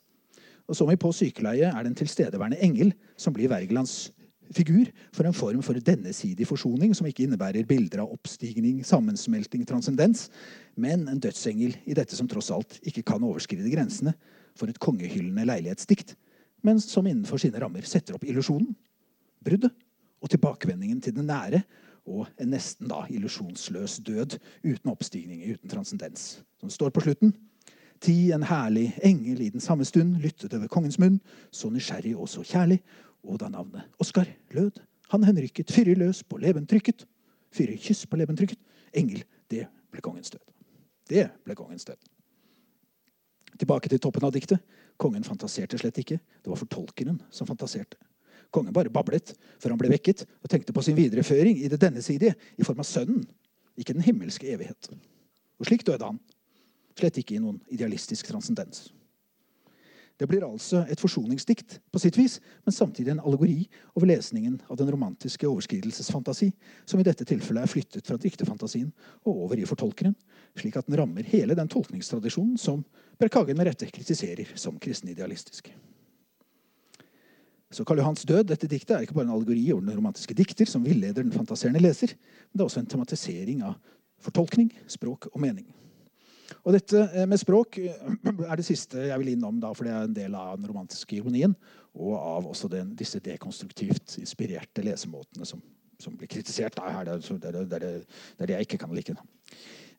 Og 0.69 0.77
som 0.77 0.91
i 0.91 0.99
På 1.01 1.11
sykeleie 1.13 1.71
er 1.71 1.81
det 1.81 1.93
en 1.93 1.97
tilstedeværende 1.97 2.61
engel 2.61 2.93
som 3.17 3.33
blir 3.33 3.49
Wergelands 3.49 4.11
figur 4.54 4.91
for 5.16 5.28
en 5.28 5.36
form 5.36 5.62
for 5.66 5.80
dennesidig 5.80 6.48
forsoning 6.50 6.93
som 6.98 7.08
ikke 7.10 7.26
innebærer 7.26 7.68
bilder 7.68 8.04
av 8.04 8.12
oppstigning, 8.14 8.84
sammensmelting, 8.86 9.66
transcendens, 9.68 10.28
men 10.76 11.08
en 11.10 11.22
dødsengel 11.22 11.78
i 11.86 11.96
dette 11.98 12.18
som 12.18 12.30
tross 12.30 12.52
alt 12.54 12.78
ikke 12.84 13.06
kan 13.14 13.24
overskride 13.24 13.72
grensene 13.72 14.14
for 14.56 14.72
et 14.72 14.80
kongehyllende 14.82 15.48
leilighetsdikt, 15.48 16.16
men 16.66 16.80
som 16.82 17.08
innenfor 17.08 17.41
sine 17.41 17.60
rammer 17.62 17.86
setter 17.88 18.18
opp 18.18 18.26
illusjonen, 18.28 18.76
bruddet 19.46 19.74
og 20.24 20.32
tilbakevendingen 20.32 21.02
til 21.04 21.16
det 21.18 21.26
nære 21.26 21.64
og 22.06 22.30
en 22.41 22.54
nesten 22.54 22.89
da 22.89 23.04
illusjonsløs 23.10 24.00
død 24.06 24.38
uten 24.64 24.91
oppstigning, 24.91 25.41
uten 25.54 25.70
transcendens. 25.70 26.39
Som 26.62 26.70
står 26.70 26.93
på 26.93 27.02
slutten. 27.06 27.34
Ti 28.04 28.32
en 28.36 28.46
herlig 28.46 28.91
engel 29.04 29.41
i 29.41 29.50
den 29.50 29.64
samme 29.64 29.86
stund 29.88 30.20
lyttet 30.22 30.54
over 30.54 30.70
kongens 30.70 31.00
munn, 31.02 31.18
så 31.52 31.72
nysgjerrig 31.74 32.14
og 32.16 32.30
så 32.30 32.43
kjærlig, 32.46 32.82
og 33.26 33.39
da 33.41 33.49
navnet 33.51 34.01
Oskar 34.01 34.30
lød, 34.55 34.80
han 35.11 35.26
henrykket, 35.28 35.71
fyrre 35.71 35.95
løs 35.97 36.23
på 36.26 36.39
leventrykket, 36.41 37.05
fyrre 37.53 37.78
kyss 37.82 38.05
på 38.09 38.17
leventrykket. 38.19 38.59
engel, 38.93 39.23
det 39.51 39.67
ble 39.91 40.01
kongens 40.01 40.32
død. 40.32 40.41
Det 41.09 41.30
ble 41.43 41.55
kongens 41.55 41.86
død. 41.86 41.99
Tilbake 43.59 43.89
til 43.89 43.99
toppen 43.99 44.23
av 44.26 44.34
diktet. 44.36 44.59
Kongen 44.97 45.23
fantaserte 45.23 45.78
slett 45.78 45.97
ikke. 45.99 46.17
Det 46.17 46.51
var 46.51 46.59
fortolkeren 46.59 47.19
som 47.32 47.47
fantaserte. 47.47 47.97
Kongen 48.51 48.73
bare 48.73 48.91
bablet 48.93 49.34
før 49.59 49.73
han 49.73 49.80
ble 49.80 49.91
vekket 49.91 50.23
og 50.26 50.49
tenkte 50.51 50.73
på 50.73 50.84
sin 50.86 50.95
videreføring 50.95 51.59
i 51.59 51.69
det 51.71 51.80
dennesidige 51.82 52.36
i 52.57 52.63
form 52.63 52.80
av 52.80 52.88
sønnen, 52.88 53.26
ikke 53.76 53.95
den 53.95 54.05
himmelske 54.05 54.47
evighet. 54.53 54.89
Og 55.59 55.67
slik 55.67 55.84
døde 55.88 56.07
han. 56.07 56.19
Slett 56.95 57.17
ikke 57.19 57.36
i 57.36 57.41
noen 57.43 57.59
idealistisk 57.76 58.30
transcendens. 58.32 58.88
Det 60.16 60.28
blir 60.32 60.45
altså 60.47 60.86
et 60.88 61.01
forsoningsdikt 61.01 61.80
på 61.91 61.99
sitt 61.99 62.16
vis, 62.16 62.38
men 62.63 62.76
samtidig 62.76 63.11
en 63.11 63.20
allegori 63.20 63.66
over 63.97 64.07
lesningen 64.07 64.61
av 64.72 64.78
den 64.80 64.91
romantiske 64.93 65.47
overskridelsesfantasi, 65.49 66.53
som 66.88 67.01
i 67.01 67.07
dette 67.07 67.28
tilfellet 67.28 67.66
er 67.66 67.72
flyttet 67.72 68.07
fra 68.07 68.16
diktefantasien 68.22 68.93
og 69.26 69.41
over 69.47 69.59
i 69.59 69.68
fortolkeren, 69.68 70.16
slik 70.55 70.80
at 70.80 70.88
den 70.88 70.95
rammer 71.01 71.28
hele 71.28 71.57
den 71.57 71.72
tolkningstradisjonen 71.72 72.55
som 72.61 72.86
Berghagen 73.20 73.59
med 73.59 73.68
rette 73.68 73.91
kritiserer 73.91 74.55
som 74.59 74.80
kristenidealistisk. 74.80 75.70
Så 77.72 77.84
Karl 77.84 77.99
Johans 77.99 78.24
død, 78.24 78.45
dette 78.47 78.70
diktet, 78.72 78.93
er 78.95 79.03
ikke 79.03 79.18
bare 79.18 79.28
en 79.28 79.36
allegori 79.36 79.66
over 79.74 79.84
den 79.84 79.97
romantiske 79.97 80.36
dikter 80.38 80.70
som 80.70 80.84
villeder 80.86 81.26
den 81.26 81.36
fantaserende 81.36 81.84
leser, 81.84 82.13
men 82.16 82.55
det 82.55 82.63
er 82.63 82.70
også 82.70 82.84
en 82.84 82.91
tematisering 82.91 83.66
av 83.68 83.76
fortolkning, 84.24 84.70
språk 84.88 85.28
og 85.34 85.41
mening. 85.43 85.68
Og 86.64 86.76
dette 86.76 87.02
eh, 87.12 87.26
med 87.30 87.41
språk 87.41 87.80
eh, 87.82 88.06
er 88.50 88.60
det 88.60 88.68
siste 88.68 89.08
jeg 89.10 89.22
vil 89.22 89.34
innom, 89.34 89.60
da, 89.62 89.72
for 89.76 89.88
det 89.88 89.93
er 89.96 90.08
en 90.10 90.18
del 90.18 90.38
av 90.38 90.60
den 90.60 90.70
romantiske 90.70 91.18
ironien, 91.18 91.56
og 91.96 92.16
av 92.20 92.50
også 92.52 92.70
den, 92.72 92.93
disse 92.98 93.22
dekonstruktivt 93.24 94.18
inspirerte 94.22 94.84
lesemåtene 94.86 95.48
som, 95.48 95.62
som 96.02 96.18
blir 96.18 96.30
kritisert. 96.32 96.76
Da, 96.78 96.89
her, 96.91 97.08
det, 97.08 97.52
er 97.52 97.60
det, 97.72 97.93
det, 98.41 98.50
jeg 98.52 98.68
ikke 98.68 98.82
kan 98.84 98.96
like. 98.96 99.16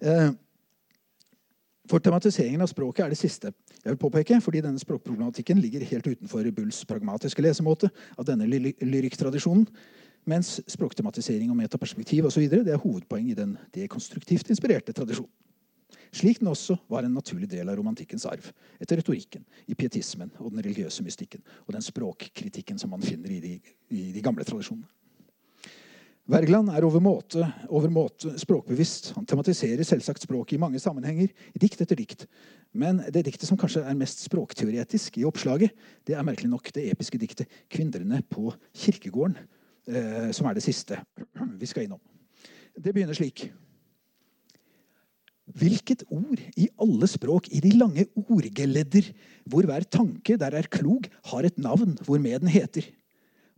Eh, 0.00 0.28
for 1.86 2.02
tematiseringen 2.02 2.62
av 2.64 2.70
språket 2.70 3.04
er 3.04 3.12
det 3.14 3.20
siste 3.20 3.52
jeg 3.76 3.92
vil 3.92 4.00
påpeke, 4.02 4.40
fordi 4.42 4.64
denne 4.64 4.82
språkproblematikken 4.82 5.60
ligger 5.62 5.86
helt 5.86 6.08
utenfor 6.10 6.48
Bulls 6.54 6.80
pragmatiske 6.88 7.44
lesemåte 7.44 7.92
av 8.18 8.26
denne 8.26 8.48
ly 8.50 8.74
lyrikktradisjonen. 8.82 9.68
Mens 10.26 10.56
språktematisering 10.66 11.52
og 11.52 11.58
metaperspektiv 11.60 12.26
og 12.26 12.32
så 12.34 12.42
videre, 12.42 12.64
det 12.66 12.74
er 12.74 12.82
hovedpoeng 12.82 13.28
i 13.30 13.36
den 13.38 13.54
dekonstruktivt 13.76 14.50
inspirerte 14.50 14.90
tradisjonen. 14.96 15.30
Slik 16.14 16.40
den 16.40 16.50
også 16.52 16.76
var 16.88 17.06
en 17.06 17.14
naturlig 17.16 17.48
del 17.50 17.68
av 17.68 17.78
romantikkens 17.78 18.26
arv, 18.28 18.50
etter 18.80 19.00
retorikken, 19.00 19.44
i 19.66 19.74
pietismen 19.74 20.30
og 20.38 20.52
den 20.52 20.62
religiøse 20.64 21.04
mystikken, 21.06 21.42
og 21.66 21.74
den 21.76 21.84
språkkritikken 21.84 22.78
som 22.78 22.92
man 22.94 23.04
finner 23.04 23.32
i 23.32 23.40
de, 23.42 23.56
i 23.90 24.10
de 24.14 24.22
gamle 24.24 24.46
tradisjonene. 24.46 24.88
Wergeland 26.26 26.72
er 26.74 26.82
overmåte, 26.82 27.44
overmåte 27.70 28.32
språkbevisst. 28.42 29.12
Han 29.14 29.28
tematiserer 29.30 29.86
selvsagt 29.86 30.24
språket 30.24 30.56
i 30.56 30.58
mange 30.58 30.80
sammenhenger, 30.82 31.30
i 31.30 31.60
dikt 31.62 31.84
etter 31.84 31.98
dikt. 32.00 32.24
Men 32.74 32.98
det 33.14 33.22
diktet 33.28 33.46
som 33.46 33.58
kanskje 33.60 33.84
er 33.86 33.98
mest 33.98 34.24
språkteoretisk 34.26 35.20
i 35.20 35.26
oppslaget, 35.28 35.70
det 36.02 36.16
er 36.18 36.26
merkelig 36.26 36.50
nok 36.50 36.72
det 36.74 36.88
episke 36.90 37.20
diktet 37.22 37.46
'Kvinndrene 37.70 38.24
på 38.26 38.50
kirkegården', 38.74 39.38
eh, 39.86 40.32
som 40.32 40.46
er 40.46 40.54
det 40.54 40.66
siste 40.66 40.98
vi 41.60 41.66
skal 41.66 41.84
innom. 41.84 42.00
Det 42.74 42.92
begynner 42.92 43.14
slik. 43.14 43.52
Hvilket 45.56 46.04
ord 46.12 46.40
i 46.60 46.68
alle 46.82 47.08
språk, 47.08 47.48
i 47.48 47.62
de 47.64 47.72
lange 47.78 48.04
ordgeledder, 48.26 49.08
hvor 49.48 49.64
hver 49.64 49.86
tanke 49.88 50.36
der 50.36 50.52
er 50.58 50.68
klok, 50.68 51.08
har 51.30 51.46
et 51.48 51.58
navn 51.58 51.96
hvormed 52.04 52.42
den 52.42 52.52
heter? 52.52 52.84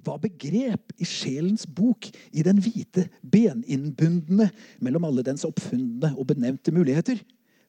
Hva 0.07 0.15
begrep 0.23 0.93
i 1.03 1.07
sjelens 1.09 1.67
bok, 1.67 2.07
i 2.31 2.45
den 2.47 2.61
hvite, 2.63 3.09
beninnbundne, 3.27 4.47
mellom 4.81 5.09
alle 5.09 5.25
dens 5.27 5.43
oppfundne 5.49 6.13
og 6.15 6.29
benevnte 6.31 6.71
muligheter? 6.75 7.19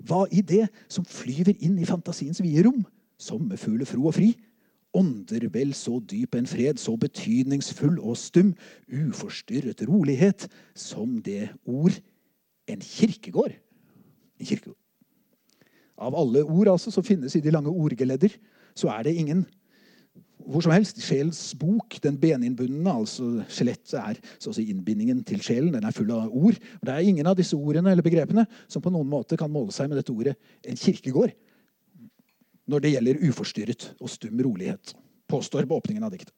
Hva 0.05 0.27
i 0.31 0.43
det 0.45 0.67
som 0.91 1.07
flyver 1.07 1.57
inn 1.57 1.79
i 1.81 1.87
fantasiens 1.89 2.39
vide 2.43 2.67
rom, 2.67 2.83
sommerfugler 3.19 3.89
fro 3.89 4.05
og 4.11 4.15
fri? 4.19 4.29
Ånder 4.95 5.47
vel 5.53 5.73
så 5.77 5.97
dyp 6.01 6.37
en 6.37 6.47
fred, 6.49 6.77
så 6.81 6.95
betydningsfull 6.97 7.97
og 7.97 8.17
stum, 8.17 8.53
uforstyrret 8.89 9.81
rolighet, 9.89 10.47
som 10.77 11.17
det 11.25 11.49
ord 11.65 11.97
en 12.69 12.85
kirkegård. 12.85 13.57
Kirkegård. 14.45 14.77
Av 15.99 16.15
alle 16.15 16.45
ord 16.47 16.71
altså 16.71 16.93
som 16.95 17.03
finnes 17.03 17.35
i 17.35 17.41
de 17.43 17.51
lange 17.51 17.71
ordgeledder, 17.71 18.31
så 18.77 18.91
er 18.93 19.03
det 19.07 19.17
ingen 19.19 19.43
hvor 20.49 20.63
som 20.63 20.73
helst. 20.73 21.01
Sjelens 21.03 21.41
bok, 21.59 21.97
den 22.03 22.17
beninnbundne, 22.19 22.93
altså 22.93 23.43
skjelettet, 23.51 23.97
er 23.99 24.19
så 24.39 24.51
å 24.51 24.55
si 24.55 24.69
innbindingen 24.71 25.21
til 25.27 25.43
sjelen. 25.45 25.73
Den 25.75 25.85
er 25.85 25.95
full 25.95 26.09
av 26.15 26.31
ord. 26.31 26.57
Og 26.79 26.87
det 26.87 26.95
er 26.95 27.09
ingen 27.11 27.27
av 27.29 27.37
disse 27.37 27.57
ordene 27.57 27.91
eller 27.93 28.05
begrepene 28.05 28.47
som 28.71 28.83
på 28.83 28.93
noen 28.93 29.09
måte 29.11 29.37
kan 29.39 29.51
måle 29.51 29.75
seg 29.75 29.91
med 29.91 29.99
dette 29.99 30.15
ordet 30.15 30.37
en 30.65 30.79
kirkegård 30.79 31.35
når 32.69 32.83
det 32.85 32.93
gjelder 32.93 33.21
uforstyrret 33.25 33.87
og 33.97 34.11
stum 34.13 34.41
rolighet, 34.45 34.93
påstår 35.29 35.65
på 35.65 35.79
åpningen 35.79 36.05
av 36.05 36.13
diktet. 36.13 36.33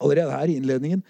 Allerede 0.00 0.32
her 0.32 0.48
i 0.48 0.56
innledningen 0.56 1.02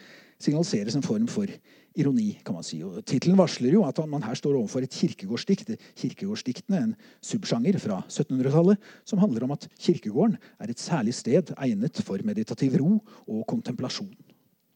signaliseres 0.43 0.97
en 0.99 1.07
form 1.07 1.29
for 1.31 1.51
ironi, 1.95 2.35
kan 2.45 2.57
man 2.57 2.67
si. 2.67 2.81
Og 2.85 3.01
Tittelen 3.07 3.39
varsler 3.39 3.77
jo 3.77 3.85
at 3.87 4.01
man 4.11 4.25
her 4.27 4.37
står 4.39 4.57
overfor 4.59 4.85
et 4.85 4.95
kirkegårdsdikt. 4.95 5.75
Kirkegårdsdiktene, 6.01 6.81
en 6.81 6.95
subsjanger 7.25 7.79
fra 7.83 8.01
1700-tallet, 8.09 8.81
som 9.07 9.23
handler 9.23 9.47
om 9.47 9.55
at 9.55 9.69
kirkegården 9.79 10.37
er 10.59 10.71
et 10.73 10.83
særlig 10.83 11.15
sted 11.15 11.55
egnet 11.57 12.03
for 12.07 12.23
meditativ 12.27 12.77
ro 12.83 12.99
og 13.27 13.45
kontemplasjon. 13.51 14.13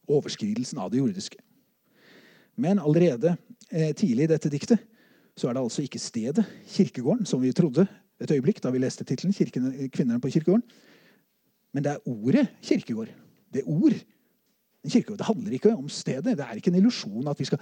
Overskridelsen 0.09 0.79
av 0.81 0.91
det 0.93 1.03
jordiske. 1.03 1.39
Men 2.59 2.79
allerede 2.79 3.35
eh, 3.71 3.91
tidlig 3.95 4.27
i 4.27 4.31
dette 4.33 4.51
diktet 4.51 4.83
så 5.39 5.47
er 5.47 5.55
det 5.55 5.63
altså 5.63 5.83
ikke 5.85 6.01
stedet, 6.01 6.43
kirkegården, 6.67 7.27
som 7.27 7.39
vi 7.39 7.53
trodde 7.55 7.85
et 8.19 8.31
øyeblikk 8.31 8.59
da 8.63 8.71
vi 8.73 8.81
leste 8.81 9.05
tittelen 9.07 9.31
'Kvinnene 9.31 10.19
på 10.19 10.27
kirkegården'. 10.27 10.67
Men 11.73 11.83
det 11.83 11.91
er 11.91 12.07
ordet 12.07 12.47
kirkegård. 12.61 13.07
Det 13.53 13.63
ord 13.65 13.93
kirkegård. 14.87 15.19
Det 15.19 15.27
handler 15.27 15.55
ikke 15.57 15.75
om 15.75 15.89
stedet. 15.91 16.37
Det 16.37 16.45
er 16.45 16.59
ikke 16.59 16.71
en 16.71 16.79
illusjon 16.79 17.27
at 17.27 17.39
vi 17.39 17.47
skal 17.49 17.59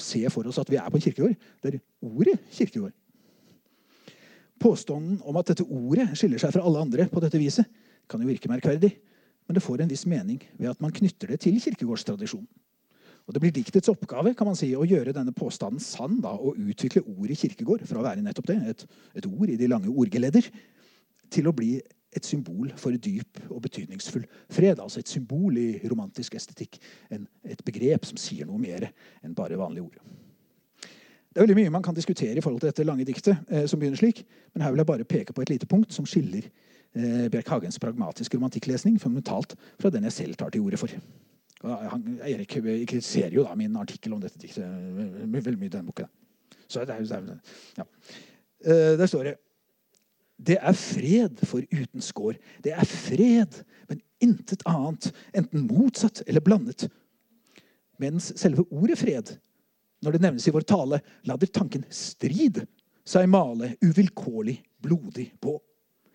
se 0.00 0.22
for 0.32 0.48
oss 0.48 0.60
at 0.62 0.70
vi 0.72 0.78
er 0.80 0.90
på 0.90 1.00
en 1.00 1.04
kirkegård. 1.04 1.34
Det 1.62 1.74
er 1.74 1.80
ordet 2.02 2.38
kirkegård. 2.52 2.94
Påstanden 4.60 5.18
om 5.26 5.36
at 5.36 5.50
dette 5.50 5.66
ordet 5.66 6.08
skiller 6.16 6.40
seg 6.40 6.54
fra 6.54 6.62
alle 6.64 6.80
andre 6.86 7.08
på 7.10 7.20
dette 7.20 7.40
viset, 7.40 7.66
kan 8.08 8.20
jo 8.20 8.28
virke 8.28 8.48
merkverdig, 8.48 8.92
men 9.48 9.56
det 9.56 9.62
får 9.64 9.82
en 9.82 9.90
viss 9.90 10.04
mening 10.08 10.40
ved 10.58 10.70
at 10.70 10.80
man 10.80 10.92
knytter 10.92 11.32
det 11.32 11.40
til 11.44 11.56
kirkegårdstradisjonen. 11.60 12.48
Og 13.24 13.32
Det 13.32 13.40
blir 13.40 13.52
diktets 13.56 13.88
oppgave 13.88 14.34
kan 14.36 14.50
man 14.50 14.56
si, 14.56 14.68
å 14.76 14.84
gjøre 14.84 15.14
denne 15.16 15.32
påstanden 15.32 15.80
sann 15.80 16.18
da, 16.20 16.34
og 16.36 16.58
utvikle 16.60 17.00
ordet 17.08 17.38
kirkegård 17.40 17.86
fra 17.88 18.02
å 18.02 18.04
være 18.04 18.20
nettopp 18.24 18.50
det, 18.50 18.56
et, 18.68 18.84
et 19.16 19.28
ord 19.28 19.48
i 19.48 19.56
de 19.56 19.68
lange 19.70 19.88
ordgeledder, 19.88 20.50
til 21.32 21.48
å 21.48 21.54
bli 21.56 21.78
et 22.14 22.26
symbol 22.26 22.72
for 22.80 22.94
dyp 22.96 23.40
og 23.50 23.62
betydningsfull 23.64 24.26
fred. 24.52 24.80
Altså 24.80 25.02
et 25.02 25.10
symbol 25.10 25.58
i 25.58 25.68
romantisk 25.90 26.36
estetikk. 26.38 26.78
En, 27.14 27.26
et 27.44 27.64
begrep 27.66 28.06
som 28.08 28.20
sier 28.20 28.48
noe 28.48 28.60
mer 28.60 28.88
enn 29.22 29.34
bare 29.36 29.58
vanlige 29.60 29.88
ord. 29.88 29.98
Det 31.34 31.40
er 31.40 31.48
veldig 31.48 31.58
mye 31.58 31.74
man 31.74 31.82
kan 31.82 31.96
diskutere 31.96 32.38
i 32.38 32.42
forhold 32.44 32.62
til 32.62 32.70
dette 32.70 32.86
lange 32.86 33.04
diktet, 33.06 33.40
eh, 33.50 33.64
som 33.66 33.80
begynner 33.80 33.98
slik, 33.98 34.22
men 34.54 34.62
her 34.62 34.70
vil 34.70 34.84
jeg 34.84 34.86
bare 34.86 35.06
peke 35.08 35.34
på 35.34 35.42
et 35.42 35.50
lite 35.50 35.66
punkt 35.66 35.92
som 35.92 36.06
skiller 36.06 36.46
eh, 36.46 37.24
Bjerk 37.32 37.50
Hagens 37.50 37.80
pragmatiske 37.82 38.38
romantikklesning 38.38 39.00
fundamentalt 39.02 39.56
fra 39.82 39.90
den 39.90 40.06
jeg 40.06 40.14
selv 40.14 40.38
tar 40.38 40.54
til 40.54 40.62
orde 40.62 40.78
for. 40.78 40.94
Han, 41.64 42.20
Erik 42.22 42.52
kritiserer 42.52 43.34
jo 43.34 43.42
da 43.42 43.54
min 43.56 43.74
artikkel 43.80 44.12
om 44.12 44.20
dette 44.22 44.38
diktet 44.38 44.62
veldig 45.32 45.58
mye 45.58 45.70
i 45.70 45.72
denne 45.72 45.88
boka. 45.88 46.06
Så 46.68 46.84
det 46.84 46.94
er, 46.94 47.24
ja. 47.78 47.86
Eh, 48.64 48.94
der 49.00 49.06
står 49.10 49.30
det 49.30 49.34
Det 50.36 50.56
er 50.60 50.76
fred 50.76 51.40
for 51.46 51.64
uten 51.70 52.02
skår. 52.02 52.36
Det 52.64 52.74
er 52.74 52.88
fred, 52.88 53.60
men 53.88 54.02
intet 54.22 54.64
annet, 54.68 55.10
enten 55.36 55.66
motsatt 55.68 56.22
eller 56.26 56.44
blandet. 56.44 56.88
Mens 58.02 58.32
selve 58.40 58.66
ordet 58.74 58.98
fred, 58.98 59.36
når 60.02 60.16
det 60.16 60.24
nevnes 60.24 60.48
i 60.48 60.54
vår 60.54 60.66
tale, 60.68 61.00
lader 61.28 61.50
tanken 61.54 61.84
strid 61.94 62.64
seg 63.08 63.28
male 63.30 63.74
uvilkårlig 63.84 64.58
blodig 64.84 65.30
på 65.40 65.58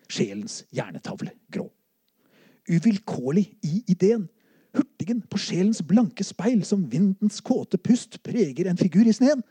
sjelens 0.10 0.64
hjernetavle 0.74 1.32
grå. 1.54 1.68
Uvilkårlig 2.70 3.46
i 3.66 3.80
ideen, 3.90 4.28
hurtigen 4.76 5.24
på 5.26 5.40
sjelens 5.42 5.82
blanke 5.86 6.26
speil 6.26 6.62
som 6.68 6.86
vindens 6.92 7.40
kåte 7.46 7.80
pust 7.82 8.20
preger 8.26 8.70
en 8.70 8.78
figur 8.78 9.08
i 9.08 9.16
sneen, 9.16 9.42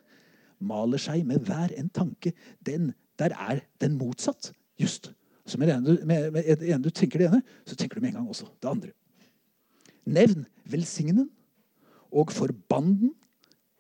maler 0.59 1.01
seg 1.03 1.25
med 1.27 1.47
hver 1.47 1.73
en 1.79 1.91
tanke 1.95 2.35
den 2.67 2.93
der 3.19 3.35
er 3.35 3.63
den 3.83 3.97
motsatt, 3.99 4.53
just. 4.79 5.11
Så 5.49 5.59
med 5.59 5.69
det 5.69 5.77
ene, 5.79 5.97
med, 6.05 6.31
med 6.33 6.49
det 6.61 6.69
ene 6.69 6.85
du 6.85 6.91
tenker 6.93 7.23
det 7.23 7.31
ene, 7.31 7.43
så 7.67 7.77
tenker 7.77 7.97
du 7.97 8.05
med 8.05 8.13
en 8.13 8.21
gang 8.21 8.29
også 8.29 8.49
det 8.61 8.69
andre. 8.71 8.93
Nevn 10.09 10.45
velsignen, 10.69 11.29
og 12.13 12.33
forbanden 12.33 13.13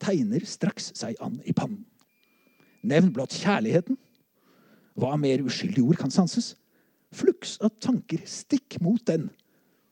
tegner 0.00 0.44
straks 0.44 0.92
seg 0.96 1.16
an 1.24 1.38
i 1.48 1.54
pannen. 1.56 1.84
Nevn 2.84 3.10
blott 3.12 3.34
kjærligheten. 3.36 3.96
Hva 4.98 5.16
mer 5.20 5.42
uskyldige 5.46 5.86
ord 5.86 5.98
kan 6.00 6.12
sanses? 6.12 6.54
Fluks 7.14 7.56
av 7.64 7.72
tanker 7.82 8.20
stikk 8.28 8.78
mot 8.84 9.00
den. 9.08 9.28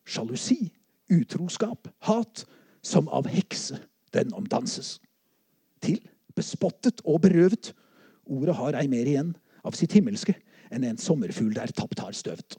Sjalusi, 0.06 0.70
utroskap, 1.12 1.88
hat, 2.06 2.44
som 2.84 3.08
av 3.08 3.26
hekse 3.30 3.80
den 4.14 4.32
omdanses. 4.36 4.96
Til 5.82 6.00
bespottet 6.36 7.02
og 7.04 7.22
berøvet. 7.24 7.72
Ordet 8.26 8.56
har 8.58 8.78
ei 8.78 8.86
mer 8.90 9.08
igjen 9.08 9.34
av 9.66 9.74
sitt 9.78 9.94
himmelske 9.96 10.36
enn 10.70 10.86
en 10.86 11.00
sommerfugl 11.00 11.54
der 11.56 11.72
tapt 11.74 12.00
har 12.02 12.16
støvt. 12.16 12.58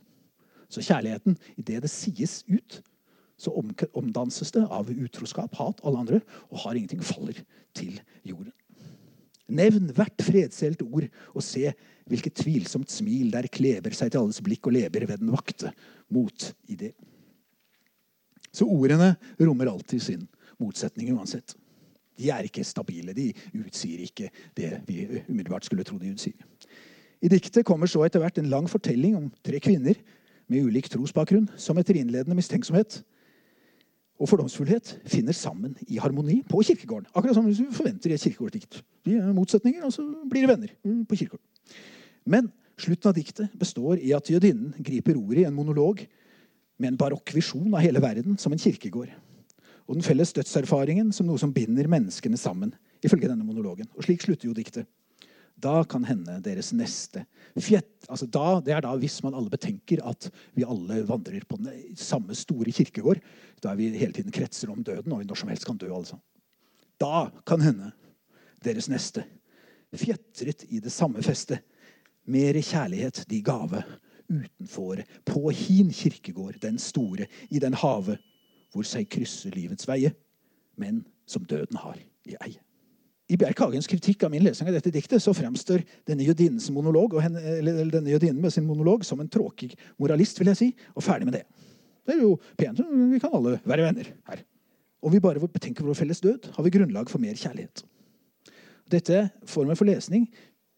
Så 0.69 0.83
kjærligheten, 0.83 1.37
idet 1.57 1.83
det 1.85 1.91
sies 1.91 2.41
ut, 2.49 2.81
så 3.37 3.53
omdanses 3.93 4.51
det 4.55 4.65
av 4.73 4.89
utroskap, 4.89 5.53
hat, 5.59 5.81
alle 5.85 6.01
andre, 6.01 6.21
og 6.49 6.63
har 6.63 6.75
ingenting 6.75 7.03
faller 7.05 7.37
til 7.77 7.99
jorden. 8.25 8.51
Nevn 9.47 9.93
hvert 9.95 10.23
fredselt 10.25 10.81
ord, 10.83 11.05
og 11.31 11.45
se 11.45 11.69
hvilket 12.07 12.35
tvilsomt 12.41 12.91
smil 12.91 13.29
der 13.31 13.47
kleber 13.51 13.95
seg 13.95 14.11
til 14.11 14.25
alles 14.25 14.41
blikk 14.43 14.67
og 14.67 14.75
leber 14.75 15.05
ved 15.07 15.21
den 15.21 15.31
vakte 15.31 15.71
mot 16.11 16.49
i. 16.67 16.91
Så 18.51 18.67
ordene 18.67 19.13
rommer 19.39 19.71
alltid 19.71 20.03
sin 20.03 20.27
motsetning 20.59 21.13
uansett. 21.15 21.55
De 22.17 22.31
er 22.33 22.47
ikke 22.47 22.65
stabile. 22.65 23.13
De 23.13 23.29
utsier 23.61 24.01
ikke 24.07 24.31
det 24.57 24.71
vi 24.87 25.03
umiddelbart 25.27 25.67
skulle 25.67 25.85
tro 25.85 25.99
de 26.01 26.11
utsier. 26.15 26.35
I 27.21 27.31
diktet 27.31 27.65
kommer 27.65 27.89
så 27.89 28.03
etter 28.05 28.21
hvert 28.21 28.37
en 28.37 28.49
lang 28.51 28.67
fortelling 28.69 29.15
om 29.17 29.29
tre 29.45 29.59
kvinner 29.63 29.97
med 30.47 30.67
ulik 30.67 30.89
trosbakgrunn 30.91 31.47
som 31.59 31.79
etter 31.81 31.97
innledende 31.97 32.37
mistenksomhet 32.37 33.01
og 34.17 34.29
fordomsfullhet 34.31 34.95
finner 35.09 35.35
sammen 35.37 35.75
i 35.85 35.99
harmoni 36.01 36.39
på 36.49 36.63
kirkegården. 36.65 37.09
Akkurat 37.13 37.37
som 37.37 37.45
vi 37.45 37.67
forventer 37.73 38.09
i 38.09 38.15
et 38.15 38.23
kirkegårdsdikt. 38.23 38.79
De 39.05 39.17
er 39.19 39.33
motsetninger, 39.35 39.83
og 39.85 39.93
så 39.93 40.05
blir 40.29 40.45
de 40.45 40.49
venner 40.49 40.73
på 41.05 41.19
kirkegården. 41.19 41.45
Men 42.25 42.49
slutten 42.81 43.11
av 43.11 43.17
diktet 43.17 43.53
består 43.59 44.01
i 44.01 44.13
at 44.17 44.29
jødinnen 44.29 44.73
griper 44.81 45.19
ordet 45.19 45.43
i 45.43 45.47
en 45.49 45.55
monolog 45.57 46.01
med 46.77 46.91
en 46.91 46.97
barokk 46.97 47.33
visjon 47.35 47.69
av 47.73 47.83
hele 47.85 48.01
verden 48.01 48.37
som 48.41 48.53
en 48.53 48.61
kirkegård. 48.61 49.13
Og 49.87 49.95
den 49.95 50.05
felles 50.05 50.33
dødserfaringen 50.35 51.13
som 51.15 51.29
noe 51.29 51.39
som 51.39 51.53
binder 51.53 51.87
menneskene 51.89 52.37
sammen. 52.37 52.73
ifølge 53.03 53.29
denne 53.29 53.45
monologen. 53.45 53.85
Og 53.95 54.03
slik 54.03 54.23
slutter 54.25 54.47
jo 54.47 54.53
diktet. 54.57 54.87
Da 55.57 55.81
kan 55.89 56.03
hende 56.05 56.37
deres 56.45 56.69
neste 56.75 57.23
fjett, 57.57 58.05
altså 58.05 58.27
da, 58.29 58.59
Det 58.61 58.73
er 58.75 58.83
da 58.85 58.91
hvis 58.99 59.17
man 59.25 59.33
alle 59.33 59.49
betenker 59.49 60.03
at 60.05 60.29
vi 60.53 60.65
alle 60.67 61.01
vandrer 61.07 61.45
på 61.49 61.57
den 61.57 61.95
samme 61.97 62.35
store 62.37 62.71
kirkegård. 62.71 63.21
Er 63.65 63.75
vi 63.75 63.89
hele 63.97 64.13
tiden 64.13 64.31
kretser 64.31 64.69
om 64.71 64.83
døden, 64.83 65.11
og 65.11 65.19
vi 65.19 65.25
når 65.25 65.41
som 65.41 65.49
helst 65.49 65.65
kan 65.65 65.77
dø. 65.77 65.89
altså. 65.93 66.19
Da 67.01 67.29
kan 67.45 67.61
hende 67.61 67.91
deres 68.63 68.89
neste 68.89 69.25
fjetret 69.95 70.65
i 70.69 70.79
det 70.79 70.91
samme 70.91 71.23
festet. 71.23 71.63
Mere 72.27 72.61
kjærlighet 72.61 73.23
de 73.29 73.41
gave 73.41 73.83
utenfor, 74.27 75.01
på 75.25 75.49
hin 75.49 75.89
kirkegård, 75.91 76.59
den 76.61 76.77
store, 76.79 77.25
i 77.49 77.59
den 77.59 77.73
have, 77.73 78.17
hvor 78.73 78.83
seg 78.83 79.07
krysser 79.09 79.55
livets 79.55 79.87
veie, 79.87 80.11
men 80.75 81.05
som 81.25 81.45
døden 81.47 81.79
har 81.79 81.97
i 82.27 82.35
eie. 82.43 82.66
I 83.27 83.35
Bjerk 83.35 83.59
Hagens 83.59 83.89
kritikk 83.91 84.23
av 84.23 84.31
min 84.31 84.45
lesing 84.45 84.69
av 84.69 84.75
dette 84.77 84.91
diktet 84.93 85.23
så 85.23 85.33
fremstår 85.35 85.81
denne 86.07 86.23
jødinnens 86.23 86.69
monolog, 86.71 87.17
henne, 87.19 87.41
denne 87.91 88.13
jødinnen 88.13 88.39
med 88.43 88.53
sin 88.55 88.67
monolog 88.67 89.03
som 89.05 89.19
en 89.19 89.31
tråkig 89.31 89.73
moralist, 89.99 90.39
vil 90.39 90.53
jeg 90.53 90.59
si, 90.59 90.67
og 90.95 91.03
ferdig 91.03 91.27
med 91.27 91.35
det. 91.35 91.43
Det 92.07 92.15
er 92.15 92.21
jo 92.23 92.37
pent. 92.59 92.79
Vi 93.11 93.19
kan 93.19 93.35
alle 93.35 93.57
være 93.67 93.89
venner 93.89 94.13
her. 94.29 94.45
Om 95.03 95.13
vi 95.13 95.21
bare 95.23 95.43
betenker 95.43 95.85
vår 95.85 95.99
felles 95.99 96.23
død, 96.23 96.53
har 96.55 96.65
vi 96.65 96.71
grunnlag 96.73 97.11
for 97.11 97.21
mer 97.21 97.35
kjærlighet. 97.35 97.83
Dette 98.87 99.25
formen 99.49 99.75
for 99.75 99.89
lesning 99.89 100.29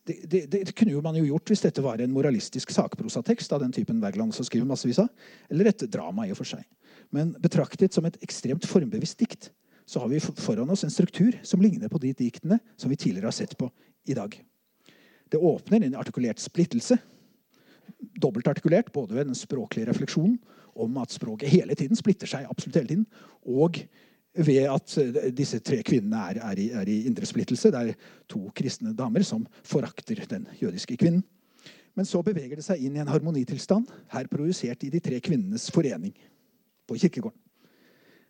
det, 0.10 0.16
det, 0.26 0.40
det, 0.50 0.74
kunne 0.74 0.98
man 1.06 1.20
jo 1.20 1.28
gjort 1.28 1.52
hvis 1.52 1.62
dette 1.62 1.84
var 1.86 2.02
en 2.02 2.10
moralistisk 2.10 2.72
sakprosatekst 2.74 3.52
av 3.54 3.62
den 3.62 3.74
typen 3.76 4.00
Wergeland 4.02 4.34
som 4.34 4.48
skriver 4.48 4.66
massevis 4.66 4.98
av, 5.04 5.12
eller 5.54 5.70
et 5.70 5.86
drama 5.94 6.26
i 6.26 6.34
og 6.34 6.40
for 6.40 6.50
seg. 6.50 6.64
Men 7.14 7.36
betraktet 7.42 7.94
som 7.94 8.08
et 8.10 8.18
ekstremt 8.26 8.66
formbevisst 8.66 9.20
dikt 9.22 9.52
så 9.90 10.00
har 10.00 10.08
vi 10.12 10.20
foran 10.20 10.70
oss 10.70 10.84
en 10.84 10.92
struktur 10.94 11.40
som 11.44 11.62
ligner 11.62 11.90
på 11.90 11.98
de 11.98 12.12
diktene 12.14 12.60
som 12.78 12.92
vi 12.92 12.98
tidligere 12.98 13.32
har 13.32 13.34
sett 13.34 13.56
på 13.58 13.72
i 14.06 14.14
dag. 14.14 14.36
Det 15.30 15.38
åpner 15.38 15.82
en 15.82 15.96
artikulert 15.98 16.40
splittelse. 16.40 16.98
Dobbeltartikulert 18.22 18.92
både 18.94 19.18
ved 19.18 19.32
den 19.32 19.40
språklige 19.40 19.90
refleksjonen 19.90 20.38
om 20.78 21.02
at 21.02 21.16
språket 21.18 21.50
hele 21.50 21.74
tiden 21.74 21.98
splitter 21.98 22.30
seg, 22.30 22.46
absolutt 22.46 22.78
hele 22.78 22.92
tiden, 22.92 23.08
og 23.50 23.82
ved 24.38 24.70
at 24.70 24.94
eh, 25.02 25.32
disse 25.34 25.58
tre 25.66 25.82
kvinnene 25.82 26.22
er, 26.36 26.44
er, 26.52 26.62
i, 26.62 26.70
er 26.70 26.94
i 26.94 27.02
indre 27.10 27.26
splittelse. 27.26 27.74
Det 27.74 27.82
er 27.82 28.16
to 28.30 28.46
kristne 28.56 28.94
damer 28.94 29.26
som 29.26 29.50
forakter 29.66 30.22
den 30.30 30.46
jødiske 30.62 31.02
kvinnen. 31.02 31.26
Men 31.98 32.06
så 32.06 32.22
beveger 32.22 32.62
det 32.62 32.70
seg 32.70 32.86
inn 32.86 32.94
i 32.94 33.02
en 33.02 33.10
harmonitilstand, 33.10 33.90
her 34.14 34.30
projisert 34.30 34.86
i 34.86 34.94
de 34.94 35.02
tre 35.02 35.18
kvinnenes 35.18 35.72
forening 35.74 36.14
på 36.86 37.02
kirkegården. 37.02 37.49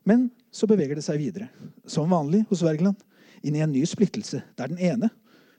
Men 0.07 0.29
så 0.51 0.67
beveger 0.69 0.97
det 0.97 1.05
seg 1.05 1.19
videre, 1.21 1.49
som 1.89 2.09
vanlig 2.11 2.43
hos 2.49 2.63
Wergeland, 2.65 2.99
inn 3.45 3.55
i 3.55 3.63
en 3.63 3.71
ny 3.71 3.85
splittelse, 3.87 4.41
der 4.57 4.71
den 4.71 4.81
ene, 4.81 5.09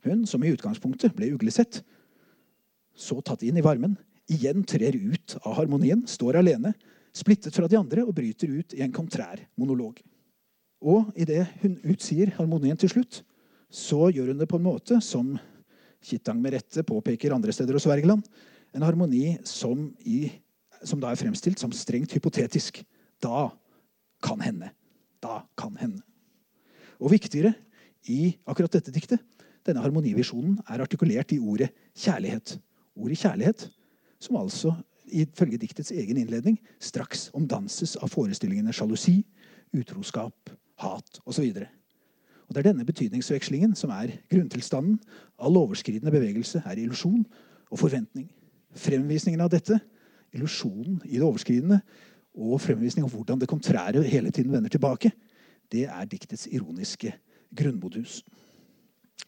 hun 0.04 0.24
som 0.28 0.42
i 0.44 0.52
utgangspunktet 0.52 1.14
ble 1.16 1.32
uglesett, 1.34 1.82
så 2.96 3.20
tatt 3.24 3.44
inn 3.46 3.58
i 3.60 3.64
varmen, 3.64 3.96
igjen 4.30 4.64
trer 4.68 4.96
ut 4.96 5.36
av 5.42 5.56
harmonien, 5.58 6.02
står 6.08 6.40
alene, 6.40 6.72
splittet 7.16 7.56
fra 7.56 7.68
de 7.68 7.78
andre 7.78 8.04
og 8.06 8.14
bryter 8.16 8.50
ut 8.52 8.74
i 8.76 8.84
en 8.84 8.94
kontrær 8.94 9.40
monolog. 9.58 9.98
Og 10.80 11.10
idet 11.18 11.44
hun 11.60 11.76
utsier 11.92 12.32
harmonien 12.38 12.78
til 12.80 12.92
slutt, 12.92 13.22
så 13.70 14.08
gjør 14.10 14.32
hun 14.32 14.40
det 14.40 14.48
på 14.50 14.58
en 14.58 14.66
måte 14.66 14.98
som 15.04 15.36
Kittang 16.00 16.38
med 16.40 16.54
rette 16.54 16.82
påpeker 16.86 17.34
andre 17.34 17.52
steder 17.52 17.76
hos 17.76 17.84
Wergeland, 17.84 18.24
en 18.72 18.84
harmoni 18.86 19.34
som, 19.44 19.90
i, 20.00 20.30
som 20.86 21.00
da 21.02 21.10
er 21.10 21.20
fremstilt 21.20 21.60
som 21.60 21.72
strengt 21.76 22.14
hypotetisk. 22.16 22.80
Da 23.20 23.50
kan 24.22 24.40
hende. 24.40 24.70
Da 25.22 25.42
kan 25.58 25.76
hende. 25.80 26.02
Og 27.00 27.12
viktigere 27.12 27.52
i 28.08 28.36
akkurat 28.48 28.72
dette 28.72 28.92
diktet, 28.92 29.20
denne 29.66 29.82
harmonivisjonen, 29.84 30.58
er 30.68 30.80
artikulert 30.80 31.32
i 31.32 31.38
ordet 31.38 31.70
kjærlighet. 31.96 32.56
Ordet 32.96 33.18
kjærlighet, 33.20 33.66
som 34.20 34.36
altså 34.40 34.74
ifølge 35.10 35.58
diktets 35.60 35.92
egen 35.92 36.16
innledning 36.20 36.58
straks 36.80 37.28
omdanses 37.34 37.96
av 38.00 38.12
forestillingene 38.12 38.72
sjalusi, 38.72 39.20
utroskap, 39.76 40.50
hat 40.80 41.20
osv. 41.26 41.52
Og 42.48 42.54
Det 42.54 42.64
er 42.64 42.72
denne 42.72 42.84
betydningsvekslingen 42.84 43.76
som 43.78 43.92
er 43.94 44.16
grunntilstanden. 44.30 44.98
All 45.38 45.56
overskridende 45.56 46.10
bevegelse 46.10 46.62
er 46.66 46.80
illusjon 46.82 47.24
og 47.70 47.78
forventning. 47.78 48.26
Fremvisningen 48.74 49.40
av 49.40 49.52
dette, 49.52 49.78
illusjonen 50.34 51.00
i 51.04 51.18
det 51.18 51.26
overskridende, 51.26 51.80
og 52.40 52.60
fremvisning 52.64 53.04
av 53.04 53.12
hvordan 53.12 53.40
det 53.40 53.48
kontrære 53.50 54.02
hele 54.06 54.32
tiden 54.32 54.52
vender 54.52 54.72
tilbake, 54.72 55.12
det 55.70 55.84
er 55.86 56.08
diktets 56.08 56.48
ironiske 56.50 57.12
grunnmodus. 57.56 58.20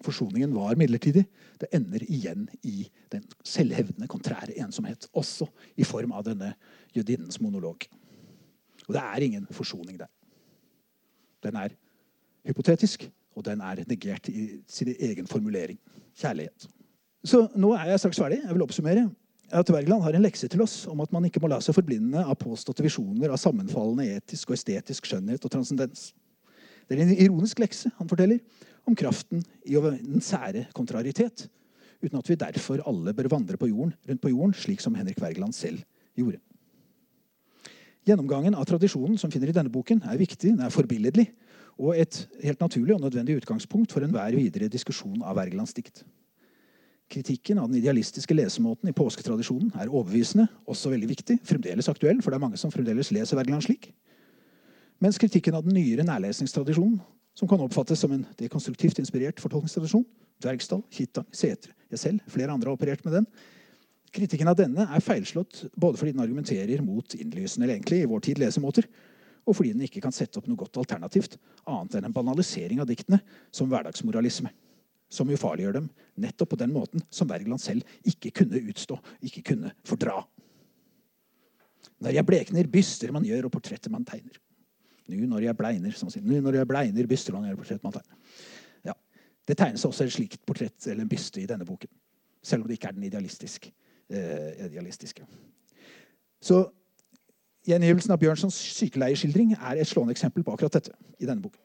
Forsoningen 0.02 0.54
var 0.56 0.78
midlertidig. 0.80 1.26
Det 1.60 1.68
ender 1.76 2.02
igjen 2.08 2.48
i 2.64 2.88
den 3.12 3.24
selvhevdende, 3.44 4.08
kontrære 4.10 4.56
ensomhet. 4.58 5.06
Også 5.12 5.46
i 5.76 5.84
form 5.84 6.14
av 6.16 6.24
denne 6.26 6.54
jødinnens 6.96 7.40
monolog. 7.40 7.86
Og 8.88 8.94
det 8.96 9.02
er 9.02 9.26
ingen 9.26 9.46
forsoning 9.50 9.98
der. 10.00 10.10
Den 11.42 11.56
er 11.56 11.74
hypotetisk, 12.46 13.10
og 13.36 13.44
den 13.44 13.60
er 13.60 13.84
negert 13.86 14.28
i 14.28 14.62
sin 14.66 14.94
egen 14.98 15.26
formulering. 15.26 15.78
Kjærlighet. 16.18 16.68
Så 17.24 17.46
nå 17.54 17.72
er 17.76 17.92
jeg 17.92 18.00
straks 18.00 18.18
ferdig. 18.18 18.40
Jeg 18.42 18.54
vil 18.54 18.64
oppsummere 18.64 19.10
at 19.52 19.70
Wergeland 19.70 20.02
har 20.06 20.16
en 20.16 20.24
lekse 20.24 20.48
til 20.48 20.62
oss 20.64 20.82
om 20.88 21.00
at 21.04 21.12
man 21.12 21.26
ikke 21.28 21.40
må 21.42 21.50
la 21.52 21.58
seg 21.60 21.76
forblinde 21.76 22.22
av 22.24 22.38
påståtte 22.40 22.84
visjoner 22.84 23.32
av 23.32 23.40
sammenfallende 23.40 24.06
etisk 24.16 24.50
og 24.50 24.56
estetisk 24.56 25.08
skjønnhet 25.08 25.44
og 25.44 25.52
transcendens. 25.52 26.10
Det 26.88 26.96
er 26.96 27.04
en 27.04 27.12
ironisk 27.14 27.60
lekse 27.60 27.92
han 27.98 28.08
forteller 28.08 28.40
om 28.88 28.96
kraften 28.98 29.42
i 29.68 29.76
den 29.76 30.24
sære 30.24 30.66
kontraritet. 30.76 31.48
uten 32.02 32.18
at 32.18 32.28
vi 32.28 32.34
derfor 32.34 32.82
alle 32.82 33.14
bør 33.14 33.28
vandre 33.30 33.56
på 33.56 33.68
jorden, 33.68 33.94
rundt 34.08 34.20
på 34.20 34.28
jorden, 34.28 34.54
slik 34.54 34.80
som 34.80 34.94
Henrik 34.94 35.20
Wergeland 35.22 35.54
selv 35.54 35.84
gjorde. 36.18 36.40
Gjennomgangen 38.02 38.56
av 38.58 38.66
tradisjonen 38.66 39.18
som 39.18 39.30
finner 39.30 39.52
i 39.52 39.54
denne 39.54 39.70
boken, 39.70 40.02
er 40.02 40.18
viktig, 40.18 40.50
den 40.50 40.60
er 40.60 40.74
forbilledlig 40.74 41.28
og 41.78 41.94
et 41.96 42.26
helt 42.42 42.60
naturlig 42.60 42.96
og 42.96 43.04
nødvendig 43.04 43.36
utgangspunkt 43.38 43.92
for 43.92 44.02
enhver 44.02 44.34
videre 44.34 44.68
diskusjon 44.68 45.22
av 45.22 45.38
Wergelands 45.38 45.72
dikt. 45.76 46.02
Kritikken 47.12 47.60
av 47.60 47.68
den 47.68 47.78
idealistiske 47.82 48.34
lesemåten 48.34 48.88
i 48.88 48.94
påsketradisjonen 48.96 49.74
er 49.76 49.90
overbevisende, 49.90 50.46
også 50.64 50.94
veldig 50.94 51.10
viktig, 51.10 51.38
fremdeles 51.44 51.90
aktuell, 51.92 52.22
for 52.24 52.32
det 52.32 52.38
er 52.38 52.44
mange 52.46 52.60
som 52.60 52.72
fremdeles 52.72 53.12
leser 53.12 53.36
Wergeland 53.36 53.66
slik. 53.66 53.90
Mens 55.02 55.18
kritikken 55.20 55.58
av 55.58 55.66
den 55.66 55.76
nyere 55.76 56.06
nærlesningstradisjonen, 56.08 57.00
som 57.36 57.48
kan 57.48 57.60
oppfattes 57.64 58.00
som 58.00 58.12
en 58.14 58.24
dekonstruktivt 58.40 59.00
inspirert 59.02 59.40
fortolkningstradisjon, 59.44 60.06
Dvergsdal, 60.42 60.80
Kittang, 60.90 61.28
Sætre, 61.36 61.76
jeg 61.92 62.00
selv, 62.00 62.24
flere 62.32 62.54
andre 62.54 62.70
har 62.70 62.78
operert 62.80 63.04
med 63.04 63.20
den, 63.20 63.28
Kritikken 64.12 64.50
av 64.50 64.58
denne 64.58 64.84
er 64.92 65.00
feilslått 65.00 65.62
både 65.80 65.96
fordi 65.96 66.12
den 66.12 66.20
argumenterer 66.20 66.82
mot 66.84 67.14
innlysende 67.16 67.64
eller 67.64 67.78
egentlig 67.78 68.02
i 68.02 68.08
vår 68.10 68.20
tid 68.26 68.42
lesemåter, 68.42 68.84
og 69.48 69.56
fordi 69.56 69.72
den 69.72 69.86
ikke 69.86 70.02
kan 70.04 70.12
sette 70.12 70.36
opp 70.38 70.50
noe 70.50 70.60
godt 70.60 70.76
alternativt 70.82 71.38
annet 71.64 71.96
enn 71.96 72.10
en 72.10 72.14
banalisering 72.14 72.82
av 72.82 72.90
diktene 72.90 73.22
som 73.54 73.70
hverdagsmoralisme. 73.72 74.52
Som 75.12 75.30
ufarliggjør 75.32 75.76
dem 75.76 75.90
nettopp 76.22 76.54
på 76.54 76.60
den 76.60 76.72
måten 76.72 77.02
som 77.12 77.28
Wergeland 77.28 77.60
selv 77.60 77.84
ikke 78.08 78.32
kunne 78.40 78.62
utstå, 78.72 78.96
ikke 79.28 79.42
kunne 79.52 79.74
fordra. 79.84 80.22
Når 82.02 82.16
jeg 82.16 82.26
blekner, 82.26 82.70
byster 82.70 83.12
man 83.14 83.26
gjør, 83.26 83.46
og 83.46 83.54
portretter 83.54 83.92
man 83.92 84.06
tegner. 84.08 84.40
Nu 85.12 85.26
når 85.28 85.44
jeg 85.48 85.58
bleiner, 85.58 85.94
som 85.98 86.10
sier. 86.10 86.24
Nu 86.24 86.40
når 86.40 86.62
jeg 86.62 86.68
bleiner, 86.70 87.08
byster 87.10 87.36
man 87.36 87.44
gjør, 87.46 87.58
og 87.58 87.64
portretter 87.64 87.86
man 87.86 87.96
tegner. 87.98 88.36
Ja. 88.88 88.96
Det 89.48 89.58
tegnes 89.58 89.84
også 89.84 90.06
et 90.06 90.14
slikt 90.16 90.40
portrett 90.48 90.88
eller 90.88 91.04
en 91.04 91.12
byste 91.12 91.42
i 91.42 91.48
denne 91.50 91.68
boken. 91.68 91.90
Selv 92.42 92.64
om 92.64 92.70
det 92.70 92.78
ikke 92.78 92.90
er 92.90 92.96
den 92.96 93.04
idealistiske 93.06 93.72
eh, 94.10 94.64
idealistiske. 94.66 95.26
Så 96.42 96.64
Gjengivelsen 97.62 98.10
av 98.10 98.18
Bjørnsons 98.18 98.56
sykeleierskildring 98.74 99.52
er 99.54 99.78
et 99.78 99.86
slående 99.86 100.14
eksempel 100.16 100.42
på 100.42 100.54
akkurat 100.56 100.80
dette. 100.80 100.96
i 101.20 101.26
denne 101.26 101.42
boken. 101.42 101.60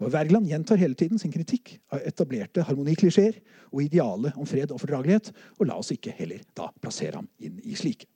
Og 0.00 0.12
Wergeland 0.14 0.48
gjentar 0.48 0.80
hele 0.80 0.96
tiden 0.96 1.20
sin 1.20 1.32
kritikk 1.32 1.74
av 1.92 2.00
etablerte 2.08 2.64
harmoniklisjeer 2.64 3.36
og 3.68 3.82
idealet 3.84 4.36
om 4.40 4.48
fred 4.48 4.72
og 4.72 4.80
fordragelighet. 4.80 5.28
Og 5.58 5.68
la 5.68 5.76
oss 5.80 5.92
ikke 5.92 6.14
heller 6.16 6.40
da 6.56 6.70
plassere 6.80 7.20
ham 7.20 7.28
inn 7.38 7.60
i 7.60 7.76
slike. 7.76 8.08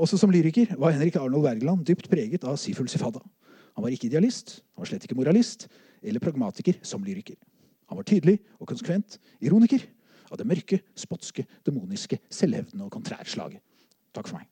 Også 0.00 0.16
som 0.16 0.30
lyriker 0.32 0.70
var 0.80 0.94
Henrik 0.94 1.18
Arnold 1.18 1.44
Wergeland 1.44 1.84
dypt 1.88 2.08
preget 2.08 2.46
av 2.48 2.56
Siful 2.56 2.88
Sifada. 2.88 3.20
Han 3.74 3.84
var 3.84 3.92
ikke 3.92 4.08
idealist, 4.08 4.60
han 4.74 4.84
var 4.84 4.88
slett 4.90 5.04
ikke 5.06 5.18
moralist 5.18 5.66
eller 6.00 6.22
pragmatiker 6.22 6.78
som 6.86 7.04
lyriker. 7.04 7.36
Han 7.90 7.98
var 7.98 8.06
tydelig 8.06 8.38
og 8.60 8.70
konsekvent 8.70 9.18
ironiker 9.42 9.82
av 10.30 10.38
det 10.38 10.46
mørke, 10.46 10.78
spotske, 10.94 11.44
demoniske, 11.66 12.20
selvhevdende 12.30 12.86
og 12.86 12.94
kontrærslaget. 12.94 13.60
Takk 14.14 14.30
for 14.30 14.38
meg. 14.38 14.46